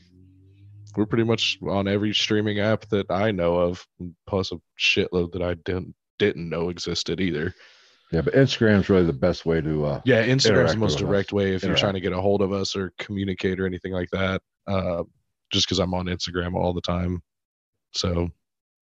We're 0.96 1.06
pretty 1.06 1.24
much 1.24 1.60
on 1.68 1.88
every 1.88 2.14
streaming 2.14 2.60
app 2.60 2.88
that 2.90 3.12
I 3.12 3.32
know 3.32 3.56
of, 3.58 3.86
plus 4.28 4.52
a 4.52 4.60
shitload 4.80 5.34
that 5.34 5.42
I 5.42 5.54
didn't 5.66 5.94
didn't 6.18 6.50
know 6.50 6.70
existed 6.70 7.22
either. 7.22 7.54
Yeah, 8.12 8.22
but 8.22 8.34
Instagram's 8.34 8.90
really 8.90 9.06
the 9.06 9.14
best 9.14 9.46
way 9.46 9.62
to. 9.62 9.86
uh 9.86 10.02
Yeah, 10.04 10.26
Instagram's 10.26 10.74
the 10.74 10.80
most 10.80 10.96
with 10.96 11.04
us. 11.04 11.08
direct 11.08 11.32
way 11.32 11.54
if 11.54 11.64
you're 11.64 11.76
trying 11.76 11.94
to 11.94 12.00
get 12.00 12.12
a 12.12 12.20
hold 12.20 12.42
of 12.42 12.52
us 12.52 12.76
or 12.76 12.92
communicate 12.98 13.60
or 13.60 13.68
anything 13.68 13.94
like 13.94 14.10
that. 14.12 14.42
Uh, 14.68 15.04
just 15.52 15.68
because 15.68 15.80
I'm 15.80 15.94
on 15.94 16.08
Instagram 16.08 16.56
all 16.56 16.74
the 16.74 16.82
time, 16.82 17.22
so 17.94 18.30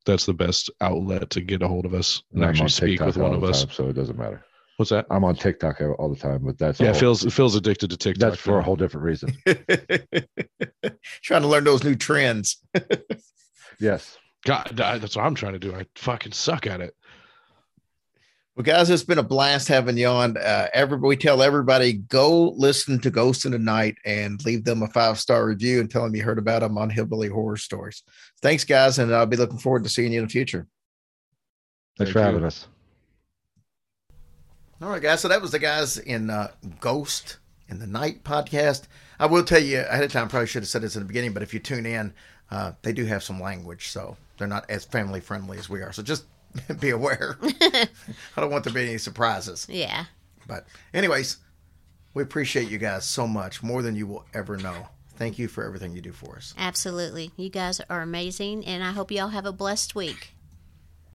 that's 0.06 0.26
the 0.26 0.34
best 0.34 0.70
outlet 0.80 1.30
to 1.32 1.42
get 1.42 1.62
a 1.62 1.68
hold 1.68 1.86
of 1.86 1.94
us 1.94 2.24
and 2.34 2.44
I'm 2.44 2.52
actually 2.52 2.70
speak 2.70 3.02
with 3.02 3.18
one 3.18 3.34
of 3.34 3.44
us. 3.44 3.66
time, 3.66 3.74
so 3.74 3.90
it 3.90 3.94
doesn't 3.94 4.18
matter. 4.18 4.44
What's 4.78 4.92
that? 4.92 5.08
I'm 5.10 5.24
on 5.24 5.36
TikTok 5.36 5.82
all 5.98 6.08
the 6.10 6.16
time, 6.16 6.44
but 6.46 6.58
that's 6.58 6.80
Yeah, 6.80 6.90
all- 6.90 6.94
Phil's 6.94 7.34
Phil's 7.34 7.56
addicted 7.56 7.90
to 7.90 7.98
TikTok. 7.98 8.30
that's 8.32 8.42
for 8.42 8.60
a 8.60 8.64
whole 8.64 8.76
different 8.76 9.06
reason. 9.06 9.36
Trying 11.24 11.42
to 11.42 11.48
learn 11.48 11.64
those 11.66 11.84
new 11.84 11.96
trends. 11.96 12.58
Yes. 13.80 14.18
God, 14.44 14.80
I- 14.82 14.98
that's 14.98 15.16
what 15.16 15.24
I'm 15.26 15.36
trying 15.36 15.54
to 15.54 15.60
do. 15.60 15.76
I 15.76 15.86
fucking 15.96 16.32
suck 16.32 16.66
at 16.66 16.82
it. 16.82 16.96
Well, 18.56 18.64
guys, 18.64 18.90
it's 18.90 19.04
been 19.04 19.20
a 19.20 19.24
blast 19.24 19.68
having 19.68 19.98
you 19.98 20.08
on. 20.08 20.36
Uh, 20.36 20.68
everybody, 20.74 21.10
we 21.10 21.16
tell 21.16 21.44
everybody 21.44 21.94
go 21.94 22.50
listen 22.58 23.00
to 23.02 23.12
Ghost 23.12 23.46
in 23.46 23.52
the 23.52 23.60
Night 23.60 23.98
and 24.04 24.44
leave 24.46 24.64
them 24.64 24.82
a 24.82 24.88
five 24.88 25.20
star 25.20 25.46
review 25.46 25.80
and 25.80 25.92
tell 25.92 26.02
them 26.02 26.16
you 26.16 26.24
heard 26.24 26.40
about 26.40 26.62
them 26.62 26.76
on 26.80 26.90
Hillbilly 26.90 27.28
Horror 27.28 27.58
Stories. 27.58 28.02
Thanks, 28.42 28.64
guys, 28.64 28.98
and 28.98 29.14
I'll 29.14 29.28
be 29.28 29.38
looking 29.38 29.60
forward 29.60 29.84
to 29.84 29.90
seeing 29.92 30.12
you 30.12 30.22
in 30.22 30.26
the 30.26 30.32
future. 30.32 30.66
Thanks 32.00 32.12
Thank 32.12 32.14
for 32.14 32.20
you. 32.20 32.26
having 32.26 32.44
us. 32.46 32.68
All 34.80 34.90
right, 34.90 35.02
guys. 35.02 35.22
So 35.22 35.28
that 35.28 35.42
was 35.42 35.52
the 35.52 35.60
guys 35.60 35.98
in 35.98 36.30
uh, 36.30 36.52
Ghost 36.80 37.38
in 37.68 37.80
the 37.80 37.88
Night 37.88 38.24
podcast. 38.24 38.84
I 39.20 39.26
will 39.26 39.44
tell 39.44 39.62
you 39.62 39.80
ahead 39.80 40.04
of 40.04 40.12
time, 40.12 40.28
probably 40.28 40.46
should 40.46 40.62
have 40.62 40.70
said 40.70 40.84
this 40.84 40.96
in 40.96 41.02
the 41.02 41.08
beginning, 41.08 41.34
but 41.34 41.42
if 41.42 41.52
you 41.52 41.60
tune 41.60 41.88
in, 41.88 42.14
uh, 42.52 42.74
they 42.84 42.94
do 42.94 43.06
have 43.06 43.24
some 43.24 43.42
language, 43.42 43.88
so 43.88 44.18
they're 44.38 44.48
not 44.48 44.70
as 44.70 44.86
family 44.86 45.20
friendly 45.20 45.58
as 45.58 45.68
we 45.68 45.82
are. 45.82 45.92
So 45.92 46.04
just 46.04 46.26
be 46.80 46.92
aware. 46.92 47.40
I 47.42 47.88
don't 48.36 48.52
want 48.52 48.66
there 48.66 48.72
to 48.72 48.80
be 48.80 48.88
any 48.88 49.00
surprises. 49.00 49.66
Yeah. 49.68 50.06
But, 50.48 50.68
anyways, 50.94 51.38
we 52.14 52.22
appreciate 52.22 52.70
you 52.70 52.78
guys 52.78 53.04
so 53.04 53.28
much, 53.28 53.64
more 53.64 53.82
than 53.82 53.96
you 53.96 54.06
will 54.06 54.26
ever 54.36 54.58
know. 54.58 54.90
Thank 55.16 55.40
you 55.40 55.48
for 55.48 55.64
everything 55.64 55.96
you 55.96 56.02
do 56.02 56.12
for 56.12 56.36
us. 56.36 56.54
Absolutely. 56.56 57.32
You 57.36 57.50
guys 57.50 57.82
are 57.90 58.02
amazing, 58.02 58.64
and 58.64 58.84
I 58.84 58.92
hope 58.92 59.12
you 59.12 59.22
all 59.22 59.30
have 59.30 59.48
a 59.48 59.52
blessed 59.52 59.96
week. 59.96 60.36